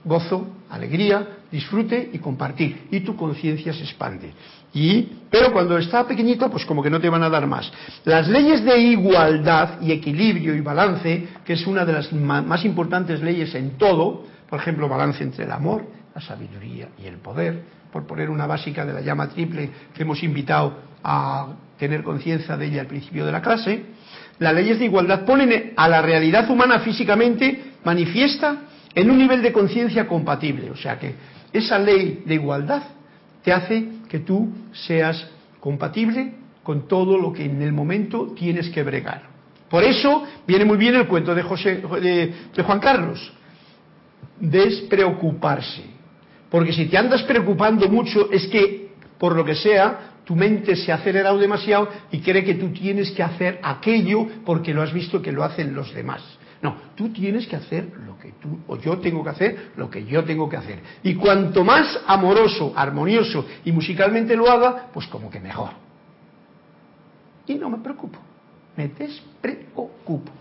gozo, 0.03 0.57
alegría, 0.69 1.39
disfrute 1.51 2.11
y 2.13 2.19
compartir. 2.19 2.87
Y 2.91 2.99
tu 2.99 3.15
conciencia 3.15 3.73
se 3.73 3.81
expande. 3.81 4.31
Y, 4.75 5.09
pero 5.31 5.51
cuando 5.51 5.75
está 5.75 6.07
pequeñito, 6.07 6.51
pues 6.51 6.67
como 6.67 6.83
que 6.83 6.91
no 6.91 7.01
te 7.01 7.09
van 7.09 7.23
a 7.23 7.29
dar 7.29 7.47
más. 7.47 7.73
Las 8.05 8.27
leyes 8.27 8.63
de 8.63 8.77
igualdad 8.77 9.81
y 9.81 9.91
equilibrio 9.91 10.53
y 10.53 10.61
balance, 10.61 11.27
que 11.43 11.53
es 11.53 11.65
una 11.65 11.83
de 11.83 11.93
las 11.93 12.13
más 12.13 12.63
importantes 12.63 13.23
leyes 13.23 13.55
en 13.55 13.71
todo, 13.71 14.27
por 14.47 14.59
ejemplo, 14.59 14.87
balance 14.87 15.23
entre 15.23 15.45
el 15.45 15.51
amor, 15.51 15.83
la 16.13 16.21
sabiduría 16.21 16.89
y 17.03 17.07
el 17.07 17.15
poder, 17.15 17.63
por 17.91 18.05
poner 18.05 18.29
una 18.29 18.45
básica 18.45 18.85
de 18.85 18.93
la 18.93 19.01
llama 19.01 19.29
triple 19.29 19.71
que 19.95 20.03
hemos 20.03 20.21
invitado 20.21 20.77
a 21.03 21.47
tener 21.79 22.03
conciencia 22.03 22.55
de 22.55 22.67
ella 22.67 22.81
al 22.81 22.87
principio 22.87 23.25
de 23.25 23.31
la 23.31 23.41
clase, 23.41 23.83
las 24.41 24.55
leyes 24.55 24.79
de 24.79 24.85
igualdad 24.85 25.23
ponen 25.23 25.73
a 25.75 25.87
la 25.87 26.01
realidad 26.01 26.49
humana 26.49 26.79
físicamente 26.79 27.73
manifiesta 27.83 28.63
en 28.95 29.11
un 29.11 29.19
nivel 29.19 29.43
de 29.43 29.53
conciencia 29.53 30.07
compatible. 30.07 30.71
O 30.71 30.75
sea 30.75 30.97
que 30.97 31.13
esa 31.53 31.77
ley 31.77 32.23
de 32.25 32.33
igualdad 32.33 32.81
te 33.43 33.53
hace 33.53 33.85
que 34.09 34.19
tú 34.19 34.49
seas 34.73 35.29
compatible 35.59 36.33
con 36.63 36.87
todo 36.87 37.19
lo 37.19 37.31
que 37.31 37.45
en 37.45 37.61
el 37.61 37.71
momento 37.71 38.33
tienes 38.35 38.69
que 38.71 38.81
bregar. 38.81 39.29
Por 39.69 39.83
eso 39.83 40.23
viene 40.47 40.65
muy 40.65 40.77
bien 40.77 40.95
el 40.95 41.07
cuento 41.07 41.35
de, 41.35 41.43
José, 41.43 41.83
de, 42.01 42.33
de 42.55 42.63
Juan 42.63 42.79
Carlos. 42.79 43.31
Despreocuparse. 44.39 45.83
Porque 46.49 46.73
si 46.73 46.87
te 46.87 46.97
andas 46.97 47.21
preocupando 47.23 47.87
mucho 47.89 48.31
es 48.31 48.47
que, 48.47 48.89
por 49.19 49.35
lo 49.35 49.45
que 49.45 49.53
sea, 49.53 50.10
tu 50.31 50.37
mente 50.37 50.77
se 50.77 50.93
ha 50.93 50.95
acelerado 50.95 51.37
demasiado 51.37 51.89
y 52.09 52.21
cree 52.21 52.45
que 52.45 52.55
tú 52.55 52.69
tienes 52.69 53.11
que 53.11 53.21
hacer 53.21 53.59
aquello 53.61 54.25
porque 54.45 54.73
lo 54.73 54.81
has 54.81 54.93
visto 54.93 55.21
que 55.21 55.33
lo 55.33 55.43
hacen 55.43 55.75
los 55.75 55.93
demás. 55.93 56.23
No, 56.61 56.73
tú 56.95 57.09
tienes 57.09 57.45
que 57.47 57.57
hacer 57.57 57.91
lo 58.07 58.17
que 58.17 58.31
tú, 58.41 58.59
o 58.65 58.77
yo 58.77 58.97
tengo 58.99 59.25
que 59.25 59.29
hacer 59.29 59.71
lo 59.75 59.89
que 59.89 60.05
yo 60.05 60.23
tengo 60.23 60.47
que 60.47 60.55
hacer. 60.55 60.79
Y 61.03 61.15
cuanto 61.15 61.65
más 61.65 61.99
amoroso, 62.07 62.71
armonioso 62.77 63.45
y 63.65 63.73
musicalmente 63.73 64.37
lo 64.37 64.49
haga, 64.49 64.87
pues 64.93 65.05
como 65.07 65.29
que 65.29 65.41
mejor. 65.41 65.71
Y 67.45 67.55
no 67.55 67.69
me 67.69 67.79
preocupo, 67.79 68.17
me 68.77 68.87
despreocupo. 68.87 70.31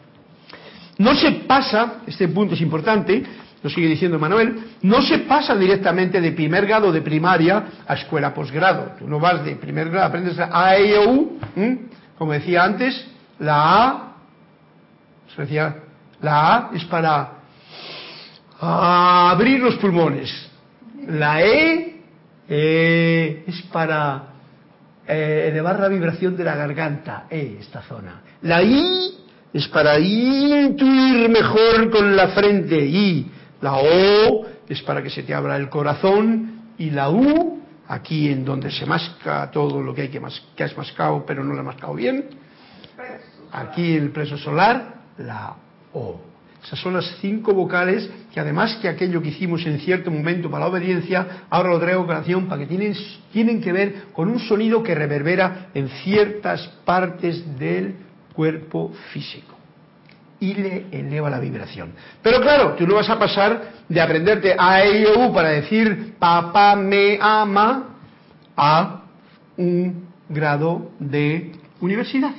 No 0.98 1.16
se 1.16 1.32
pasa, 1.48 2.02
este 2.06 2.28
punto 2.28 2.54
es 2.54 2.60
importante, 2.60 3.24
lo 3.62 3.68
sigue 3.68 3.88
diciendo 3.88 4.18
Manuel, 4.18 4.76
no 4.82 5.02
se 5.02 5.18
pasa 5.20 5.54
directamente 5.54 6.20
de 6.20 6.32
primer 6.32 6.66
grado 6.66 6.90
de 6.90 7.02
primaria 7.02 7.64
a 7.86 7.94
escuela 7.94 8.32
posgrado. 8.32 8.92
Tú 8.98 9.06
no 9.06 9.20
vas 9.20 9.44
de 9.44 9.56
primer 9.56 9.90
grado, 9.90 10.06
aprendes 10.06 10.38
A, 10.38 10.76
E, 10.76 10.98
U, 11.06 11.38
como 12.16 12.32
decía 12.32 12.64
antes, 12.64 13.06
la 13.38 13.84
A, 13.84 14.16
se 15.34 15.42
decía 15.42 15.76
la 16.22 16.56
A 16.56 16.70
es 16.74 16.84
para 16.84 17.32
abrir 18.60 19.60
los 19.60 19.76
pulmones. 19.76 20.48
La 21.08 21.42
E 21.42 22.02
eh, 22.48 23.44
es 23.46 23.62
para 23.72 24.24
eh, 25.06 25.48
elevar 25.50 25.80
la 25.80 25.88
vibración 25.88 26.36
de 26.36 26.44
la 26.44 26.56
garganta, 26.56 27.26
E, 27.30 27.58
esta 27.60 27.82
zona. 27.82 28.22
La 28.42 28.62
I 28.62 29.18
es 29.52 29.66
para 29.68 29.98
intuir 29.98 31.28
mejor 31.28 31.90
con 31.90 32.14
la 32.14 32.28
frente, 32.28 32.76
I. 32.76 33.30
La 33.60 33.76
O 33.76 34.46
es 34.68 34.82
para 34.82 35.02
que 35.02 35.10
se 35.10 35.22
te 35.22 35.34
abra 35.34 35.56
el 35.56 35.68
corazón. 35.68 36.72
Y 36.78 36.90
la 36.90 37.10
U, 37.10 37.62
aquí 37.88 38.30
en 38.30 38.44
donde 38.44 38.70
se 38.70 38.86
masca 38.86 39.50
todo 39.50 39.82
lo 39.82 39.94
que 39.94 40.02
hay 40.02 40.08
que, 40.08 40.20
mas 40.20 40.40
pero 41.26 41.44
no 41.44 41.52
lo 41.52 41.60
has 41.60 41.66
mascado 41.66 41.94
bien. 41.94 42.24
Aquí 43.52 43.96
el 43.96 44.10
preso 44.10 44.38
solar, 44.38 44.94
la 45.18 45.54
o. 45.92 46.20
Esas 46.62 46.78
son 46.78 46.92
las 46.92 47.16
cinco 47.20 47.54
vocales 47.54 48.10
que 48.32 48.38
además 48.38 48.76
que 48.82 48.88
aquello 48.88 49.22
que 49.22 49.28
hicimos 49.28 49.64
en 49.64 49.80
cierto 49.80 50.10
momento 50.10 50.50
para 50.50 50.64
la 50.64 50.70
obediencia, 50.70 51.44
ahora 51.48 51.70
lo 51.70 51.80
traigo 51.80 52.02
a 52.02 52.06
colación 52.06 52.46
para 52.48 52.60
que 52.60 52.66
tienen, 52.66 52.94
tienen 53.32 53.62
que 53.62 53.72
ver 53.72 54.04
con 54.12 54.28
un 54.28 54.38
sonido 54.38 54.82
que 54.82 54.94
reverbera 54.94 55.68
en 55.72 55.88
ciertas 55.88 56.66
partes 56.84 57.58
del 57.58 57.96
cuerpo 58.34 58.92
físico 59.12 59.49
y 60.40 60.54
le 60.54 60.86
eleva 60.90 61.30
la 61.30 61.38
vibración. 61.38 61.92
Pero 62.22 62.40
claro, 62.40 62.74
tú 62.76 62.86
no 62.86 62.94
vas 62.94 63.10
a 63.10 63.18
pasar 63.18 63.72
de 63.88 64.00
aprenderte 64.00 64.56
A, 64.58 64.82
E, 64.82 65.06
U 65.16 65.32
para 65.32 65.50
decir 65.50 66.14
papá 66.18 66.74
me 66.76 67.18
ama 67.20 67.96
a 68.56 69.02
un 69.56 70.08
grado 70.28 70.90
de 70.98 71.52
universidad. 71.80 72.32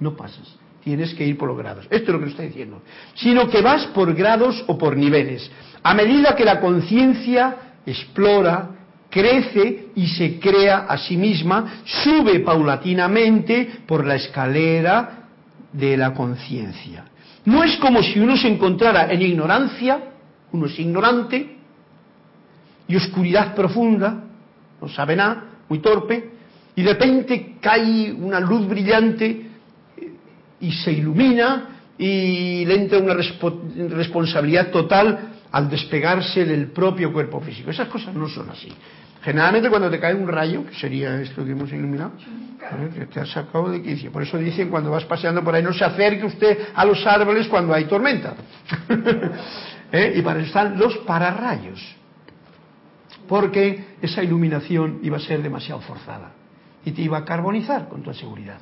No 0.00 0.16
pasas 0.16 0.58
tienes 0.88 1.12
que 1.12 1.26
ir 1.26 1.36
por 1.36 1.48
los 1.48 1.58
grados. 1.58 1.84
Esto 1.90 2.06
es 2.06 2.08
lo 2.08 2.18
que 2.18 2.24
nos 2.24 2.30
está 2.32 2.44
diciendo. 2.44 2.80
Sino 3.14 3.50
que 3.50 3.60
vas 3.60 3.84
por 3.88 4.14
grados 4.14 4.64
o 4.68 4.78
por 4.78 4.96
niveles. 4.96 5.50
A 5.82 5.92
medida 5.92 6.34
que 6.34 6.46
la 6.46 6.60
conciencia 6.60 7.56
explora, 7.84 8.70
crece 9.10 9.88
y 9.94 10.06
se 10.06 10.40
crea 10.40 10.86
a 10.88 10.96
sí 10.96 11.18
misma, 11.18 11.82
sube 11.84 12.40
paulatinamente 12.40 13.82
por 13.86 14.06
la 14.06 14.14
escalera 14.14 15.28
de 15.72 15.94
la 15.98 16.14
conciencia. 16.14 17.04
No 17.48 17.64
es 17.64 17.78
como 17.78 18.02
si 18.02 18.20
uno 18.20 18.36
se 18.36 18.46
encontrara 18.46 19.10
en 19.10 19.22
ignorancia, 19.22 19.98
uno 20.52 20.66
es 20.66 20.78
ignorante, 20.78 21.56
y 22.86 22.94
oscuridad 22.94 23.54
profunda, 23.54 24.22
no 24.78 24.88
sabe 24.90 25.16
nada, 25.16 25.44
muy 25.66 25.78
torpe, 25.78 26.30
y 26.76 26.82
de 26.82 26.92
repente 26.92 27.56
cae 27.58 28.12
una 28.12 28.38
luz 28.38 28.68
brillante 28.68 29.46
y 30.60 30.72
se 30.72 30.92
ilumina 30.92 31.80
y 31.96 32.66
le 32.66 32.82
entra 32.82 32.98
una 32.98 33.14
responsabilidad 33.14 34.70
total 34.70 35.30
al 35.50 35.70
despegarse 35.70 36.44
del 36.44 36.66
propio 36.66 37.10
cuerpo 37.14 37.40
físico. 37.40 37.70
Esas 37.70 37.88
cosas 37.88 38.14
no 38.14 38.28
son 38.28 38.50
así. 38.50 38.68
Generalmente 39.22 39.68
cuando 39.68 39.90
te 39.90 39.98
cae 39.98 40.14
un 40.14 40.28
rayo, 40.28 40.64
que 40.66 40.74
sería 40.74 41.20
esto 41.20 41.44
que 41.44 41.50
hemos 41.52 41.72
iluminado, 41.72 42.12
que 42.94 43.06
te 43.06 43.20
has 43.20 43.30
sacado 43.30 43.70
de 43.70 43.82
quicio. 43.82 44.12
Por 44.12 44.22
eso 44.22 44.38
dicen 44.38 44.68
cuando 44.70 44.90
vas 44.90 45.04
paseando 45.04 45.42
por 45.42 45.54
ahí, 45.54 45.62
no 45.62 45.72
se 45.72 45.84
acerque 45.84 46.24
usted 46.24 46.58
a 46.74 46.84
los 46.84 47.04
árboles 47.06 47.48
cuando 47.48 47.74
hay 47.74 47.84
tormenta. 47.84 48.34
¿Eh? 49.92 50.14
Y 50.16 50.22
para 50.22 50.40
eso 50.40 50.48
están 50.48 50.78
los 50.78 50.98
pararrayos. 50.98 51.96
Porque 53.26 53.96
esa 54.00 54.22
iluminación 54.22 55.00
iba 55.02 55.16
a 55.16 55.20
ser 55.20 55.42
demasiado 55.42 55.80
forzada 55.80 56.32
y 56.84 56.92
te 56.92 57.02
iba 57.02 57.18
a 57.18 57.24
carbonizar 57.24 57.88
con 57.88 58.02
toda 58.02 58.14
seguridad. 58.14 58.58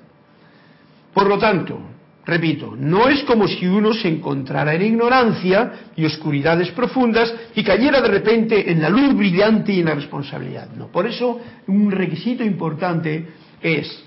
Por 1.13 1.29
lo 1.29 1.39
tanto, 1.39 1.81
Repito, 2.27 2.75
no 2.77 3.09
es 3.09 3.23
como 3.23 3.47
si 3.47 3.69
uno 3.69 3.95
se 3.95 4.09
encontrara 4.09 4.75
en 4.75 4.83
ignorancia 4.83 5.91
y 5.95 6.05
oscuridades 6.05 6.73
profundas 6.73 7.33
y 7.55 7.63
cayera 7.63 8.01
de 8.01 8.09
repente 8.09 8.69
en 8.69 8.83
la 8.83 8.89
luz 8.89 9.15
brillante 9.15 9.73
y 9.73 9.79
en 9.79 9.87
la 9.87 9.95
responsabilidad. 9.95 10.69
No, 10.77 10.89
por 10.89 11.07
eso 11.07 11.41
un 11.69 11.93
requisito 11.93 12.43
importante 12.43 13.29
es 13.63 14.05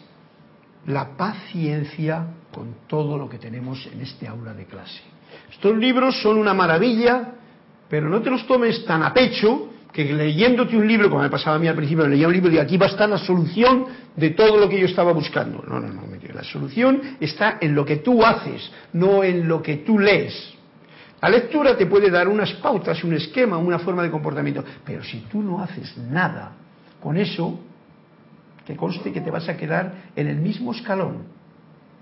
la 0.88 1.16
paciencia 1.16 2.28
con 2.52 2.76
todo 2.88 3.18
lo 3.18 3.30
que 3.30 3.38
tenemos 3.38 3.88
en 3.94 4.02
este 4.02 4.28
aula 4.28 4.54
de 4.54 4.66
clase. 4.66 5.02
Estos 5.50 5.78
libros 5.78 6.22
son 6.22 6.38
una 6.38 6.54
maravilla, 6.54 7.36
pero 7.90 8.10
no 8.10 8.22
te 8.22 8.30
los 8.30 8.46
tomes 8.46 8.84
tan 8.84 9.02
a 9.02 9.14
pecho 9.14 9.70
que 9.94 10.04
leyéndote 10.14 10.76
un 10.76 10.86
libro, 10.86 11.10
como 11.10 11.22
me 11.22 11.30
pasaba 11.30 11.56
a 11.56 11.60
mí 11.60 11.70
al 11.70 11.76
principio, 11.76 12.06
leía 12.06 12.28
un 12.28 12.34
libro 12.34 12.52
y 12.52 12.58
aquí 12.58 12.76
va 12.76 12.88
a 12.88 12.90
estar 12.90 13.08
la 13.08 13.18
solución 13.18 13.86
de 14.14 14.32
todo 14.32 14.58
lo 14.58 14.68
que 14.68 14.78
yo 14.78 14.88
estaba 14.88 15.14
buscando. 15.14 15.64
No, 15.66 15.80
no, 15.80 15.88
no, 15.88 16.19
la 16.40 16.46
solución 16.46 17.18
está 17.20 17.58
en 17.60 17.76
lo 17.76 17.84
que 17.84 17.98
tú 17.98 18.24
haces, 18.24 18.72
no 18.94 19.26
en 19.26 19.46
lo 19.46 19.62
que 19.62 19.78
tú 19.78 20.00
lees. 20.00 20.54
La 21.22 21.28
lectura 21.28 21.76
te 21.76 21.86
puede 21.86 22.10
dar 22.10 22.30
unas 22.30 22.54
pautas, 22.54 23.04
un 23.04 23.14
esquema, 23.14 23.58
una 23.58 23.80
forma 23.80 24.04
de 24.04 24.10
comportamiento, 24.10 24.64
pero 24.86 25.04
si 25.04 25.20
tú 25.30 25.42
no 25.42 25.62
haces 25.62 25.98
nada 25.98 26.54
con 27.02 27.18
eso, 27.18 27.60
que 28.66 28.78
conste 28.78 29.12
que 29.12 29.20
te 29.20 29.30
vas 29.30 29.50
a 29.50 29.58
quedar 29.58 29.94
en 30.16 30.28
el 30.28 30.38
mismo 30.38 30.72
escalón 30.72 31.24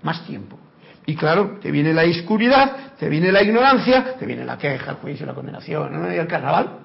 más 0.04 0.24
tiempo. 0.24 0.56
Y 1.04 1.16
claro, 1.16 1.58
te 1.60 1.72
viene 1.72 1.92
la 1.92 2.04
oscuridad, 2.04 2.94
te 2.96 3.08
viene 3.08 3.32
la 3.32 3.42
ignorancia, 3.42 4.14
te 4.18 4.24
viene 4.24 4.44
la 4.44 4.56
queja, 4.56 4.92
el 4.92 4.96
juicio, 4.98 5.26
la 5.26 5.34
condenación, 5.34 5.92
¿no? 5.92 6.06
el 6.06 6.26
carnaval. 6.28 6.78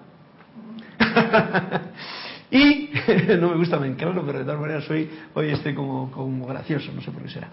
y 2.54 2.92
no 3.40 3.50
me 3.50 3.56
gusta 3.56 3.80
claro, 3.98 4.24
pero 4.24 4.40
de 4.40 4.46
todas 4.46 4.62
maneras 4.62 4.88
hoy, 4.88 5.10
hoy 5.34 5.50
estoy 5.50 5.74
como, 5.74 6.46
gracioso, 6.46 6.92
no 6.94 7.02
sé 7.02 7.10
por 7.10 7.24
qué 7.24 7.30
será. 7.30 7.50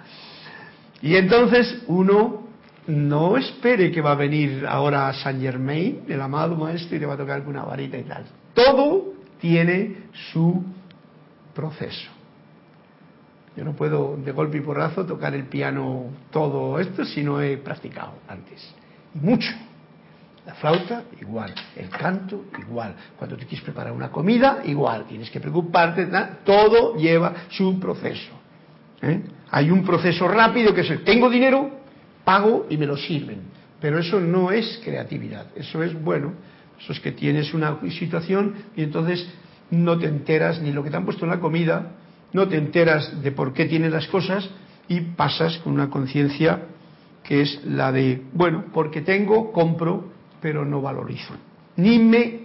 Y 1.00 1.16
entonces 1.16 1.84
uno 1.86 2.48
no 2.86 3.38
espere 3.38 3.90
que 3.90 4.02
va 4.02 4.12
a 4.12 4.16
venir 4.16 4.66
ahora 4.68 5.10
Saint 5.14 5.40
Germain, 5.40 6.02
el 6.06 6.20
amado 6.20 6.54
maestro, 6.54 6.98
y 6.98 7.00
te 7.00 7.06
va 7.06 7.14
a 7.14 7.16
tocar 7.16 7.40
con 7.40 7.56
una 7.56 7.64
varita 7.64 7.96
y 7.96 8.02
tal. 8.02 8.26
Todo 8.52 9.14
tiene 9.40 9.96
su 10.32 10.62
proceso. 11.54 12.10
Yo 13.56 13.64
no 13.64 13.72
puedo 13.72 14.18
de 14.18 14.32
golpe 14.32 14.58
y 14.58 14.60
porrazo 14.60 15.06
tocar 15.06 15.34
el 15.34 15.44
piano 15.44 16.10
todo 16.30 16.78
esto 16.78 17.06
si 17.06 17.22
no 17.22 17.40
he 17.40 17.56
practicado 17.56 18.12
antes. 18.28 18.74
Y 19.14 19.18
mucho. 19.18 19.50
La 20.50 20.56
flauta, 20.56 21.04
igual. 21.20 21.54
El 21.76 21.88
canto, 21.90 22.46
igual. 22.58 22.96
Cuando 23.16 23.36
te 23.36 23.46
quieres 23.46 23.62
preparar 23.62 23.92
una 23.92 24.10
comida, 24.10 24.62
igual. 24.64 25.04
Tienes 25.04 25.30
que 25.30 25.38
preocuparte. 25.38 26.08
Todo 26.44 26.96
lleva 26.96 27.44
su 27.50 27.78
proceso. 27.78 28.32
¿eh? 29.00 29.22
Hay 29.52 29.70
un 29.70 29.84
proceso 29.84 30.26
rápido 30.26 30.74
que 30.74 30.80
es 30.80 30.90
el 30.90 31.04
tengo 31.04 31.30
dinero, 31.30 31.70
pago 32.24 32.66
y 32.68 32.76
me 32.76 32.86
lo 32.86 32.96
sirven. 32.96 33.42
Pero 33.80 34.00
eso 34.00 34.18
no 34.18 34.50
es 34.50 34.80
creatividad. 34.82 35.46
Eso 35.54 35.84
es 35.84 35.94
bueno. 36.02 36.32
Eso 36.80 36.94
es 36.94 36.98
que 36.98 37.12
tienes 37.12 37.54
una 37.54 37.78
situación 37.88 38.56
y 38.74 38.82
entonces 38.82 39.24
no 39.70 39.98
te 39.98 40.06
enteras 40.06 40.60
ni 40.60 40.72
lo 40.72 40.82
que 40.82 40.90
te 40.90 40.96
han 40.96 41.04
puesto 41.04 41.26
en 41.26 41.30
la 41.30 41.38
comida, 41.38 41.92
no 42.32 42.48
te 42.48 42.56
enteras 42.56 43.22
de 43.22 43.30
por 43.30 43.52
qué 43.52 43.66
tienes 43.66 43.92
las 43.92 44.08
cosas 44.08 44.50
y 44.88 45.00
pasas 45.00 45.58
con 45.58 45.74
una 45.74 45.90
conciencia 45.90 46.62
que 47.22 47.42
es 47.42 47.64
la 47.64 47.92
de, 47.92 48.22
bueno, 48.32 48.64
porque 48.72 49.02
tengo, 49.02 49.52
compro, 49.52 50.19
pero 50.40 50.64
no 50.64 50.80
valorizo. 50.80 51.34
Ni 51.76 51.98
me 51.98 52.40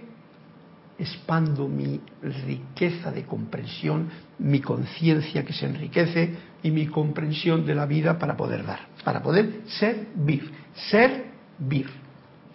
expando 0.98 1.68
mi 1.68 2.00
riqueza 2.22 3.10
de 3.10 3.24
comprensión, 3.24 4.08
mi 4.38 4.60
conciencia 4.60 5.44
que 5.44 5.52
se 5.52 5.66
enriquece 5.66 6.34
y 6.62 6.70
mi 6.70 6.86
comprensión 6.86 7.66
de 7.66 7.74
la 7.74 7.86
vida 7.86 8.18
para 8.18 8.36
poder 8.36 8.64
dar, 8.64 8.80
para 9.04 9.22
poder 9.22 9.60
servir, 9.66 10.50
servir, 10.90 11.86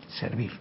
servir. 0.08 0.52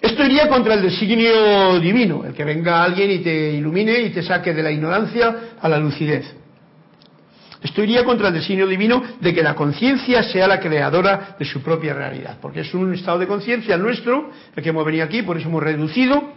Esto 0.00 0.24
iría 0.24 0.48
contra 0.48 0.74
el 0.74 0.82
designio 0.82 1.80
divino, 1.80 2.24
el 2.24 2.34
que 2.34 2.44
venga 2.44 2.84
alguien 2.84 3.10
y 3.10 3.18
te 3.18 3.52
ilumine 3.54 4.00
y 4.02 4.10
te 4.10 4.22
saque 4.22 4.54
de 4.54 4.62
la 4.62 4.70
ignorancia 4.70 5.56
a 5.60 5.68
la 5.68 5.78
lucidez. 5.78 6.32
Esto 7.66 7.82
iría 7.82 8.04
contra 8.04 8.28
el 8.28 8.34
designio 8.34 8.64
divino 8.64 9.02
de 9.20 9.34
que 9.34 9.42
la 9.42 9.56
conciencia 9.56 10.22
sea 10.22 10.46
la 10.46 10.60
creadora 10.60 11.34
de 11.36 11.44
su 11.44 11.62
propia 11.62 11.94
realidad, 11.94 12.38
porque 12.40 12.60
es 12.60 12.72
un 12.72 12.94
estado 12.94 13.18
de 13.18 13.26
conciencia 13.26 13.76
nuestro, 13.76 14.30
el 14.54 14.62
que 14.62 14.68
hemos 14.68 14.86
venido 14.86 15.04
aquí, 15.04 15.22
por 15.22 15.36
eso 15.36 15.48
hemos 15.48 15.64
reducido 15.64 16.32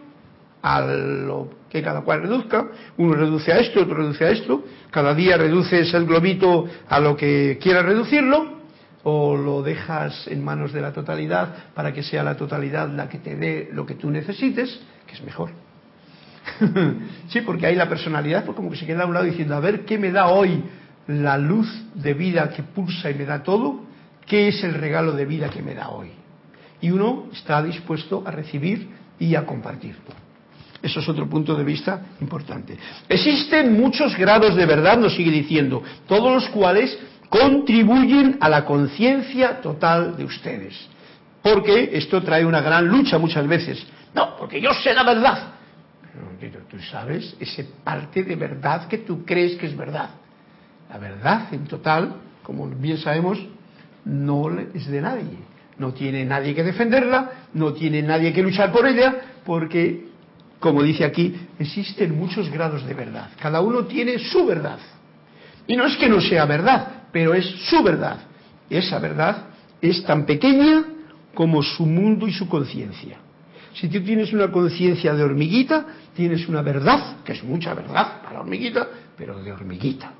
a 0.63 0.81
lo 0.81 1.51
que 1.69 1.83
cada 1.83 2.01
cual 2.01 2.23
reduzca, 2.23 2.65
uno 2.97 3.13
reduce 3.13 3.53
a 3.53 3.59
esto, 3.59 3.81
otro 3.81 3.97
reduce 3.97 4.25
a 4.25 4.31
esto, 4.31 4.63
cada 4.89 5.13
día 5.13 5.37
reduces 5.37 5.93
el 5.93 6.07
globito 6.07 6.65
a 6.89 6.99
lo 6.99 7.15
que 7.15 7.59
quieras 7.61 7.85
reducirlo, 7.85 8.57
o 9.03 9.37
lo 9.37 9.61
dejas 9.61 10.27
en 10.29 10.43
manos 10.43 10.73
de 10.73 10.81
la 10.81 10.93
totalidad 10.93 11.73
para 11.75 11.93
que 11.93 12.01
sea 12.01 12.23
la 12.23 12.37
totalidad 12.37 12.89
la 12.89 13.07
que 13.07 13.19
te 13.19 13.35
dé 13.35 13.69
lo 13.71 13.85
que 13.85 13.93
tú 13.93 14.09
necesites, 14.09 14.79
que 15.05 15.13
es 15.13 15.21
mejor. 15.21 15.51
sí, 17.29 17.41
porque 17.41 17.67
hay 17.67 17.75
la 17.75 17.87
personalidad, 17.87 18.45
pues 18.45 18.55
como 18.55 18.71
que 18.71 18.77
se 18.77 18.87
queda 18.87 19.03
a 19.03 19.05
un 19.05 19.13
lado 19.13 19.27
diciendo, 19.27 19.55
a 19.55 19.59
ver 19.59 19.85
qué 19.85 19.99
me 19.99 20.11
da 20.11 20.29
hoy 20.29 20.63
la 21.09 21.37
luz 21.39 21.67
de 21.95 22.13
vida 22.13 22.49
que 22.49 22.61
pulsa 22.61 23.09
y 23.09 23.15
me 23.15 23.25
da 23.25 23.41
todo, 23.41 23.81
¿qué 24.27 24.49
es 24.49 24.63
el 24.63 24.75
regalo 24.75 25.13
de 25.13 25.25
vida 25.25 25.49
que 25.49 25.63
me 25.63 25.73
da 25.73 25.89
hoy? 25.89 26.11
Y 26.81 26.91
uno 26.91 27.25
está 27.33 27.63
dispuesto 27.63 28.23
a 28.25 28.31
recibir 28.31 28.87
y 29.17 29.33
a 29.33 29.43
compartirlo. 29.43 30.13
Eso 30.81 30.99
es 30.99 31.09
otro 31.09 31.27
punto 31.27 31.55
de 31.55 31.63
vista 31.63 32.01
importante. 32.21 32.77
Existen 33.09 33.73
muchos 33.73 34.15
grados 34.15 34.55
de 34.55 34.65
verdad, 34.67 34.97
nos 34.97 35.15
sigue 35.15 35.31
diciendo, 35.31 35.83
todos 36.07 36.31
los 36.31 36.49
cuales 36.49 36.97
contribuyen 37.27 38.37
a 38.39 38.47
la 38.47 38.63
conciencia 38.63 39.59
total 39.61 40.15
de 40.15 40.25
ustedes. 40.25 40.75
Porque 41.41 41.89
esto 41.93 42.21
trae 42.21 42.45
una 42.45 42.61
gran 42.61 42.87
lucha 42.87 43.17
muchas 43.17 43.47
veces. 43.47 43.83
No, 44.13 44.37
porque 44.37 44.61
yo 44.61 44.73
sé 44.75 44.93
la 44.93 45.03
verdad. 45.03 45.53
Pero 46.39 46.59
tú 46.69 46.79
sabes 46.79 47.35
ese 47.39 47.65
parte 47.83 48.23
de 48.23 48.35
verdad 48.35 48.87
que 48.87 48.99
tú 48.99 49.25
crees 49.25 49.57
que 49.57 49.65
es 49.65 49.75
verdad. 49.75 50.11
La 50.89 50.97
verdad, 50.97 51.53
en 51.53 51.65
total, 51.65 52.15
como 52.43 52.67
bien 52.67 52.97
sabemos, 52.97 53.39
no 54.05 54.49
es 54.73 54.87
de 54.87 55.01
nadie. 55.01 55.37
No 55.77 55.93
tiene 55.93 56.25
nadie 56.25 56.55
que 56.55 56.63
defenderla, 56.63 57.31
no 57.53 57.73
tiene 57.73 58.01
nadie 58.01 58.33
que 58.33 58.41
luchar 58.41 58.71
por 58.71 58.87
ella, 58.87 59.15
porque, 59.45 60.07
como 60.59 60.83
dice 60.83 61.05
aquí, 61.05 61.35
existen 61.57 62.17
muchos 62.17 62.49
grados 62.49 62.85
de 62.85 62.93
verdad. 62.93 63.29
Cada 63.39 63.61
uno 63.61 63.85
tiene 63.85 64.19
su 64.19 64.45
verdad. 64.45 64.79
Y 65.67 65.77
no 65.77 65.85
es 65.85 65.95
que 65.97 66.09
no 66.09 66.19
sea 66.19 66.45
verdad, 66.45 67.03
pero 67.11 67.33
es 67.33 67.45
su 67.69 67.83
verdad. 67.83 68.17
Esa 68.69 68.99
verdad 68.99 69.45
es 69.81 70.03
tan 70.03 70.25
pequeña 70.25 70.83
como 71.33 71.61
su 71.61 71.85
mundo 71.85 72.27
y 72.27 72.33
su 72.33 72.49
conciencia. 72.49 73.17
Si 73.73 73.87
tú 73.87 74.01
tienes 74.01 74.33
una 74.33 74.51
conciencia 74.51 75.13
de 75.13 75.23
hormiguita, 75.23 75.85
tienes 76.15 76.49
una 76.49 76.61
verdad, 76.61 77.17
que 77.23 77.33
es 77.33 77.43
mucha 77.43 77.73
verdad 77.73 78.21
para 78.23 78.41
hormiguita, 78.41 78.87
pero 79.15 79.41
de 79.41 79.53
hormiguita. 79.53 80.11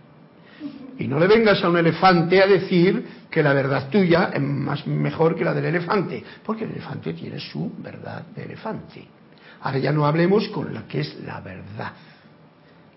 Y 0.99 1.07
no 1.07 1.17
le 1.17 1.27
vengas 1.27 1.63
a 1.63 1.69
un 1.69 1.77
elefante 1.77 2.43
a 2.43 2.45
decir 2.45 3.07
que 3.31 3.41
la 3.41 3.53
verdad 3.53 3.89
tuya 3.89 4.31
es 4.33 4.41
más 4.41 4.85
mejor 4.85 5.33
que 5.33 5.45
la 5.45 5.53
del 5.53 5.65
elefante, 5.65 6.21
porque 6.45 6.65
el 6.65 6.71
elefante 6.71 7.13
tiene 7.13 7.39
su 7.39 7.71
verdad 7.77 8.25
de 8.35 8.43
elefante. 8.43 9.07
Ahora 9.61 9.77
ya 9.77 9.93
no 9.93 10.05
hablemos 10.05 10.49
con 10.49 10.73
la 10.73 10.87
que 10.87 10.99
es 10.99 11.17
la 11.25 11.39
verdad, 11.39 11.93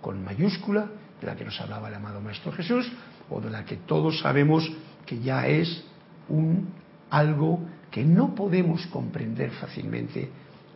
con 0.00 0.22
mayúscula, 0.24 0.86
de 1.20 1.26
la 1.28 1.36
que 1.36 1.44
nos 1.44 1.60
hablaba 1.60 1.88
el 1.88 1.94
amado 1.94 2.20
Maestro 2.20 2.50
Jesús, 2.50 2.90
o 3.30 3.40
de 3.40 3.50
la 3.50 3.64
que 3.64 3.76
todos 3.76 4.18
sabemos 4.18 4.68
que 5.06 5.20
ya 5.20 5.46
es 5.46 5.84
un 6.28 6.70
algo 7.08 7.60
que 7.88 8.02
no 8.02 8.34
podemos 8.34 8.84
comprender 8.86 9.52
fácilmente 9.52 10.28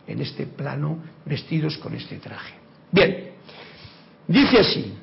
en 0.07 0.21
este 0.21 0.45
plano 0.45 0.99
vestidos 1.25 1.77
con 1.77 1.93
este 1.93 2.19
traje. 2.19 2.53
Bien, 2.89 3.31
dice 4.27 4.59
así, 4.59 4.93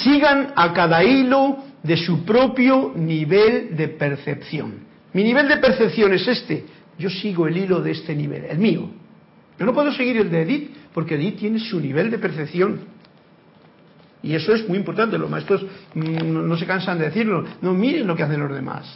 sigan 0.00 0.52
a 0.56 0.72
cada 0.72 1.04
hilo 1.04 1.58
de 1.82 1.96
su 1.96 2.24
propio 2.24 2.92
nivel 2.94 3.76
de 3.76 3.88
percepción. 3.88 4.74
Mi 5.12 5.22
nivel 5.22 5.48
de 5.48 5.58
percepción 5.58 6.12
es 6.14 6.26
este. 6.26 6.64
Yo 6.98 7.10
sigo 7.10 7.46
el 7.46 7.56
hilo 7.56 7.80
de 7.80 7.90
este 7.90 8.14
nivel, 8.14 8.44
el 8.44 8.58
mío. 8.58 8.88
Yo 9.58 9.66
no 9.66 9.74
puedo 9.74 9.92
seguir 9.92 10.16
el 10.16 10.30
de 10.30 10.42
Edith, 10.42 10.70
porque 10.94 11.16
Edith 11.16 11.38
tiene 11.38 11.58
su 11.58 11.80
nivel 11.80 12.10
de 12.10 12.18
percepción. 12.18 12.80
Y 14.22 14.34
eso 14.34 14.54
es 14.54 14.68
muy 14.68 14.78
importante. 14.78 15.18
Los 15.18 15.28
maestros 15.28 15.66
mm, 15.94 16.48
no 16.48 16.56
se 16.56 16.66
cansan 16.66 16.98
de 16.98 17.06
decirlo. 17.06 17.44
No 17.60 17.74
miren 17.74 18.06
lo 18.06 18.16
que 18.16 18.22
hacen 18.22 18.40
los 18.40 18.54
demás. 18.54 18.86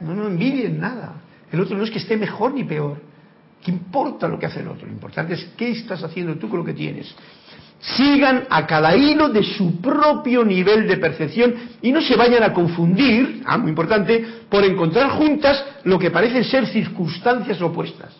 No, 0.00 0.14
no 0.14 0.26
envidien 0.26 0.80
nada. 0.80 1.22
El 1.50 1.60
otro 1.60 1.76
no 1.76 1.84
es 1.84 1.90
que 1.90 1.98
esté 1.98 2.16
mejor 2.16 2.52
ni 2.52 2.64
peor. 2.64 3.00
¿Qué 3.62 3.70
importa 3.70 4.26
lo 4.26 4.38
que 4.38 4.46
hace 4.46 4.60
el 4.60 4.68
otro? 4.68 4.86
Lo 4.86 4.92
importante 4.92 5.34
es 5.34 5.44
qué 5.56 5.70
estás 5.70 6.02
haciendo 6.02 6.34
tú 6.36 6.48
con 6.48 6.58
lo 6.58 6.64
que 6.64 6.74
tienes. 6.74 7.14
Sigan 7.82 8.44
a 8.48 8.64
cada 8.64 8.94
hilo 8.94 9.28
de 9.28 9.42
su 9.42 9.80
propio 9.80 10.44
nivel 10.44 10.86
de 10.86 10.98
percepción 10.98 11.52
y 11.82 11.90
no 11.90 12.00
se 12.00 12.14
vayan 12.14 12.44
a 12.44 12.52
confundir, 12.52 13.42
ah, 13.44 13.58
muy 13.58 13.70
importante, 13.70 14.24
por 14.48 14.64
encontrar 14.64 15.10
juntas 15.10 15.64
lo 15.82 15.98
que 15.98 16.12
parecen 16.12 16.44
ser 16.44 16.68
circunstancias 16.68 17.60
opuestas. 17.60 18.16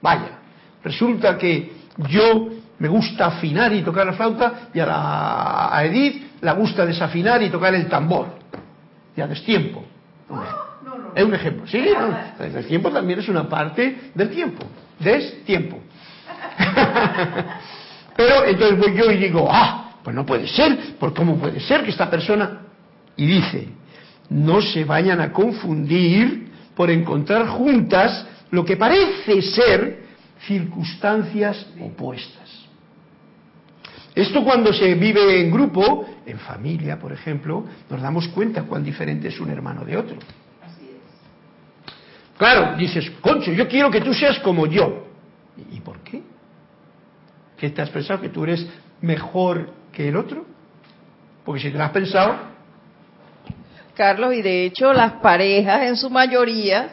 Vaya, 0.00 0.38
resulta 0.82 1.36
que 1.36 1.70
yo 2.08 2.48
me 2.78 2.88
gusta 2.88 3.26
afinar 3.26 3.74
y 3.74 3.82
tocar 3.82 4.06
la 4.06 4.14
flauta 4.14 4.70
y 4.72 4.80
a, 4.80 4.86
la, 4.86 5.76
a 5.76 5.84
Edith 5.84 6.40
le 6.40 6.52
gusta 6.52 6.86
desafinar 6.86 7.42
y 7.42 7.50
tocar 7.50 7.74
el 7.74 7.86
tambor. 7.88 8.28
Ya 9.14 9.26
destiempo. 9.26 9.84
Es 11.14 11.24
un 11.24 11.34
ejemplo. 11.34 11.66
Sí, 11.66 11.84
el 12.40 12.66
tiempo 12.66 12.90
también 12.90 13.18
es 13.18 13.28
una 13.28 13.46
parte 13.48 14.10
del 14.14 14.30
tiempo. 14.30 14.64
Destiempo. 14.98 15.78
Pero 18.16 18.44
entonces 18.44 18.78
voy 18.78 18.94
yo 18.96 19.10
y 19.10 19.16
digo, 19.16 19.48
ah, 19.50 19.96
pues 20.02 20.14
no 20.14 20.24
puede 20.24 20.46
ser, 20.46 20.96
¿por 20.98 21.14
cómo 21.14 21.36
puede 21.36 21.60
ser 21.60 21.82
que 21.82 21.90
esta 21.90 22.10
persona? 22.10 22.60
Y 23.16 23.26
dice, 23.26 23.68
no 24.30 24.60
se 24.60 24.84
vayan 24.84 25.20
a 25.20 25.32
confundir 25.32 26.52
por 26.74 26.90
encontrar 26.90 27.46
juntas 27.46 28.26
lo 28.50 28.64
que 28.64 28.76
parece 28.76 29.42
ser 29.42 30.04
circunstancias 30.46 31.66
opuestas. 31.80 32.44
Esto 34.14 34.44
cuando 34.44 34.72
se 34.72 34.94
vive 34.94 35.40
en 35.40 35.50
grupo, 35.50 36.06
en 36.24 36.38
familia, 36.38 36.98
por 36.98 37.12
ejemplo, 37.12 37.64
nos 37.90 38.00
damos 38.00 38.28
cuenta 38.28 38.62
cuán 38.62 38.84
diferente 38.84 39.28
es 39.28 39.40
un 39.40 39.50
hermano 39.50 39.84
de 39.84 39.96
otro. 39.96 40.16
Claro, 42.36 42.76
dices, 42.76 43.10
concho, 43.20 43.52
yo 43.52 43.66
quiero 43.68 43.90
que 43.90 44.00
tú 44.00 44.12
seas 44.14 44.38
como 44.40 44.66
yo. 44.66 45.06
¿Y 45.72 45.80
por 45.80 45.98
qué? 46.00 46.22
¿Qué 47.56 47.70
te 47.70 47.82
has 47.82 47.90
pensado? 47.90 48.20
¿Que 48.20 48.28
tú 48.28 48.44
eres 48.44 48.66
mejor 49.00 49.70
que 49.92 50.08
el 50.08 50.16
otro? 50.16 50.44
Porque 51.44 51.60
si 51.60 51.70
te 51.70 51.78
lo 51.78 51.84
has 51.84 51.90
pensado... 51.90 52.54
Carlos, 53.94 54.34
y 54.34 54.42
de 54.42 54.64
hecho 54.64 54.92
las 54.92 55.12
parejas 55.14 55.82
en 55.82 55.96
su 55.96 56.10
mayoría 56.10 56.88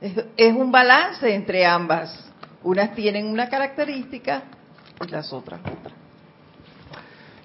es, 0.00 0.52
un 0.54 0.72
balance 0.72 1.34
entre 1.34 1.66
ambas. 1.66 2.30
Unas 2.62 2.94
tienen 2.94 3.26
una 3.26 3.50
característica 3.50 4.44
y 5.06 5.10
las 5.10 5.30
otras 5.30 5.60
otra. 5.60 5.92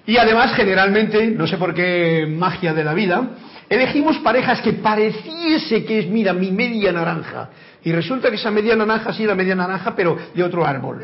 Y 0.06 0.16
además, 0.16 0.54
generalmente, 0.54 1.26
no 1.26 1.46
sé 1.46 1.58
por 1.58 1.74
qué 1.74 2.26
magia 2.26 2.72
de 2.72 2.84
la 2.84 2.94
vida, 2.94 3.28
Elegimos 3.68 4.18
parejas 4.18 4.60
que 4.60 4.74
pareciese 4.74 5.84
que 5.84 5.98
es, 6.00 6.06
mira, 6.06 6.32
mi 6.32 6.52
media 6.52 6.92
naranja. 6.92 7.50
Y 7.82 7.92
resulta 7.92 8.30
que 8.30 8.36
esa 8.36 8.50
media 8.50 8.76
naranja 8.76 9.12
sí 9.12 9.24
era 9.24 9.34
media 9.34 9.54
naranja, 9.54 9.94
pero 9.96 10.16
de 10.34 10.42
otro 10.42 10.64
árbol. 10.64 11.02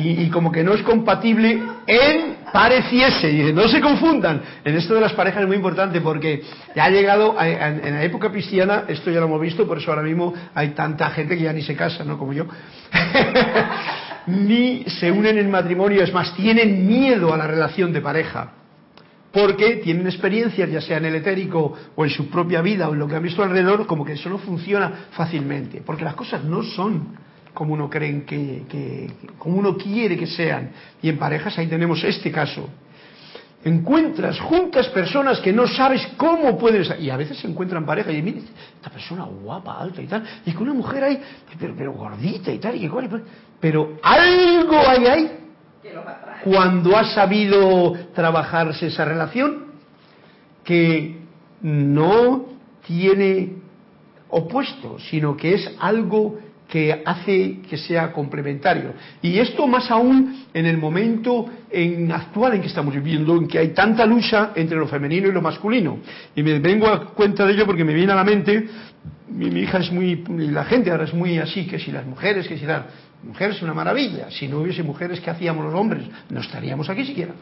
Y, 0.00 0.30
como 0.30 0.52
que 0.52 0.62
no 0.62 0.74
es 0.74 0.82
compatible 0.82 1.60
en 1.86 2.36
pareciese. 2.52 3.30
Y 3.30 3.52
no 3.52 3.66
se 3.66 3.80
confundan. 3.80 4.40
En 4.64 4.76
esto 4.76 4.94
de 4.94 5.00
las 5.00 5.12
parejas 5.12 5.42
es 5.42 5.48
muy 5.48 5.56
importante 5.56 6.00
porque 6.00 6.42
ya 6.74 6.84
ha 6.84 6.90
llegado, 6.90 7.36
en 7.40 7.94
la 7.94 8.04
época 8.04 8.30
cristiana, 8.30 8.84
esto 8.86 9.10
ya 9.10 9.18
lo 9.20 9.26
hemos 9.26 9.40
visto, 9.40 9.66
por 9.66 9.78
eso 9.78 9.90
ahora 9.90 10.02
mismo 10.02 10.32
hay 10.54 10.68
tanta 10.68 11.10
gente 11.10 11.36
que 11.36 11.42
ya 11.42 11.52
ni 11.52 11.62
se 11.62 11.74
casa, 11.74 12.04
¿no? 12.04 12.16
Como 12.16 12.32
yo. 12.32 12.46
ni 14.28 14.84
se 14.84 15.10
unen 15.10 15.38
en 15.38 15.50
matrimonio, 15.50 16.02
es 16.02 16.12
más, 16.12 16.34
tienen 16.36 16.86
miedo 16.86 17.34
a 17.34 17.36
la 17.36 17.46
relación 17.46 17.92
de 17.92 18.00
pareja 18.00 18.52
porque 19.32 19.76
tienen 19.76 20.06
experiencias, 20.06 20.70
ya 20.70 20.80
sea 20.80 20.96
en 20.96 21.04
el 21.04 21.16
etérico 21.16 21.74
o 21.94 22.04
en 22.04 22.10
su 22.10 22.28
propia 22.30 22.62
vida 22.62 22.88
o 22.88 22.94
en 22.94 22.98
lo 22.98 23.06
que 23.06 23.16
han 23.16 23.22
visto 23.22 23.42
alrededor, 23.42 23.86
como 23.86 24.04
que 24.04 24.12
eso 24.12 24.28
no 24.28 24.38
funciona 24.38 25.06
fácilmente, 25.10 25.82
porque 25.84 26.04
las 26.04 26.14
cosas 26.14 26.44
no 26.44 26.62
son 26.62 27.08
como 27.58 27.74
uno 27.74 27.90
creen 27.90 28.24
que, 28.24 29.10
como 29.36 29.58
uno 29.58 29.76
quiere 29.76 30.16
que 30.16 30.28
sean. 30.28 30.70
Y 31.02 31.08
en 31.08 31.18
parejas 31.18 31.58
ahí 31.58 31.66
tenemos 31.66 32.04
este 32.04 32.30
caso. 32.30 32.68
Encuentras 33.64 34.38
juntas 34.38 34.86
personas 34.90 35.40
que 35.40 35.52
no 35.52 35.66
sabes 35.66 36.06
cómo 36.16 36.56
pueden 36.56 36.84
y 37.00 37.10
a 37.10 37.16
veces 37.16 37.36
se 37.36 37.48
encuentran 37.48 37.84
parejas 37.84 38.14
y 38.14 38.22
mira, 38.22 38.38
esta 38.76 38.90
persona 38.90 39.24
guapa, 39.24 39.76
alta 39.76 40.00
y 40.00 40.06
tal, 40.06 40.22
y 40.46 40.52
con 40.52 40.68
una 40.68 40.74
mujer 40.74 41.02
ahí, 41.02 41.20
pero, 41.76 41.92
gordita 41.94 42.52
y 42.52 42.58
tal, 42.60 42.76
y 42.76 42.88
pero 43.58 43.98
algo 44.04 44.78
hay 44.78 45.06
ahí 45.06 45.30
cuando 46.44 46.96
ha 46.96 47.06
sabido 47.06 47.92
trabajarse 48.14 48.86
esa 48.86 49.04
relación, 49.04 49.64
que 50.62 51.16
no 51.62 52.44
tiene 52.86 53.54
opuesto, 54.28 55.00
sino 55.00 55.36
que 55.36 55.54
es 55.54 55.68
algo 55.80 56.38
que 56.68 57.02
hace 57.04 57.60
que 57.68 57.78
sea 57.78 58.12
complementario. 58.12 58.92
Y 59.22 59.38
esto 59.38 59.66
más 59.66 59.90
aún 59.90 60.44
en 60.52 60.66
el 60.66 60.76
momento 60.76 61.46
en 61.70 62.12
actual 62.12 62.54
en 62.54 62.60
que 62.60 62.66
estamos 62.66 62.94
viviendo, 62.94 63.34
en 63.36 63.48
que 63.48 63.58
hay 63.58 63.68
tanta 63.68 64.04
lucha 64.04 64.52
entre 64.54 64.76
lo 64.76 64.86
femenino 64.86 65.28
y 65.28 65.32
lo 65.32 65.40
masculino. 65.40 65.98
Y 66.36 66.42
me 66.42 66.58
vengo 66.58 66.86
a 66.88 67.14
cuenta 67.14 67.46
de 67.46 67.54
ello 67.54 67.64
porque 67.64 67.84
me 67.84 67.94
viene 67.94 68.12
a 68.12 68.16
la 68.16 68.24
mente, 68.24 68.68
mi, 69.30 69.46
hija 69.60 69.78
es 69.78 69.90
muy, 69.90 70.22
la 70.28 70.64
gente 70.64 70.90
ahora 70.90 71.04
es 71.04 71.14
muy 71.14 71.38
así, 71.38 71.66
que 71.66 71.78
si 71.78 71.90
las 71.90 72.04
mujeres, 72.04 72.46
que 72.46 72.58
si 72.58 72.66
las 72.66 72.84
mujeres 73.22 73.56
es 73.56 73.62
una 73.62 73.74
maravilla. 73.74 74.30
Si 74.30 74.46
no 74.46 74.60
hubiese 74.60 74.82
mujeres, 74.82 75.20
¿qué 75.20 75.30
hacíamos 75.30 75.64
los 75.64 75.74
hombres? 75.74 76.04
No 76.28 76.40
estaríamos 76.40 76.90
aquí 76.90 77.04
siquiera. 77.04 77.32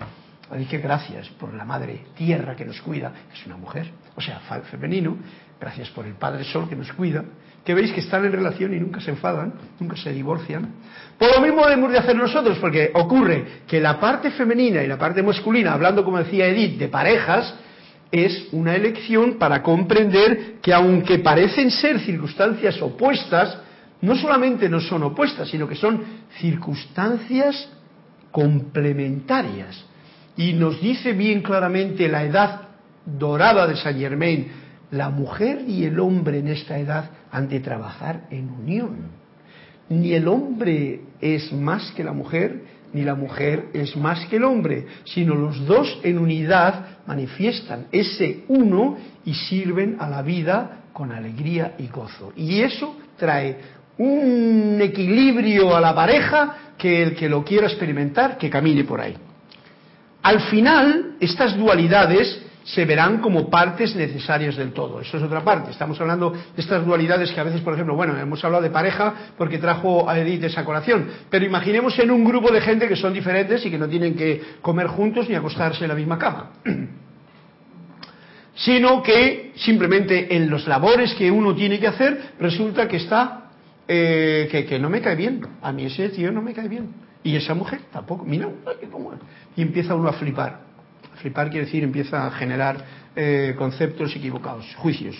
Así 0.50 0.64
que 0.66 0.78
gracias 0.78 1.28
por 1.30 1.52
la 1.52 1.64
madre 1.64 2.06
tierra 2.16 2.54
que 2.54 2.64
nos 2.64 2.80
cuida, 2.80 3.12
es 3.34 3.44
una 3.46 3.56
mujer, 3.56 3.90
o 4.14 4.20
sea, 4.20 4.38
femenino, 4.70 5.16
gracias 5.60 5.90
por 5.90 6.06
el 6.06 6.14
Padre 6.14 6.44
Sol 6.44 6.68
que 6.68 6.76
nos 6.76 6.92
cuida, 6.92 7.24
que 7.66 7.74
veis 7.74 7.92
que 7.92 7.98
están 7.98 8.24
en 8.24 8.30
relación 8.30 8.72
y 8.72 8.78
nunca 8.78 9.00
se 9.00 9.10
enfadan, 9.10 9.52
nunca 9.80 9.96
se 9.96 10.12
divorcian. 10.12 10.68
Por 11.18 11.34
lo 11.34 11.42
mismo 11.42 11.66
debemos 11.66 11.90
de 11.90 11.98
hacer 11.98 12.14
nosotros, 12.14 12.58
porque 12.60 12.92
ocurre 12.94 13.44
que 13.66 13.80
la 13.80 13.98
parte 13.98 14.30
femenina 14.30 14.84
y 14.84 14.86
la 14.86 14.96
parte 14.96 15.20
masculina, 15.20 15.72
hablando 15.72 16.04
como 16.04 16.18
decía 16.18 16.46
Edith, 16.46 16.78
de 16.78 16.86
parejas, 16.86 17.56
es 18.12 18.46
una 18.52 18.76
elección 18.76 19.36
para 19.36 19.64
comprender 19.64 20.60
que 20.62 20.72
aunque 20.72 21.18
parecen 21.18 21.72
ser 21.72 21.98
circunstancias 21.98 22.80
opuestas, 22.80 23.58
no 24.00 24.14
solamente 24.14 24.68
no 24.68 24.78
son 24.78 25.02
opuestas, 25.02 25.48
sino 25.48 25.66
que 25.66 25.74
son 25.74 26.04
circunstancias 26.38 27.68
complementarias. 28.30 29.84
Y 30.36 30.52
nos 30.52 30.80
dice 30.80 31.14
bien 31.14 31.42
claramente 31.42 32.06
la 32.06 32.22
edad 32.22 32.60
dorada 33.04 33.66
de 33.66 33.74
Saint 33.74 33.98
Germain, 33.98 34.52
la 34.92 35.10
mujer 35.10 35.64
y 35.66 35.84
el 35.84 35.98
hombre 35.98 36.38
en 36.38 36.46
esta 36.46 36.78
edad 36.78 37.10
han 37.36 37.48
de 37.48 37.60
trabajar 37.60 38.22
en 38.30 38.48
unión. 38.48 39.10
Ni 39.90 40.14
el 40.14 40.26
hombre 40.26 41.00
es 41.20 41.52
más 41.52 41.92
que 41.92 42.02
la 42.02 42.12
mujer, 42.12 42.62
ni 42.94 43.02
la 43.02 43.14
mujer 43.14 43.66
es 43.74 43.94
más 43.94 44.24
que 44.26 44.36
el 44.36 44.44
hombre, 44.44 44.86
sino 45.04 45.34
los 45.34 45.66
dos 45.66 46.00
en 46.02 46.18
unidad 46.18 47.02
manifiestan 47.06 47.88
ese 47.92 48.44
uno 48.48 48.96
y 49.26 49.34
sirven 49.34 49.96
a 50.00 50.08
la 50.08 50.22
vida 50.22 50.84
con 50.94 51.12
alegría 51.12 51.74
y 51.78 51.88
gozo. 51.88 52.32
Y 52.36 52.62
eso 52.62 52.96
trae 53.18 53.58
un 53.98 54.78
equilibrio 54.80 55.76
a 55.76 55.80
la 55.80 55.94
pareja 55.94 56.72
que 56.78 57.02
el 57.02 57.14
que 57.14 57.28
lo 57.28 57.44
quiera 57.44 57.66
experimentar, 57.66 58.38
que 58.38 58.48
camine 58.48 58.84
por 58.84 59.02
ahí. 59.02 59.14
Al 60.22 60.40
final, 60.40 61.16
estas 61.20 61.54
dualidades 61.54 62.45
se 62.66 62.84
verán 62.84 63.18
como 63.18 63.48
partes 63.48 63.94
necesarias 63.94 64.56
del 64.56 64.72
todo. 64.72 65.00
Eso 65.00 65.16
es 65.16 65.22
otra 65.22 65.42
parte. 65.44 65.70
Estamos 65.70 66.00
hablando 66.00 66.32
de 66.32 66.60
estas 66.60 66.84
dualidades 66.84 67.30
que 67.30 67.40
a 67.40 67.44
veces, 67.44 67.60
por 67.60 67.74
ejemplo, 67.74 67.94
bueno, 67.94 68.18
hemos 68.18 68.44
hablado 68.44 68.62
de 68.62 68.70
pareja 68.70 69.14
porque 69.38 69.58
trajo 69.58 70.10
a 70.10 70.18
Edith 70.18 70.42
esa 70.44 70.64
colación, 70.64 71.08
pero 71.30 71.44
imaginemos 71.44 71.96
en 72.00 72.10
un 72.10 72.24
grupo 72.24 72.50
de 72.50 72.60
gente 72.60 72.88
que 72.88 72.96
son 72.96 73.12
diferentes 73.14 73.64
y 73.64 73.70
que 73.70 73.78
no 73.78 73.88
tienen 73.88 74.16
que 74.16 74.42
comer 74.60 74.88
juntos 74.88 75.28
ni 75.28 75.36
acostarse 75.36 75.84
en 75.84 75.88
la 75.88 75.94
misma 75.94 76.18
cama. 76.18 76.50
sino 78.56 79.02
que 79.02 79.52
simplemente 79.56 80.34
en 80.34 80.50
los 80.50 80.66
labores 80.66 81.14
que 81.14 81.30
uno 81.30 81.54
tiene 81.54 81.78
que 81.78 81.86
hacer 81.86 82.32
resulta 82.40 82.88
que 82.88 82.96
está 82.96 83.50
eh, 83.86 84.66
que, 84.68 84.78
no 84.80 84.90
me 84.90 85.00
cae 85.00 85.14
bien. 85.14 85.46
A 85.62 85.70
mí 85.72 85.84
ese 85.84 86.08
tío 86.08 86.32
no 86.32 86.42
me 86.42 86.52
cae 86.52 86.68
bien. 86.68 86.88
Y 87.22 87.36
esa 87.36 87.54
mujer 87.54 87.82
tampoco. 87.92 88.24
Mira, 88.24 88.48
y 89.54 89.62
empieza 89.62 89.94
uno 89.94 90.08
a 90.08 90.14
flipar. 90.14 90.65
Flipar 91.16 91.50
quiere 91.50 91.66
decir 91.66 91.82
empieza 91.82 92.26
a 92.26 92.30
generar 92.30 92.84
eh, 93.14 93.54
conceptos 93.56 94.14
equivocados, 94.14 94.66
juicios. 94.76 95.16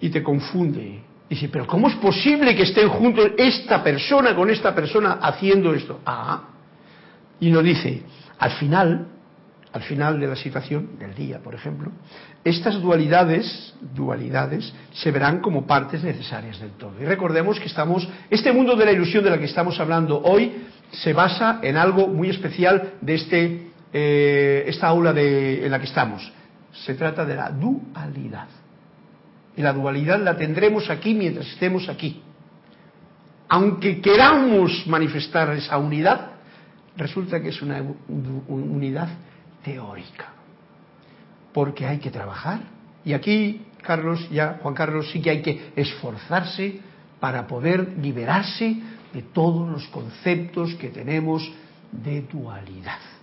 Y 0.00 0.10
te 0.10 0.22
confunde. 0.22 1.00
Dice, 1.28 1.48
pero 1.48 1.66
¿cómo 1.66 1.88
es 1.88 1.96
posible 1.96 2.54
que 2.54 2.62
estén 2.62 2.88
juntos 2.88 3.32
esta 3.36 3.82
persona 3.82 4.34
con 4.34 4.48
esta 4.50 4.74
persona 4.74 5.18
haciendo 5.20 5.74
esto? 5.74 6.00
Ah. 6.06 6.50
Y 7.40 7.50
nos 7.50 7.64
dice, 7.64 8.02
al 8.38 8.52
final, 8.52 9.08
al 9.72 9.82
final 9.82 10.20
de 10.20 10.26
la 10.26 10.36
situación 10.36 10.98
del 10.98 11.14
día, 11.14 11.40
por 11.40 11.54
ejemplo, 11.54 11.90
estas 12.44 12.80
dualidades, 12.80 13.74
dualidades, 13.94 14.72
se 14.92 15.10
verán 15.10 15.40
como 15.40 15.66
partes 15.66 16.04
necesarias 16.04 16.60
del 16.60 16.70
todo. 16.70 16.94
Y 17.00 17.04
recordemos 17.04 17.58
que 17.58 17.66
estamos, 17.66 18.08
este 18.30 18.52
mundo 18.52 18.76
de 18.76 18.84
la 18.84 18.92
ilusión 18.92 19.24
de 19.24 19.30
la 19.30 19.38
que 19.38 19.46
estamos 19.46 19.80
hablando 19.80 20.22
hoy 20.22 20.52
se 20.92 21.12
basa 21.12 21.58
en 21.62 21.76
algo 21.76 22.06
muy 22.06 22.30
especial 22.30 22.94
de 23.00 23.14
este, 23.14 23.65
eh, 23.98 24.64
esta 24.66 24.88
aula 24.88 25.14
en 25.16 25.70
la 25.70 25.78
que 25.78 25.86
estamos. 25.86 26.30
Se 26.84 26.92
trata 26.92 27.24
de 27.24 27.34
la 27.34 27.48
dualidad. 27.48 28.46
Y 29.56 29.62
la 29.62 29.72
dualidad 29.72 30.20
la 30.20 30.36
tendremos 30.36 30.90
aquí 30.90 31.14
mientras 31.14 31.46
estemos 31.46 31.88
aquí. 31.88 32.20
Aunque 33.48 34.02
queramos 34.02 34.86
manifestar 34.86 35.50
esa 35.54 35.78
unidad, 35.78 36.32
resulta 36.94 37.40
que 37.40 37.48
es 37.48 37.62
una 37.62 37.82
unidad 38.48 39.08
teórica. 39.64 40.26
Porque 41.54 41.86
hay 41.86 41.96
que 41.96 42.10
trabajar. 42.10 42.60
Y 43.02 43.14
aquí, 43.14 43.64
Carlos, 43.80 44.28
ya, 44.30 44.58
Juan 44.60 44.74
Carlos, 44.74 45.10
sí 45.10 45.22
que 45.22 45.30
hay 45.30 45.40
que 45.40 45.72
esforzarse 45.74 46.80
para 47.18 47.46
poder 47.46 47.94
liberarse 47.98 48.76
de 49.14 49.22
todos 49.22 49.66
los 49.70 49.86
conceptos 49.86 50.74
que 50.74 50.90
tenemos 50.90 51.50
de 51.92 52.20
dualidad. 52.20 53.15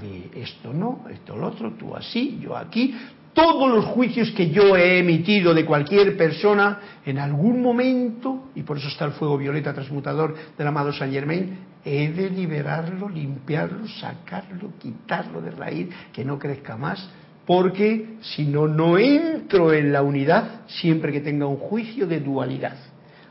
De 0.00 0.42
esto 0.42 0.72
no, 0.72 1.04
esto 1.10 1.36
lo 1.36 1.48
otro, 1.48 1.72
tú 1.72 1.94
así, 1.94 2.38
yo 2.40 2.56
aquí. 2.56 2.94
Todos 3.34 3.70
los 3.70 3.86
juicios 3.86 4.30
que 4.32 4.50
yo 4.50 4.76
he 4.76 4.98
emitido 4.98 5.54
de 5.54 5.64
cualquier 5.64 6.16
persona 6.16 6.80
en 7.04 7.18
algún 7.18 7.62
momento, 7.62 8.50
y 8.54 8.62
por 8.62 8.76
eso 8.78 8.88
está 8.88 9.06
el 9.06 9.12
fuego 9.12 9.38
violeta 9.38 9.72
transmutador 9.72 10.34
del 10.56 10.66
amado 10.66 10.92
Saint 10.92 11.14
Germain, 11.14 11.58
he 11.84 12.08
de 12.10 12.30
liberarlo, 12.30 13.08
limpiarlo, 13.08 13.86
sacarlo, 13.88 14.72
quitarlo 14.78 15.40
de 15.40 15.50
raíz, 15.50 15.88
que 16.12 16.24
no 16.24 16.38
crezca 16.38 16.76
más, 16.76 17.08
porque 17.46 18.18
si 18.20 18.46
no, 18.46 18.68
no 18.68 18.98
entro 18.98 19.72
en 19.72 19.92
la 19.92 20.02
unidad 20.02 20.62
siempre 20.66 21.10
que 21.10 21.20
tenga 21.20 21.46
un 21.46 21.56
juicio 21.56 22.06
de 22.06 22.20
dualidad. 22.20 22.76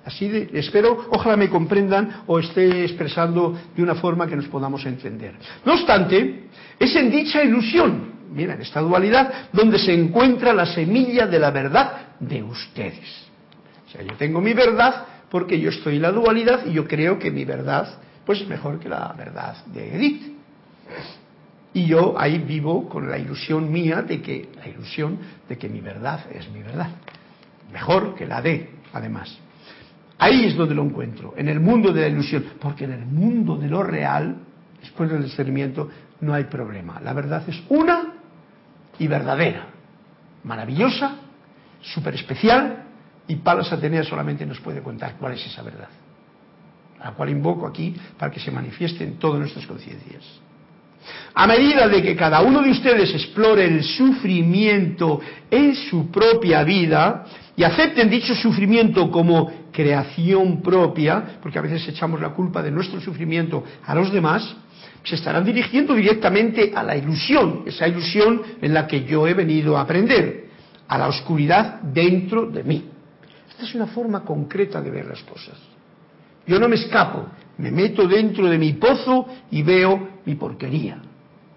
Así 0.05 0.27
de, 0.27 0.49
espero, 0.53 1.07
ojalá 1.11 1.37
me 1.37 1.49
comprendan 1.49 2.23
o 2.25 2.39
esté 2.39 2.85
expresando 2.85 3.57
de 3.75 3.83
una 3.83 3.95
forma 3.95 4.25
que 4.27 4.35
nos 4.35 4.47
podamos 4.47 4.85
entender. 4.85 5.35
No 5.63 5.73
obstante, 5.73 6.45
es 6.79 6.95
en 6.95 7.11
dicha 7.11 7.43
ilusión, 7.43 8.11
mira, 8.33 8.55
en 8.55 8.61
esta 8.61 8.81
dualidad, 8.81 9.49
donde 9.53 9.77
se 9.77 9.93
encuentra 9.93 10.53
la 10.53 10.65
semilla 10.65 11.27
de 11.27 11.39
la 11.39 11.51
verdad 11.51 12.15
de 12.19 12.41
ustedes. 12.41 13.27
O 13.87 13.91
sea, 13.91 14.01
yo 14.01 14.15
tengo 14.15 14.41
mi 14.41 14.53
verdad 14.53 15.05
porque 15.29 15.59
yo 15.59 15.69
estoy 15.69 15.97
en 15.97 16.01
la 16.01 16.11
dualidad 16.11 16.65
y 16.65 16.73
yo 16.73 16.87
creo 16.87 17.19
que 17.19 17.29
mi 17.29 17.45
verdad 17.45 17.99
pues 18.25 18.41
es 18.41 18.47
mejor 18.47 18.79
que 18.79 18.89
la 18.89 19.13
verdad 19.17 19.65
de 19.67 19.95
Edith. 19.95 20.21
Y 21.73 21.85
yo 21.85 22.15
ahí 22.19 22.37
vivo 22.37 22.89
con 22.89 23.09
la 23.09 23.17
ilusión 23.17 23.71
mía 23.71 24.01
de 24.01 24.21
que, 24.21 24.49
la 24.55 24.67
ilusión 24.67 25.17
de 25.47 25.57
que 25.57 25.69
mi 25.69 25.79
verdad 25.79 26.25
es 26.31 26.49
mi 26.49 26.61
verdad. 26.61 26.89
Mejor 27.71 28.15
que 28.15 28.25
la 28.25 28.41
de, 28.41 28.69
además. 28.91 29.37
Ahí 30.21 30.45
es 30.45 30.55
donde 30.55 30.75
lo 30.75 30.83
encuentro, 30.83 31.33
en 31.35 31.49
el 31.49 31.59
mundo 31.59 31.91
de 31.91 32.01
la 32.01 32.07
ilusión, 32.07 32.45
porque 32.59 32.85
en 32.85 32.91
el 32.91 33.05
mundo 33.05 33.57
de 33.57 33.67
lo 33.67 33.81
real, 33.81 34.37
después 34.79 35.09
del 35.09 35.23
discernimiento, 35.23 35.89
no 36.19 36.35
hay 36.35 36.43
problema. 36.43 36.99
La 37.01 37.13
verdad 37.13 37.43
es 37.47 37.59
una 37.69 38.13
y 38.99 39.07
verdadera, 39.07 39.65
maravillosa, 40.43 41.15
súper 41.81 42.13
especial, 42.13 42.83
y 43.27 43.37
Palas 43.37 43.73
Atenea 43.73 44.03
solamente 44.03 44.45
nos 44.45 44.59
puede 44.59 44.83
contar 44.83 45.15
cuál 45.17 45.33
es 45.33 45.45
esa 45.47 45.63
verdad 45.63 45.89
a 47.01 47.05
la 47.05 47.11
cual 47.13 47.29
invoco 47.29 47.65
aquí 47.65 47.95
para 48.17 48.31
que 48.31 48.39
se 48.39 48.51
manifieste 48.51 49.03
en 49.03 49.17
todas 49.17 49.39
nuestras 49.39 49.65
conciencias. 49.65 50.23
A 51.33 51.47
medida 51.47 51.87
de 51.87 52.01
que 52.01 52.15
cada 52.15 52.41
uno 52.41 52.61
de 52.61 52.71
ustedes 52.71 53.13
explore 53.13 53.65
el 53.65 53.83
sufrimiento 53.83 55.19
en 55.49 55.75
su 55.75 56.11
propia 56.11 56.63
vida 56.63 57.25
y 57.55 57.63
acepten 57.63 58.09
dicho 58.09 58.35
sufrimiento 58.35 59.09
como 59.09 59.51
creación 59.71 60.61
propia, 60.61 61.39
porque 61.41 61.59
a 61.59 61.61
veces 61.61 61.87
echamos 61.87 62.19
la 62.19 62.29
culpa 62.29 62.61
de 62.61 62.71
nuestro 62.71 62.99
sufrimiento 62.99 63.63
a 63.85 63.95
los 63.95 64.11
demás, 64.11 64.55
se 65.03 65.15
estarán 65.15 65.43
dirigiendo 65.43 65.93
directamente 65.95 66.73
a 66.75 66.83
la 66.83 66.95
ilusión, 66.95 67.63
esa 67.65 67.87
ilusión 67.87 68.41
en 68.61 68.73
la 68.73 68.85
que 68.85 69.03
yo 69.03 69.27
he 69.27 69.33
venido 69.33 69.77
a 69.77 69.81
aprender, 69.81 70.49
a 70.87 70.97
la 70.97 71.07
oscuridad 71.07 71.81
dentro 71.81 72.47
de 72.47 72.63
mí. 72.63 72.85
Esta 73.49 73.63
es 73.63 73.73
una 73.73 73.87
forma 73.87 74.21
concreta 74.23 74.81
de 74.81 74.91
ver 74.91 75.05
las 75.05 75.23
cosas. 75.23 75.57
Yo 76.45 76.59
no 76.59 76.67
me 76.67 76.75
escapo, 76.75 77.27
me 77.57 77.71
meto 77.71 78.07
dentro 78.07 78.47
de 78.47 78.57
mi 78.57 78.73
pozo 78.73 79.27
y 79.51 79.63
veo 79.63 80.09
mi 80.25 80.35
porquería, 80.35 80.97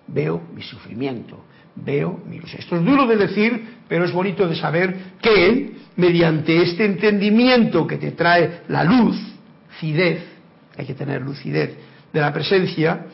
veo 0.07 0.43
mi 0.55 0.63
sufrimiento, 0.63 1.45
veo 1.77 2.21
mi. 2.29 2.39
Esto 2.39 2.77
es 2.77 2.85
duro 2.85 3.07
de 3.07 3.17
decir, 3.17 3.77
pero 3.89 4.05
es 4.05 4.13
bonito 4.13 4.47
de 4.47 4.57
saber 4.57 4.97
que 5.21 5.75
mediante 5.97 6.63
este 6.63 6.85
entendimiento 6.85 7.87
que 7.87 7.99
te 7.99 8.13
trae 8.13 8.63
la 8.69 8.85
luz, 8.85 9.17
cidez, 9.79 10.25
hay 10.77 10.87
que 10.87 10.95
tener 10.95 11.23
lucidez 11.23 11.77
de 12.13 12.21
la 12.21 12.33
presencia, 12.33 13.07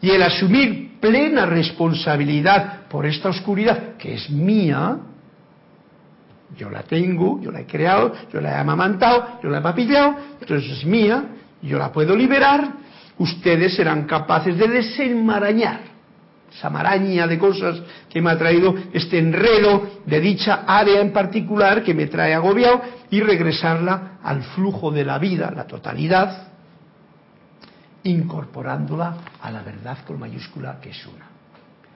y 0.00 0.10
el 0.10 0.22
asumir 0.22 0.98
plena 1.00 1.46
responsabilidad 1.46 2.86
por 2.88 3.06
esta 3.06 3.30
oscuridad 3.30 3.96
que 3.96 4.14
es 4.14 4.30
mía, 4.30 4.98
yo 6.56 6.70
la 6.70 6.82
tengo, 6.82 7.40
yo 7.40 7.50
la 7.50 7.60
he 7.60 7.66
creado, 7.66 8.12
yo 8.32 8.40
la 8.40 8.52
he 8.52 8.54
amamantado, 8.54 9.38
yo 9.42 9.50
la 9.50 9.58
he 9.58 9.62
papillado, 9.62 10.16
entonces 10.40 10.78
es 10.78 10.84
mía, 10.84 11.24
yo 11.62 11.78
la 11.78 11.92
puedo 11.92 12.16
liberar, 12.16 12.77
ustedes 13.18 13.74
serán 13.74 14.04
capaces 14.04 14.56
de 14.56 14.68
desenmarañar 14.68 15.88
esa 16.52 16.70
maraña 16.70 17.26
de 17.26 17.38
cosas 17.38 17.80
que 18.08 18.22
me 18.22 18.30
ha 18.30 18.38
traído 18.38 18.74
este 18.92 19.18
enredo 19.18 20.00
de 20.06 20.20
dicha 20.20 20.64
área 20.66 21.00
en 21.00 21.12
particular 21.12 21.82
que 21.82 21.94
me 21.94 22.06
trae 22.06 22.34
agobiado 22.34 22.80
y 23.10 23.20
regresarla 23.20 24.18
al 24.22 24.42
flujo 24.42 24.90
de 24.90 25.04
la 25.04 25.18
vida, 25.18 25.52
la 25.54 25.66
totalidad, 25.66 26.48
incorporándola 28.02 29.16
a 29.40 29.50
la 29.50 29.62
verdad 29.62 29.98
con 30.06 30.18
mayúscula 30.18 30.80
que 30.80 30.90
es 30.90 31.06
una. 31.06 31.26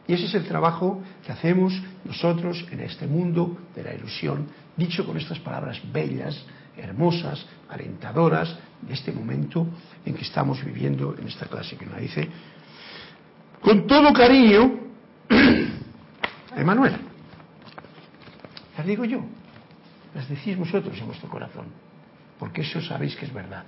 Y 0.06 0.14
ese 0.14 0.26
es 0.26 0.34
el 0.34 0.44
trabajo 0.44 1.02
que 1.24 1.32
hacemos 1.32 1.72
nosotros 2.04 2.66
en 2.70 2.80
este 2.80 3.06
mundo 3.06 3.56
de 3.74 3.84
la 3.84 3.94
ilusión, 3.94 4.48
dicho 4.76 5.06
con 5.06 5.16
estas 5.16 5.38
palabras 5.38 5.80
bellas, 5.92 6.36
hermosas, 6.76 7.44
alentadoras 7.68 8.56
de 8.82 8.94
este 8.94 9.12
momento 9.12 9.66
en 10.04 10.14
que 10.14 10.22
estamos 10.22 10.62
viviendo 10.64 11.14
en 11.18 11.28
esta 11.28 11.46
clase 11.46 11.76
que 11.76 11.86
nos 11.86 11.98
dice, 11.98 12.28
con 13.60 13.86
todo 13.86 14.12
cariño, 14.12 14.80
Emanuel. 16.56 16.96
Las 18.76 18.86
digo 18.86 19.04
yo, 19.04 19.20
las 20.14 20.28
decís 20.28 20.56
vosotros 20.56 20.98
en 20.98 21.06
vuestro 21.06 21.28
corazón, 21.28 21.66
porque 22.38 22.62
eso 22.62 22.80
sabéis 22.80 23.14
que 23.16 23.26
es 23.26 23.32
verdad. 23.32 23.64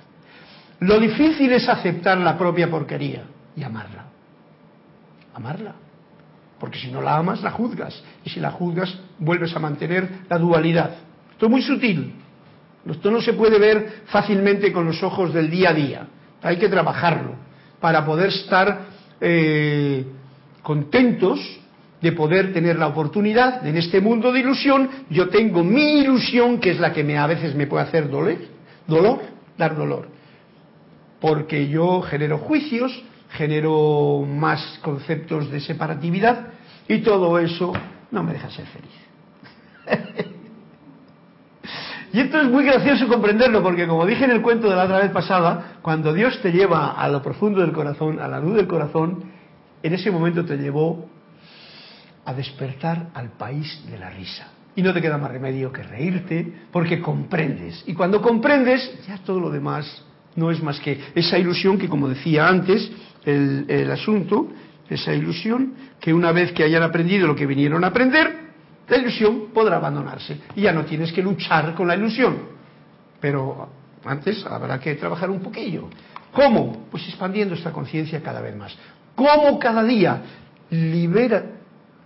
Lo 0.80 0.98
difícil 0.98 1.52
es 1.52 1.68
aceptar 1.68 2.18
la 2.18 2.36
propia 2.36 2.68
porquería 2.68 3.24
y 3.56 3.62
amarla. 3.62 4.06
Amarla. 5.34 5.74
Porque 6.58 6.78
si 6.78 6.90
no 6.90 7.00
la 7.00 7.16
amas, 7.16 7.42
la 7.42 7.50
juzgas. 7.50 8.02
Y 8.24 8.30
si 8.30 8.40
la 8.40 8.50
juzgas, 8.50 8.98
vuelves 9.18 9.54
a 9.54 9.58
mantener 9.58 10.24
la 10.28 10.38
dualidad. 10.38 10.96
Esto 11.32 11.46
es 11.46 11.50
muy 11.50 11.62
sutil. 11.62 12.14
Esto 12.90 13.10
no 13.10 13.20
se 13.20 13.32
puede 13.32 13.58
ver 13.58 14.02
fácilmente 14.06 14.72
con 14.72 14.84
los 14.84 15.02
ojos 15.02 15.32
del 15.32 15.50
día 15.50 15.70
a 15.70 15.74
día. 15.74 16.06
Hay 16.42 16.58
que 16.58 16.68
trabajarlo 16.68 17.34
para 17.80 18.04
poder 18.04 18.28
estar 18.28 18.86
eh, 19.20 20.04
contentos 20.62 21.40
de 22.00 22.12
poder 22.12 22.52
tener 22.52 22.76
la 22.76 22.88
oportunidad 22.88 23.66
en 23.66 23.78
este 23.78 24.00
mundo 24.00 24.30
de 24.30 24.40
ilusión. 24.40 24.90
Yo 25.08 25.30
tengo 25.30 25.64
mi 25.64 26.00
ilusión, 26.00 26.60
que 26.60 26.72
es 26.72 26.78
la 26.78 26.92
que 26.92 27.16
a 27.16 27.26
veces 27.26 27.54
me 27.54 27.66
puede 27.66 27.84
hacer 27.84 28.10
doler, 28.10 28.48
dolor, 28.86 29.20
dar 29.56 29.74
dolor. 29.74 30.08
Porque 31.20 31.68
yo 31.68 32.02
genero 32.02 32.36
juicios, 32.36 33.02
genero 33.30 34.26
más 34.28 34.78
conceptos 34.82 35.50
de 35.50 35.60
separatividad 35.60 36.48
y 36.86 36.98
todo 36.98 37.38
eso 37.38 37.72
no 38.10 38.22
me 38.22 38.34
deja 38.34 38.50
ser 38.50 38.66
feliz. 38.66 40.28
y 42.14 42.20
esto 42.20 42.40
es 42.40 42.48
muy 42.48 42.64
gracioso 42.64 43.08
comprenderlo 43.08 43.60
porque 43.60 43.88
como 43.88 44.06
dije 44.06 44.24
en 44.24 44.30
el 44.30 44.40
cuento 44.40 44.70
de 44.70 44.76
la 44.76 44.84
otra 44.84 45.00
vez 45.00 45.10
pasada, 45.10 45.78
cuando 45.82 46.14
Dios 46.14 46.40
te 46.40 46.52
lleva 46.52 46.92
a 46.92 47.08
lo 47.08 47.20
profundo 47.20 47.60
del 47.60 47.72
corazón, 47.72 48.20
a 48.20 48.28
la 48.28 48.38
luz 48.38 48.54
del 48.54 48.68
corazón, 48.68 49.24
en 49.82 49.92
ese 49.92 50.12
momento 50.12 50.44
te 50.44 50.56
llevó 50.56 51.08
a 52.24 52.32
despertar 52.32 53.08
al 53.14 53.30
país 53.30 53.84
de 53.90 53.98
la 53.98 54.10
risa. 54.10 54.46
Y 54.76 54.82
no 54.82 54.94
te 54.94 55.02
queda 55.02 55.18
más 55.18 55.32
remedio 55.32 55.72
que 55.72 55.82
reírte 55.82 56.52
porque 56.70 57.00
comprendes. 57.00 57.82
Y 57.84 57.94
cuando 57.94 58.22
comprendes, 58.22 58.96
ya 59.08 59.18
todo 59.18 59.40
lo 59.40 59.50
demás 59.50 60.04
no 60.36 60.52
es 60.52 60.62
más 60.62 60.78
que 60.78 60.96
esa 61.16 61.36
ilusión 61.36 61.78
que, 61.78 61.88
como 61.88 62.08
decía 62.08 62.46
antes, 62.46 62.92
el, 63.24 63.90
asunto, 63.90 64.52
esa 64.88 65.12
ilusión, 65.12 65.74
que 65.98 66.14
una 66.14 66.30
vez 66.30 66.52
que 66.52 66.62
hayan 66.62 66.84
aprendido 66.84 67.26
lo 67.26 67.34
que 67.34 67.46
vinieron 67.46 67.82
a 67.82 67.88
aprender, 67.88 68.43
la 68.88 68.96
ilusión 68.96 69.46
podrá 69.52 69.76
abandonarse. 69.76 70.40
Y 70.54 70.62
ya 70.62 70.72
no 70.72 70.84
tienes 70.84 71.12
que 71.12 71.22
luchar 71.22 71.74
con 71.74 71.88
la 71.88 71.96
ilusión. 71.96 72.36
Pero 73.20 73.68
antes 74.04 74.44
habrá 74.46 74.78
que 74.78 74.94
trabajar 74.94 75.30
un 75.30 75.40
poquillo. 75.40 75.88
¿Cómo? 76.32 76.86
Pues 76.90 77.06
expandiendo 77.08 77.54
esta 77.54 77.72
conciencia 77.72 78.22
cada 78.22 78.40
vez 78.40 78.56
más. 78.56 78.76
¿Cómo 79.14 79.58
cada 79.58 79.82
día? 79.84 80.22
libera, 80.70 81.44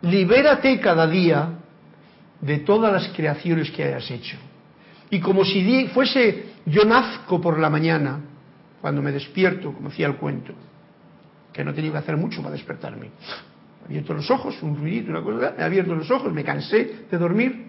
libérate 0.02 0.80
cada 0.80 1.06
día 1.06 1.50
de 2.40 2.58
todas 2.58 2.92
las 2.92 3.08
creaciones 3.14 3.70
que 3.70 3.84
hayas 3.84 4.10
hecho. 4.10 4.36
Y 5.10 5.20
como 5.20 5.44
si 5.44 5.86
fuese 5.88 6.44
yo 6.66 6.84
nazco 6.84 7.40
por 7.40 7.58
la 7.58 7.70
mañana, 7.70 8.20
cuando 8.80 9.02
me 9.02 9.10
despierto, 9.10 9.72
como 9.72 9.88
decía 9.88 10.06
el 10.06 10.16
cuento, 10.16 10.52
que 11.52 11.64
no 11.64 11.72
tenía 11.74 11.90
que 11.92 11.98
hacer 11.98 12.16
mucho 12.16 12.42
para 12.42 12.52
despertarme. 12.52 13.10
Abierto 13.88 14.12
los 14.12 14.30
ojos, 14.30 14.62
un 14.62 14.76
ruidito, 14.76 15.10
una 15.10 15.22
cosa, 15.22 15.54
he 15.58 15.62
abierto 15.62 15.94
los 15.94 16.10
ojos, 16.10 16.30
me 16.30 16.44
cansé 16.44 17.06
de 17.10 17.16
dormir 17.16 17.68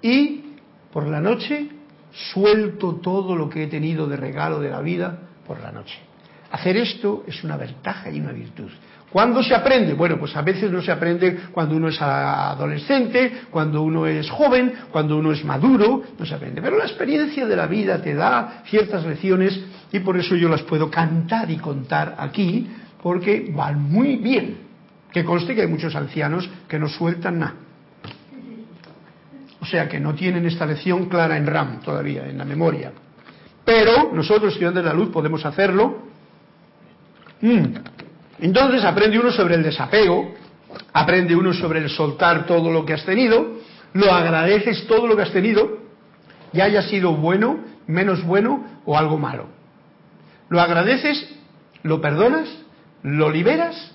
y 0.00 0.54
por 0.90 1.06
la 1.06 1.20
noche 1.20 1.68
suelto 2.10 2.94
todo 3.02 3.36
lo 3.36 3.50
que 3.50 3.64
he 3.64 3.66
tenido 3.66 4.06
de 4.06 4.16
regalo 4.16 4.60
de 4.60 4.70
la 4.70 4.80
vida 4.80 5.18
por 5.46 5.60
la 5.60 5.70
noche. 5.70 5.98
Hacer 6.50 6.78
esto 6.78 7.24
es 7.26 7.44
una 7.44 7.58
ventaja 7.58 8.10
y 8.10 8.18
una 8.18 8.32
virtud. 8.32 8.70
¿Cuándo 9.10 9.42
se 9.42 9.54
aprende? 9.54 9.92
Bueno, 9.92 10.18
pues 10.18 10.34
a 10.36 10.40
veces 10.40 10.70
no 10.70 10.80
se 10.80 10.90
aprende 10.90 11.38
cuando 11.52 11.76
uno 11.76 11.88
es 11.88 12.00
adolescente, 12.00 13.42
cuando 13.50 13.82
uno 13.82 14.06
es 14.06 14.30
joven, 14.30 14.72
cuando 14.90 15.18
uno 15.18 15.32
es 15.32 15.44
maduro, 15.44 16.02
no 16.18 16.24
se 16.24 16.34
aprende. 16.34 16.62
Pero 16.62 16.78
la 16.78 16.84
experiencia 16.84 17.44
de 17.44 17.56
la 17.56 17.66
vida 17.66 18.00
te 18.00 18.14
da 18.14 18.62
ciertas 18.66 19.04
lecciones 19.04 19.60
y 19.92 20.00
por 20.00 20.16
eso 20.16 20.34
yo 20.34 20.48
las 20.48 20.62
puedo 20.62 20.90
cantar 20.90 21.50
y 21.50 21.58
contar 21.58 22.16
aquí, 22.18 22.66
porque 23.02 23.52
van 23.54 23.82
muy 23.82 24.16
bien. 24.16 24.71
Que 25.12 25.24
conste 25.24 25.54
que 25.54 25.62
hay 25.62 25.68
muchos 25.68 25.94
ancianos 25.94 26.48
que 26.68 26.78
no 26.78 26.88
sueltan 26.88 27.38
nada. 27.38 27.54
O 29.60 29.66
sea 29.66 29.88
que 29.88 30.00
no 30.00 30.14
tienen 30.14 30.44
esta 30.46 30.66
lección 30.66 31.06
clara 31.06 31.36
en 31.36 31.46
RAM 31.46 31.80
todavía, 31.80 32.26
en 32.28 32.38
la 32.38 32.44
memoria. 32.44 32.92
Pero 33.64 34.10
nosotros, 34.12 34.52
estudiantes 34.52 34.82
de 34.82 34.88
la 34.88 34.94
luz, 34.94 35.10
podemos 35.10 35.44
hacerlo. 35.44 36.02
Mm. 37.40 37.64
Entonces 38.40 38.84
aprende 38.84 39.20
uno 39.20 39.30
sobre 39.30 39.54
el 39.54 39.62
desapego, 39.62 40.34
aprende 40.92 41.36
uno 41.36 41.52
sobre 41.52 41.78
el 41.78 41.90
soltar 41.90 42.44
todo 42.44 42.72
lo 42.72 42.84
que 42.84 42.94
has 42.94 43.04
tenido, 43.04 43.58
lo 43.92 44.10
agradeces 44.10 44.86
todo 44.88 45.06
lo 45.06 45.14
que 45.14 45.22
has 45.22 45.32
tenido, 45.32 45.78
ya 46.52 46.64
haya 46.64 46.82
sido 46.82 47.12
bueno, 47.12 47.60
menos 47.86 48.24
bueno 48.24 48.66
o 48.84 48.98
algo 48.98 49.16
malo. 49.16 49.46
Lo 50.48 50.60
agradeces, 50.60 51.24
lo 51.84 52.00
perdonas, 52.00 52.48
lo 53.04 53.30
liberas 53.30 53.92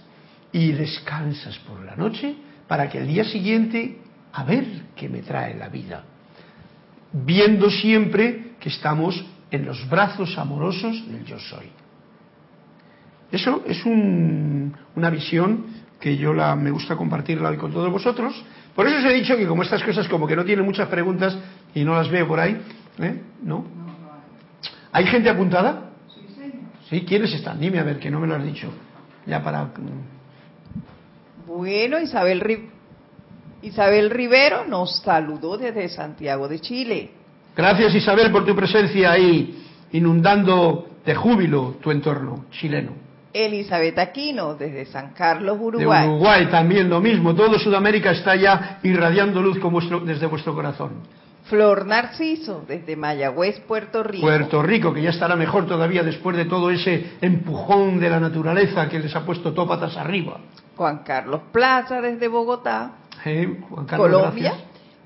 y 0.51 0.71
descansas 0.71 1.57
por 1.59 1.83
la 1.83 1.95
noche 1.95 2.35
para 2.67 2.89
que 2.89 2.99
el 2.99 3.07
día 3.07 3.23
siguiente 3.23 3.97
a 4.33 4.43
ver 4.43 4.65
qué 4.95 5.09
me 5.09 5.21
trae 5.21 5.55
la 5.55 5.69
vida. 5.69 6.03
Viendo 7.11 7.69
siempre 7.69 8.51
que 8.59 8.69
estamos 8.69 9.25
en 9.49 9.65
los 9.65 9.87
brazos 9.89 10.37
amorosos 10.37 11.09
del 11.09 11.25
yo 11.25 11.39
soy. 11.39 11.67
Eso 13.31 13.63
es 13.67 13.85
una 13.85 15.09
visión 15.09 15.65
que 15.99 16.15
yo 16.17 16.33
la, 16.33 16.55
me 16.55 16.71
gusta 16.71 16.95
compartirla 16.95 17.49
hoy 17.49 17.57
con 17.57 17.71
todos 17.71 17.91
vosotros. 17.91 18.33
Por 18.75 18.87
eso 18.87 18.97
os 18.99 19.05
he 19.05 19.13
dicho 19.13 19.35
que 19.35 19.47
como 19.47 19.63
estas 19.63 19.83
cosas 19.83 20.07
como 20.07 20.27
que 20.27 20.35
no 20.35 20.45
tienen 20.45 20.63
muchas 20.63 20.87
preguntas 20.87 21.37
y 21.73 21.83
no 21.83 21.95
las 21.95 22.09
veo 22.09 22.27
por 22.27 22.39
ahí, 22.39 22.61
¿eh? 22.99 23.21
¿no? 23.43 23.65
¿Hay 24.91 25.05
gente 25.07 25.29
apuntada? 25.29 25.91
Sí, 26.89 27.03
¿quiénes 27.05 27.33
están? 27.33 27.59
Dime 27.59 27.79
a 27.79 27.83
ver, 27.83 27.99
que 27.99 28.09
no 28.09 28.19
me 28.19 28.27
lo 28.27 28.35
has 28.35 28.43
dicho. 28.43 28.71
Ya 29.25 29.43
para... 29.43 29.71
Bueno, 31.47 31.97
Isabel, 32.01 32.69
Isabel 33.61 34.09
Rivero 34.09 34.65
nos 34.65 34.97
saludó 34.97 35.57
desde 35.57 35.87
Santiago 35.87 36.49
de 36.49 36.59
Chile. 36.59 37.11
Gracias 37.55 37.95
Isabel 37.95 38.31
por 38.33 38.45
tu 38.45 38.53
presencia 38.53 39.13
ahí, 39.13 39.57
inundando 39.93 40.89
de 41.05 41.15
júbilo 41.15 41.77
tu 41.81 41.89
entorno 41.89 42.47
chileno. 42.51 42.91
Elizabeth 43.31 43.97
Aquino, 43.97 44.55
desde 44.55 44.85
San 44.87 45.13
Carlos, 45.13 45.57
Uruguay. 45.57 46.05
De 46.05 46.13
Uruguay 46.15 46.47
también 46.47 46.89
lo 46.89 46.99
mismo. 46.99 47.33
Todo 47.33 47.57
Sudamérica 47.57 48.11
está 48.11 48.35
ya 48.35 48.79
irradiando 48.83 49.41
luz 49.41 49.57
desde 50.05 50.25
vuestro 50.25 50.53
corazón. 50.53 51.03
Flor 51.45 51.85
Narciso, 51.85 52.65
desde 52.67 52.97
Mayagüez, 52.97 53.61
Puerto 53.61 54.03
Rico. 54.03 54.25
Puerto 54.25 54.61
Rico, 54.61 54.93
que 54.93 55.01
ya 55.01 55.11
estará 55.11 55.37
mejor 55.37 55.65
todavía 55.65 56.03
después 56.03 56.35
de 56.35 56.43
todo 56.43 56.69
ese 56.71 57.11
empujón 57.21 58.01
de 58.01 58.09
la 58.09 58.19
naturaleza 58.19 58.89
que 58.89 58.99
les 58.99 59.15
ha 59.15 59.25
puesto 59.25 59.53
tópatas 59.53 59.95
arriba. 59.95 60.39
Juan 60.77 60.99
Carlos 60.99 61.41
Plaza, 61.51 61.99
desde 62.01 62.27
Bogotá. 62.27 62.91
Juan 63.23 63.85
Carlos, 63.85 64.09
Colombia 64.09 64.53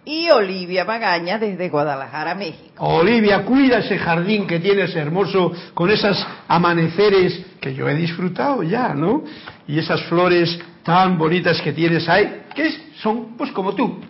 y 0.04 0.30
Olivia 0.30 0.84
Magaña 0.84 1.40
desde 1.40 1.70
Guadalajara, 1.70 2.36
México. 2.36 2.86
Olivia, 2.86 3.46
cuida 3.46 3.80
ese 3.80 3.98
jardín 3.98 4.46
que 4.46 4.60
tienes 4.60 4.96
hermoso 4.96 5.52
con 5.74 5.90
esos 5.90 6.26
amaneceres 6.48 7.46
que 7.62 7.74
yo 7.74 7.88
he 7.88 7.96
disfrutado 7.96 8.64
ya, 8.64 8.94
¿no? 8.94 9.24
Y 9.68 9.80
esas 9.80 10.02
flores 10.04 10.60
tan 10.84 11.18
bonitas 11.18 11.62
que 11.62 11.72
tienes 11.72 12.08
ahí, 12.10 12.44
que 12.54 12.70
son 13.02 13.38
pues 13.38 13.52
como 13.52 13.74
tú, 13.74 14.02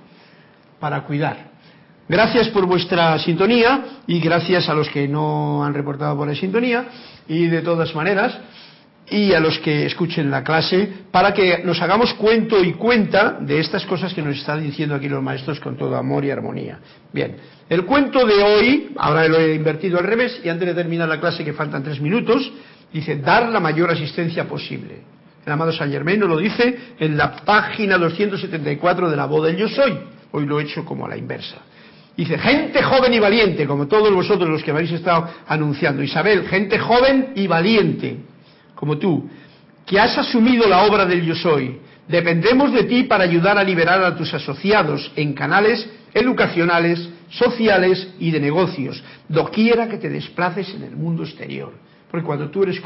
para 0.80 1.04
cuidar. 1.04 1.52
Gracias 2.10 2.48
por 2.50 2.66
vuestra 2.66 3.20
sintonía 3.20 4.02
y 4.08 4.20
gracias 4.20 4.68
a 4.68 4.74
los 4.74 4.90
que 4.90 5.08
no 5.08 5.64
han 5.64 5.74
reportado 5.74 6.18
por 6.18 6.28
la 6.28 6.36
sintonía 6.36 6.86
y 7.28 7.48
de 7.48 7.62
todas 7.62 7.94
maneras 7.96 8.38
y 9.12 9.34
a 9.34 9.42
los 9.42 9.60
que 9.60 9.86
escuchen 9.86 10.32
la 10.32 10.42
clase 10.42 10.88
para 11.12 11.34
que 11.34 11.62
nos 11.66 11.82
hagamos 11.82 12.14
cuento 12.14 12.64
y 12.64 12.72
cuenta 12.72 13.38
de 13.42 13.60
estas 13.60 13.86
cosas 13.86 14.14
que 14.14 14.22
nos 14.22 14.38
están 14.38 14.64
diciendo 14.64 14.96
aquí 14.96 15.10
los 15.10 15.22
maestros 15.22 15.60
con 15.60 15.76
todo 15.76 15.98
amor 15.98 16.24
y 16.24 16.32
armonía. 16.32 16.80
Bien, 17.12 17.36
el 17.68 17.84
cuento 17.84 18.26
de 18.26 18.42
hoy, 18.42 18.92
ahora 18.98 19.28
lo 19.28 19.38
he 19.38 19.54
invertido 19.54 20.00
al 20.00 20.06
revés 20.06 20.40
y 20.42 20.48
antes 20.48 20.66
de 20.66 20.74
terminar 20.74 21.10
la 21.10 21.20
clase 21.20 21.44
que 21.44 21.52
faltan 21.52 21.84
tres 21.84 22.00
minutos, 22.00 22.50
dice 22.94 23.18
dar 23.18 23.50
la 23.50 23.60
mayor 23.60 23.92
asistencia 23.92 24.48
posible. 24.48 25.02
El 25.46 25.52
amado 25.52 25.74
San 25.74 25.92
Germain 25.92 26.18
nos 26.18 26.30
lo 26.30 26.38
dice 26.38 26.94
en 26.98 27.18
la 27.18 27.36
página 27.36 27.98
274 27.98 29.10
de 29.10 29.18
la 29.18 29.26
voz 29.26 29.46
del 29.46 29.58
Yo 29.58 29.68
Soy. 29.68 29.94
Hoy 30.32 30.46
lo 30.46 30.58
he 30.58 30.64
hecho 30.64 30.86
como 30.86 31.06
a 31.06 31.10
la 31.10 31.18
inversa. 31.18 31.58
Dice, 32.16 32.38
gente 32.38 32.82
joven 32.82 33.14
y 33.14 33.20
valiente, 33.20 33.68
como 33.68 33.88
todos 33.88 34.14
vosotros 34.14 34.50
los 34.50 34.64
que 34.64 34.72
habéis 34.72 34.92
estado 34.94 35.28
anunciando. 35.48 36.02
Isabel, 36.02 36.48
gente 36.48 36.80
joven 36.80 37.34
y 37.36 37.48
valiente 37.48 38.31
como 38.82 38.98
tú, 38.98 39.30
que 39.86 40.00
has 40.00 40.18
asumido 40.18 40.68
la 40.68 40.86
obra 40.86 41.06
del 41.06 41.24
yo 41.24 41.36
soy. 41.36 41.78
Dependemos 42.08 42.74
de 42.74 42.86
ti 42.86 43.04
para 43.04 43.26
ayudar 43.26 43.60
a 43.60 43.64
liberar 43.64 44.04
a 44.04 44.16
tus 44.16 44.34
asociados 44.34 45.12
en 45.16 45.34
canales 45.34 45.88
educacionales, 46.16 47.08
sociales 47.30 48.16
y 48.18 48.32
de 48.32 48.40
negocios, 48.40 49.04
doquiera 49.30 49.88
que 49.88 50.00
te 50.00 50.10
desplaces 50.10 50.74
en 50.74 50.82
el 50.82 50.96
mundo 50.96 51.22
exterior. 51.22 51.74
Porque 52.10 52.26
cuando 52.26 52.50
tú 52.50 52.64
eres 52.64 52.82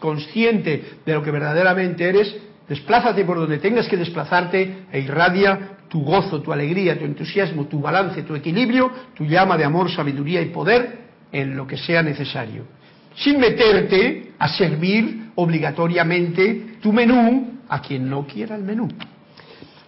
consciente 0.00 0.84
de 1.06 1.14
lo 1.14 1.22
que 1.22 1.30
verdaderamente 1.30 2.08
eres, 2.08 2.36
desplázate 2.68 3.24
por 3.24 3.38
donde 3.38 3.58
tengas 3.58 3.86
que 3.86 3.96
desplazarte 3.96 4.86
e 4.90 4.98
irradia 4.98 5.78
tu 5.88 6.02
gozo, 6.02 6.42
tu 6.42 6.52
alegría, 6.52 6.98
tu 6.98 7.04
entusiasmo, 7.04 7.66
tu 7.66 7.80
balance, 7.80 8.24
tu 8.24 8.34
equilibrio, 8.34 8.90
tu 9.14 9.24
llama 9.24 9.56
de 9.56 9.64
amor, 9.64 9.92
sabiduría 9.92 10.42
y 10.42 10.46
poder 10.46 10.98
en 11.30 11.56
lo 11.56 11.68
que 11.68 11.76
sea 11.76 12.02
necesario 12.02 12.79
sin 13.20 13.38
meterte 13.38 14.32
a 14.38 14.48
servir 14.48 15.30
obligatoriamente 15.36 16.78
tu 16.80 16.92
menú 16.92 17.60
a 17.68 17.80
quien 17.80 18.08
no 18.08 18.26
quiera 18.26 18.56
el 18.56 18.62
menú. 18.62 18.88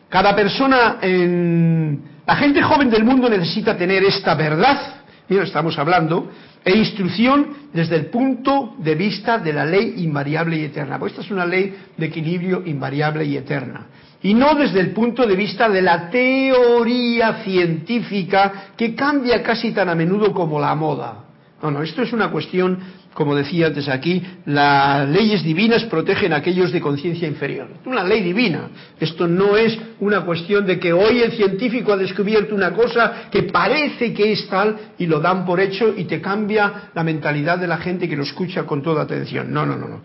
Cada 0.09 0.37
persona, 0.37 0.99
en... 1.01 2.03
la 2.27 2.37
gente 2.37 2.63
joven 2.63 2.91
del 2.91 3.05
mundo 3.05 3.29
necesita 3.29 3.77
tener 3.77 4.05
esta 4.05 4.35
verdad, 4.35 5.03
mira, 5.29 5.45
estamos 5.45 5.79
hablando, 5.79 6.31
e 6.65 6.77
instrucción 6.77 7.69
desde 7.73 7.97
el 7.97 8.07
punto 8.07 8.75
de 8.79 8.95
vista 8.95 9.39
de 9.39 9.53
la 9.53 9.65
ley 9.65 9.95
invariable 9.99 10.59
y 10.59 10.65
eterna. 10.65 10.99
Pues 10.99 11.13
esta 11.13 11.23
es 11.25 11.31
una 11.31 11.47
ley 11.47 11.75
de 11.97 12.07
equilibrio 12.07 12.63
invariable 12.65 13.25
y 13.25 13.37
eterna. 13.37 13.87
Y 14.23 14.35
no 14.35 14.55
desde 14.55 14.79
el 14.79 14.91
punto 14.91 15.27
de 15.27 15.35
vista 15.35 15.69
de 15.69 15.83
la 15.83 16.09
teoría 16.09 17.43
científica 17.43 18.67
que 18.77 18.95
cambia 18.95 19.43
casi 19.43 19.73
tan 19.73 19.89
a 19.89 19.97
menudo 19.97 20.33
como 20.33 20.61
la 20.61 20.75
moda. 20.77 21.25
No, 21.61 21.71
no, 21.71 21.83
esto 21.83 22.03
es 22.03 22.13
una 22.13 22.31
cuestión 22.31 22.79
como 23.15 23.35
decía 23.35 23.67
antes 23.67 23.89
aquí, 23.89 24.23
las 24.47 25.09
leyes 25.09 25.43
divinas 25.43 25.85
protegen 25.85 26.33
a 26.33 26.37
aquellos 26.37 26.73
de 26.73 26.81
conciencia 26.81 27.29
inferior. 27.29 27.69
Una 27.85 28.03
ley 28.05 28.23
divina. 28.23 28.71
Esto 28.99 29.29
no 29.29 29.57
es 29.57 29.79
una 30.01 30.23
cuestión 30.23 30.65
de 30.67 30.79
que 30.79 30.93
hoy 30.93 31.21
el 31.21 31.33
científico 31.33 31.93
ha 31.93 31.97
descubierto 31.97 32.55
una 32.55 32.73
cosa 32.73 33.29
que 33.31 33.45
parece 33.45 34.15
que 34.15 34.33
es 34.33 34.49
tal 34.49 34.77
y 34.99 35.07
lo 35.07 35.21
dan 35.21 35.45
por 35.45 35.61
hecho 35.61 35.93
y 35.97 36.05
te 36.05 36.21
cambia 36.21 36.91
la 36.95 37.05
mentalidad 37.05 37.59
de 37.59 37.67
la 37.67 37.77
gente 37.77 38.09
que 38.09 38.17
lo 38.17 38.23
escucha 38.23 38.65
con 38.65 38.83
toda 38.83 39.03
atención. 39.03 39.53
No, 39.53 39.67
no, 39.67 39.77
no, 39.77 39.89
no. 39.89 40.01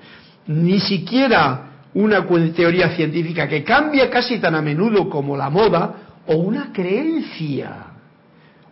Ni 0.47 0.79
siquiera 0.79 1.85
una 1.93 2.25
teoría 2.53 2.89
científica 2.89 3.47
que 3.47 3.63
cambia 3.63 4.09
casi 4.09 4.39
tan 4.39 4.55
a 4.55 4.61
menudo 4.61 5.09
como 5.09 5.37
la 5.37 5.49
moda 5.49 5.95
o 6.27 6.35
una 6.35 6.71
creencia 6.73 7.87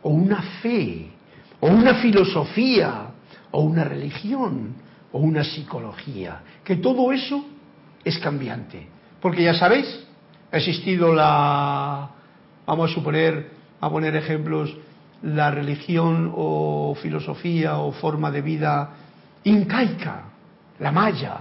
o 0.02 0.10
una 0.10 0.42
fe 0.62 1.08
o 1.62 1.68
una 1.68 1.96
filosofía 1.96 3.05
o 3.56 3.62
una 3.62 3.86
religión 3.86 4.76
o 5.14 5.20
una 5.20 5.46
psicología, 5.46 6.42
que 6.62 6.76
todo 6.76 7.14
eso 7.14 7.46
es 8.04 8.20
cambiante. 8.20 8.86
Porque 9.22 9.44
ya 9.44 9.54
sabéis, 9.54 9.88
ha 10.52 10.58
existido 10.58 11.14
la, 11.14 12.10
vamos 12.66 12.92
a 12.92 12.94
suponer, 12.94 13.52
a 13.80 13.90
poner 13.90 14.14
ejemplos, 14.18 14.76
la 15.22 15.52
religión 15.52 16.34
o 16.36 16.98
filosofía 17.02 17.78
o 17.78 17.94
forma 17.94 18.30
de 18.30 18.42
vida 18.42 18.90
incaica, 19.46 20.24
la 20.80 20.92
maya, 20.92 21.38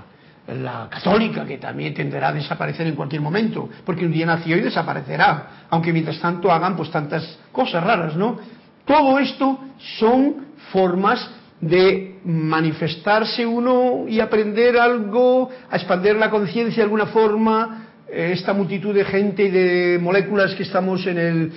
la 0.47 0.87
católica, 0.89 1.45
que 1.45 1.59
también 1.59 1.95
tenderá 1.95 2.29
a 2.29 2.33
desaparecer 2.33 2.87
en 2.87 2.95
cualquier 2.95 3.23
momento, 3.23 3.69
porque 3.85 4.07
un 4.07 4.13
día 4.13 4.27
nació 4.27 4.57
y 4.57 4.61
desaparecerá, 4.61 5.67
aunque 5.69 5.93
mientras 5.93 6.21
tanto 6.21 6.53
hagan 6.53 6.77
pues 6.77 6.93
tantas 6.93 7.41
cosas 7.51 7.83
raras, 7.83 8.15
¿no? 8.15 8.39
Todo 8.85 9.19
esto 9.19 9.59
son 9.99 10.47
formas 10.71 11.29
de 11.69 12.21
manifestarse 12.25 13.47
uno 13.47 14.05
y 14.09 14.21
aprender 14.21 14.79
algo, 14.79 15.51
a 15.71 15.77
expandir 15.77 16.17
la 16.17 16.31
conciencia 16.31 16.79
de 16.79 16.83
alguna 16.83 17.07
forma, 17.07 17.87
eh, 18.09 18.33
esta 18.33 18.53
multitud 18.53 18.95
de 18.95 19.05
gente 19.05 19.45
y 19.45 19.51
de 19.51 19.99
moléculas 20.01 20.55
que 20.55 20.63
estamos 20.63 21.07
en 21.07 21.19
el 21.19 21.53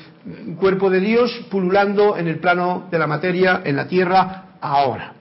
cuerpo 0.58 0.90
de 0.90 1.00
Dios 1.00 1.46
pululando 1.52 2.18
en 2.18 2.28
el 2.28 2.40
plano 2.40 2.88
de 2.90 3.00
la 3.00 3.08
materia, 3.08 3.62
en 3.66 3.76
la 3.76 3.88
tierra, 3.88 4.46
ahora. 4.62 5.14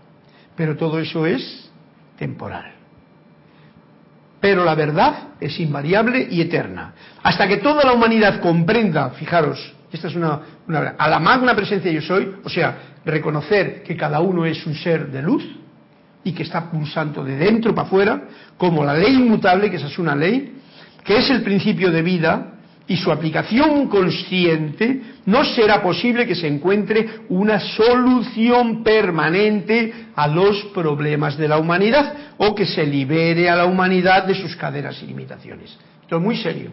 Pero 0.54 0.76
todo 0.76 0.98
eso 1.00 1.26
es 1.26 1.68
temporal. 2.16 2.72
Pero 4.40 4.64
la 4.64 4.74
verdad 4.74 5.28
es 5.40 5.58
invariable 5.58 6.28
y 6.30 6.40
eterna. 6.40 6.94
Hasta 7.22 7.48
que 7.48 7.56
toda 7.56 7.84
la 7.84 7.92
humanidad 7.92 8.40
comprenda, 8.40 9.10
fijaros, 9.10 9.74
esta 9.90 10.08
es 10.08 10.14
una, 10.14 10.40
a 10.98 11.08
la 11.08 11.18
magna 11.18 11.54
presencia 11.54 11.90
yo 11.90 12.02
soy, 12.02 12.34
o 12.42 12.48
sea, 12.48 12.78
reconocer 13.04 13.82
que 13.82 13.96
cada 13.96 14.20
uno 14.20 14.44
es 14.44 14.66
un 14.66 14.74
ser 14.74 15.08
de 15.10 15.22
luz 15.22 15.44
y 16.24 16.32
que 16.32 16.42
está 16.42 16.70
pulsando 16.70 17.22
de 17.22 17.36
dentro 17.36 17.74
para 17.74 17.86
afuera, 17.86 18.22
como 18.56 18.84
la 18.84 18.94
ley 18.94 19.14
inmutable, 19.14 19.70
que 19.70 19.76
esa 19.76 19.86
es 19.86 19.98
una 19.98 20.16
ley, 20.16 20.54
que 21.04 21.18
es 21.18 21.30
el 21.30 21.42
principio 21.42 21.90
de 21.90 22.02
vida, 22.02 22.52
y 22.88 22.96
su 22.96 23.10
aplicación 23.10 23.88
consciente, 23.88 25.02
no 25.26 25.44
será 25.44 25.82
posible 25.82 26.26
que 26.26 26.36
se 26.36 26.46
encuentre 26.46 27.20
una 27.28 27.58
solución 27.58 28.84
permanente 28.84 29.92
a 30.14 30.28
los 30.28 30.66
problemas 30.66 31.36
de 31.36 31.48
la 31.48 31.58
humanidad 31.58 32.14
o 32.38 32.54
que 32.54 32.64
se 32.64 32.86
libere 32.86 33.50
a 33.50 33.56
la 33.56 33.64
humanidad 33.64 34.24
de 34.24 34.34
sus 34.34 34.54
cadenas 34.54 35.02
y 35.02 35.06
limitaciones. 35.06 35.76
Esto 36.02 36.16
es 36.16 36.22
muy 36.22 36.36
serio. 36.36 36.70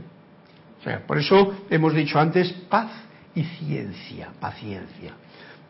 O 0.80 0.84
sea, 0.84 1.00
por 1.08 1.18
eso 1.18 1.66
hemos 1.70 1.96
dicho 1.96 2.20
antes 2.20 2.52
paz 2.70 2.91
y 3.36 3.44
ciencia, 3.44 4.30
paciencia. 4.40 5.14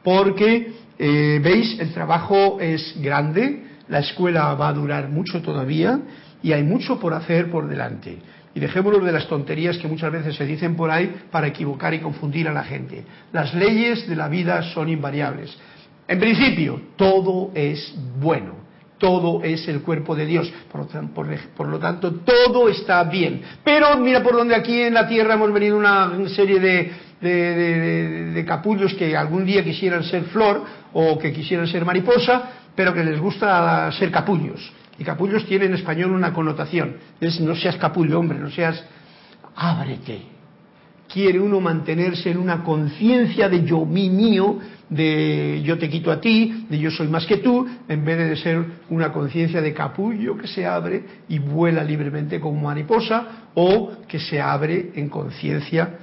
Porque, 0.03 0.73
eh, 0.99 1.39
veis, 1.41 1.79
el 1.79 1.93
trabajo 1.93 2.59
es 2.59 2.95
grande, 3.01 3.63
la 3.87 3.99
escuela 3.99 4.53
va 4.55 4.69
a 4.69 4.73
durar 4.73 5.09
mucho 5.09 5.41
todavía 5.41 5.99
y 6.41 6.51
hay 6.51 6.63
mucho 6.63 6.99
por 6.99 7.13
hacer 7.13 7.49
por 7.49 7.67
delante. 7.67 8.17
Y 8.55 8.59
dejémonos 8.59 9.03
de 9.03 9.11
las 9.11 9.27
tonterías 9.27 9.77
que 9.77 9.87
muchas 9.87 10.11
veces 10.11 10.35
se 10.35 10.45
dicen 10.45 10.75
por 10.75 10.91
ahí 10.91 11.11
para 11.31 11.47
equivocar 11.47 11.93
y 11.93 11.99
confundir 11.99 12.47
a 12.47 12.53
la 12.53 12.63
gente. 12.63 13.03
Las 13.31 13.53
leyes 13.53 14.07
de 14.07 14.15
la 14.15 14.27
vida 14.27 14.61
son 14.73 14.89
invariables. 14.89 15.57
En 16.07 16.19
principio, 16.19 16.81
todo 16.95 17.51
es 17.55 17.95
bueno, 18.19 18.55
todo 18.99 19.41
es 19.43 19.67
el 19.67 19.81
cuerpo 19.81 20.15
de 20.15 20.25
Dios, 20.25 20.51
por, 20.71 21.67
lo 21.67 21.79
tanto, 21.79 22.13
todo 22.15 22.69
está 22.69 23.03
bien. 23.05 23.41
Pero 23.63 23.97
mira 23.97 24.21
por 24.21 24.33
donde 24.33 24.55
aquí 24.55 24.81
en 24.81 24.93
la 24.93 25.07
tierra 25.07 25.33
hemos 25.33 25.51
venido 25.51 25.77
una 25.77 26.11
serie 26.29 26.59
de, 26.59 26.91
de, 27.23 28.43
capullos 28.45 28.93
que 28.93 29.15
algún 29.15 29.45
día 29.45 29.63
quisieran 29.63 30.03
ser 30.03 30.23
flor 30.25 30.63
o 30.93 31.17
que 31.17 31.31
quisieran 31.31 31.67
ser 31.67 31.85
mariposa, 31.85 32.51
pero 32.75 32.93
que 32.93 33.03
les 33.03 33.19
gusta 33.19 33.91
ser 33.93 34.11
capullos. 34.11 34.71
Y 34.99 35.03
capullos 35.03 35.45
tiene 35.45 35.65
en 35.65 35.73
español 35.73 36.11
una 36.11 36.33
connotación. 36.33 36.97
Es 37.19 37.39
no 37.39 37.55
seas 37.55 37.77
capullo, 37.77 38.19
hombre, 38.19 38.37
no 38.37 38.49
seas 38.51 38.83
ábrete. 39.55 40.33
Quiere 41.11 41.39
uno 41.39 41.59
mantenerse 41.59 42.31
en 42.31 42.37
una 42.37 42.63
conciencia 42.63 43.47
de 43.47 43.63
yo, 43.63 43.85
mi, 43.85 44.09
mío, 44.09 44.59
de 44.89 45.61
yo 45.63 45.77
te 45.77 45.89
quito 45.89 46.11
a 46.11 46.19
ti, 46.19 46.65
de 46.69 46.79
yo 46.79 46.89
soy 46.89 47.07
más 47.07 47.25
que 47.25 47.37
tú, 47.37 47.67
en 47.87 48.03
vez 48.03 48.17
de 48.17 48.35
ser 48.35 48.65
una 48.89 49.11
conciencia 49.11 49.61
de 49.61 49.73
capullo 49.73 50.37
que 50.37 50.47
se 50.47 50.65
abre 50.65 51.03
y 51.29 51.37
vuela 51.39 51.83
libremente 51.83 52.39
como 52.39 52.61
mariposa, 52.61 53.49
o 53.53 53.91
que 54.07 54.19
se 54.19 54.41
abre 54.41 54.91
en 54.95 55.09
conciencia 55.09 55.99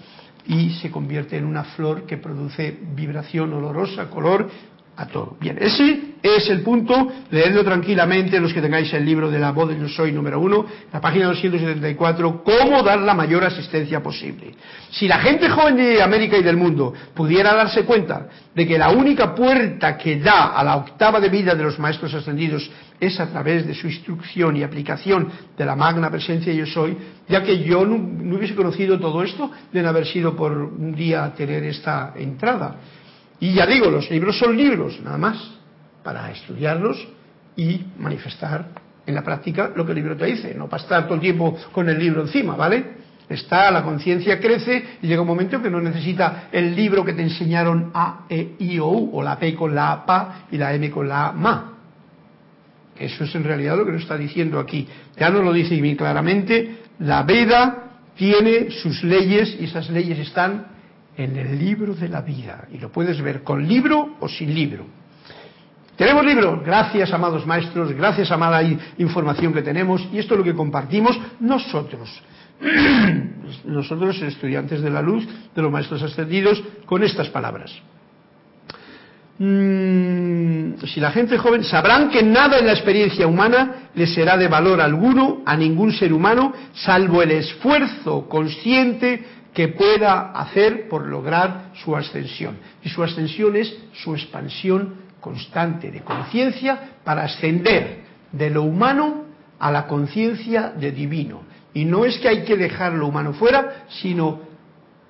y 0.47 0.71
se 0.71 0.91
convierte 0.91 1.37
en 1.37 1.45
una 1.45 1.65
flor 1.65 2.07
que 2.07 2.17
produce 2.17 2.79
vibración 2.95 3.53
olorosa, 3.53 4.09
color 4.11 4.49
Bien, 5.41 5.57
ese 5.59 6.15
es 6.23 6.51
el 6.51 6.61
punto, 6.61 7.11
leedlo 7.31 7.65
tranquilamente 7.65 8.39
los 8.39 8.53
que 8.53 8.61
tengáis 8.61 8.93
el 8.93 9.03
libro 9.03 9.31
de 9.31 9.39
la 9.39 9.51
voz 9.51 9.71
del 9.71 9.81
yo 9.81 9.89
soy 9.89 10.13
número 10.13 10.39
uno, 10.39 10.67
la 10.93 11.01
página 11.01 11.27
274, 11.27 12.45
cómo 12.45 12.83
dar 12.83 12.99
la 12.99 13.15
mayor 13.15 13.43
asistencia 13.45 14.03
posible. 14.03 14.55
Si 14.91 15.09
la 15.09 15.19
gente 15.21 15.49
joven 15.49 15.77
de 15.77 16.03
América 16.03 16.37
y 16.37 16.43
del 16.43 16.59
mundo 16.59 16.93
pudiera 17.15 17.55
darse 17.55 17.85
cuenta 17.85 18.29
de 18.55 18.67
que 18.67 18.77
la 18.77 18.91
única 18.91 19.35
puerta 19.35 19.97
que 19.97 20.19
da 20.19 20.49
a 20.49 20.63
la 20.63 20.77
octava 20.77 21.19
de 21.19 21.31
vida 21.31 21.55
de 21.55 21.63
los 21.63 21.79
maestros 21.79 22.13
ascendidos 22.13 22.71
es 23.01 23.19
a 23.19 23.31
través 23.31 23.67
de 23.67 23.75
su 23.75 23.87
instrucción 23.87 24.55
y 24.57 24.63
aplicación 24.63 25.31
de 25.57 25.65
la 25.65 25.77
magna 25.77 26.11
presencia 26.11 26.53
yo 26.53 26.67
soy, 26.67 26.95
ya 27.27 27.43
que 27.43 27.61
yo 27.65 27.87
no, 27.87 27.97
no 27.97 28.37
hubiese 28.37 28.55
conocido 28.55 29.01
todo 29.01 29.23
esto 29.23 29.51
de 29.73 29.81
no 29.81 29.89
haber 29.89 30.07
sido 30.07 30.37
por 30.37 30.53
un 30.53 30.95
día 30.95 31.33
tener 31.35 31.65
esta 31.65 32.13
entrada. 32.17 32.77
Y 33.41 33.55
ya 33.55 33.67
digo, 33.67 33.91
los 33.91 34.11
libros 34.11 34.39
son 34.39 34.57
libros, 34.57 35.01
nada 35.03 35.17
más, 35.19 35.37
para 36.05 36.31
estudiarlos 36.31 37.09
y 37.57 37.81
manifestar 37.99 38.69
en 39.07 39.15
la 39.15 39.23
práctica 39.23 39.73
lo 39.75 39.85
que 39.85 39.93
el 39.93 39.97
libro 39.97 40.17
te 40.17 40.27
dice, 40.27 40.55
no 40.55 40.69
para 40.69 40.83
estar 40.83 41.05
todo 41.05 41.15
el 41.15 41.21
tiempo 41.21 41.57
con 41.73 41.89
el 41.89 41.99
libro 41.99 42.23
encima, 42.23 42.55
¿vale? 42.55 43.01
Está, 43.29 43.71
la 43.71 43.83
conciencia 43.83 44.41
crece 44.41 44.99
y 45.03 45.07
llega 45.07 45.23
un 45.23 45.29
momento 45.29 45.63
que 45.63 45.71
no 45.71 45.81
necesita 45.81 46.49
el 46.51 46.75
libro 46.75 47.05
que 47.05 47.13
te 47.13 47.23
enseñaron 47.23 47.91
A, 47.95 48.27
E, 48.29 48.57
I, 48.59 48.79
O, 48.81 48.89
U, 48.89 49.11
o 49.15 49.23
la 49.23 49.39
P 49.39 49.55
con 49.55 49.75
la 49.75 50.05
PA 50.05 50.47
y 50.51 50.59
la 50.59 50.75
M 50.75 50.91
con 50.91 51.09
la 51.09 51.29
A, 51.29 51.33
MA. 51.33 51.73
Eso 52.99 53.25
es 53.25 53.35
en 53.35 53.45
realidad 53.45 53.77
lo 53.77 53.87
que 53.87 53.93
nos 53.93 54.03
está 54.03 54.17
diciendo 54.17 54.59
aquí. 54.59 54.87
Ya 55.17 55.31
nos 55.31 55.45
lo 55.45 55.53
dice 55.53 55.81
bien 55.81 55.97
claramente, 55.97 56.79
la 56.99 57.23
Veda 57.23 57.91
tiene 58.17 58.71
sus 58.71 59.03
leyes 59.05 59.57
y 59.61 59.65
esas 59.65 59.89
leyes 59.91 60.19
están 60.19 60.67
en 61.25 61.37
el 61.37 61.59
libro 61.59 61.95
de 61.95 62.09
la 62.09 62.23
vida. 62.23 62.67
Y 62.73 62.79
lo 62.79 62.91
puedes 62.91 63.21
ver 63.21 63.43
con 63.43 63.67
libro 63.67 64.17
o 64.21 64.29
sin 64.29 64.55
libro. 64.55 64.87
Tenemos 65.97 66.25
libro, 66.25 66.63
gracias 66.65 67.13
amados 67.13 67.47
maestros, 67.47 67.93
gracias 67.93 68.31
amada 68.31 68.63
información 68.97 69.53
que 69.53 69.61
tenemos, 69.61 70.09
y 70.13 70.19
esto 70.19 70.33
es 70.33 70.39
lo 70.39 70.45
que 70.45 70.55
compartimos 70.55 71.19
nosotros. 71.41 72.09
nosotros, 73.65 74.23
estudiantes 74.23 74.81
de 74.81 74.89
la 74.89 75.03
luz, 75.03 75.29
de 75.55 75.61
los 75.61 75.71
maestros 75.71 76.03
ascendidos, 76.03 76.63
con 76.87 77.03
estas 77.03 77.29
palabras. 77.29 77.71
Mm, 79.39 80.77
si 80.87 81.01
la 81.01 81.11
gente 81.11 81.37
joven 81.37 81.65
sabrán 81.65 82.09
que 82.11 82.23
nada 82.23 82.59
en 82.59 82.67
la 82.67 82.73
experiencia 82.73 83.27
humana 83.27 83.91
les 83.95 84.15
será 84.15 84.37
de 84.39 84.49
valor 84.49 84.81
alguno 84.81 85.43
a 85.45 85.57
ningún 85.57 85.93
ser 85.93 86.15
humano, 86.15 86.53
salvo 86.73 87.23
el 87.23 87.33
esfuerzo 87.33 88.27
consciente 88.29 89.40
que 89.55 89.69
pueda 89.69 90.33
hacer 90.33 90.89
por 90.89 91.07
lograr 91.07 91.71
su 91.83 91.97
ascensión. 91.97 92.59
Y 92.83 92.89
su 92.89 93.03
ascensión 93.03 93.57
es 93.57 93.77
su 93.93 94.15
expansión 94.15 94.95
constante 95.21 95.91
de 95.91 96.01
conciencia 96.01 96.93
para 97.05 97.25
ascender 97.25 98.05
de 98.33 98.51
lo 98.51 98.63
humano 98.63 99.25
a 99.59 99.71
la 99.71 99.87
conciencia 99.87 100.71
de 100.71 100.93
divino. 100.93 101.43
Y 101.75 101.85
no 101.85 102.05
es 102.05 102.19
que 102.19 102.29
hay 102.29 102.45
que 102.45 102.57
dejar 102.57 102.93
lo 102.93 103.07
humano 103.07 103.33
fuera, 103.33 103.85
sino 103.89 104.41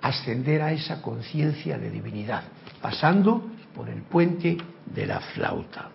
ascender 0.03 0.63
a 0.63 0.73
esa 0.73 1.01
conciencia 1.03 1.79
de 1.79 1.91
divinidad, 1.91 2.43
pasando 2.81 3.45
por 3.75 3.89
el 3.89 4.03
puente 4.03 4.57
de 4.87 5.07
la 5.07 5.21
flauta. 5.21 5.91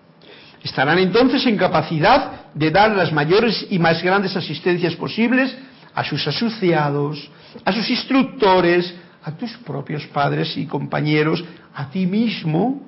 Estarán 0.64 0.98
entonces 0.98 1.46
en 1.46 1.58
capacidad 1.58 2.54
de 2.54 2.72
dar 2.72 2.96
las 2.96 3.12
mayores 3.12 3.68
y 3.70 3.78
más 3.78 4.02
grandes 4.02 4.36
asistencias 4.36 4.96
posibles 4.96 5.56
a 5.96 6.04
sus 6.04 6.28
asociados, 6.28 7.32
a 7.64 7.72
sus 7.72 7.90
instructores, 7.90 8.94
a 9.24 9.32
tus 9.32 9.52
propios 9.58 10.06
padres 10.08 10.56
y 10.58 10.66
compañeros, 10.66 11.44
a 11.74 11.90
ti 11.90 12.06
mismo, 12.06 12.86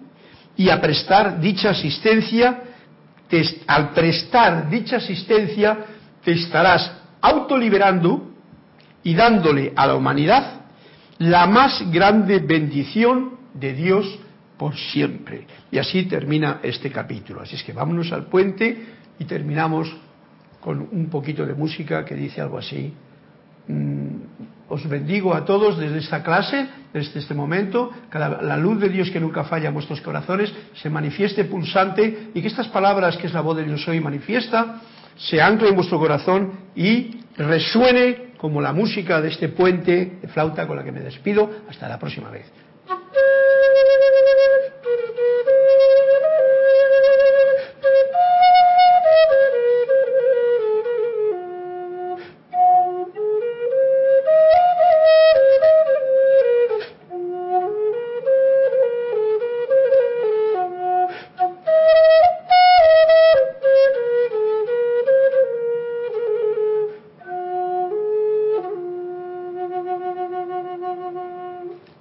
y 0.58 0.70
a 0.70 0.82
prestar 0.82 1.40
dicha 1.40 1.70
asistencia, 1.70 2.64
al 3.68 3.92
prestar 3.92 4.70
dicha 4.70 4.98
asistencia, 4.98 5.78
te 6.24 6.34
estarás 6.34 6.92
autoliberando 7.22 8.32
y 9.04 9.14
dándole 9.14 9.72
a 9.76 9.88
la 9.88 9.96
humanidad 9.96 10.62
la 11.20 11.46
más 11.48 11.90
grande 11.92 12.40
bendición 12.40 13.38
de 13.54 13.74
Dios 13.74 14.20
por 14.58 14.76
siempre. 14.76 15.48
Y 15.72 15.78
así 15.78 16.04
termina 16.04 16.60
este 16.64 16.92
capítulo. 16.92 17.42
Así 17.42 17.56
es 17.56 17.64
que 17.64 17.74
vámonos 17.74 18.12
al 18.12 18.26
puente 18.26 18.86
y 19.20 19.26
terminamos 19.26 19.96
con 20.60 20.88
un 20.92 21.10
poquito 21.10 21.46
de 21.46 21.54
música 21.54 22.04
que 22.06 22.16
dice 22.16 22.42
algo 22.42 22.58
así. 22.58 22.94
Mm, 23.68 24.08
os 24.70 24.88
bendigo 24.88 25.34
a 25.34 25.46
todos 25.46 25.78
desde 25.78 26.00
esta 26.00 26.24
clase, 26.24 26.68
desde 26.94 27.20
este 27.20 27.34
momento, 27.34 27.92
que 28.12 28.20
la, 28.20 28.58
luz 28.58 28.80
de 28.80 28.90
Dios 28.90 29.10
que 29.12 29.20
nunca 29.20 29.46
falla 29.46 29.70
en 29.70 29.74
vuestros 29.74 30.02
corazones 30.02 30.54
se 30.74 30.90
manifieste 30.90 31.46
pulsante 31.46 32.32
y 32.34 32.42
que 32.42 32.48
estas 32.48 32.68
palabras, 32.68 33.16
que 33.18 33.28
es 33.28 33.34
la 33.34 33.42
voz 33.42 33.58
de 33.58 33.64
Dios 33.64 33.88
hoy 33.88 34.02
manifiesta, 34.02 34.82
se 35.16 35.42
ancle 35.42 35.70
en 35.70 35.76
vuestro 35.76 36.00
corazón 36.00 36.52
y 36.76 37.22
resuene 37.38 38.34
como 38.38 38.62
la 38.62 38.74
música 38.74 39.22
de 39.22 39.30
este 39.30 39.50
puente 39.50 40.20
de 40.22 40.28
flauta 40.28 40.68
con 40.68 40.76
la 40.76 40.84
que 40.84 40.92
me 40.92 41.00
despido. 41.00 41.50
Hasta 41.70 41.88
la 41.88 41.98
próxima 41.98 42.30
vez. 42.30 42.46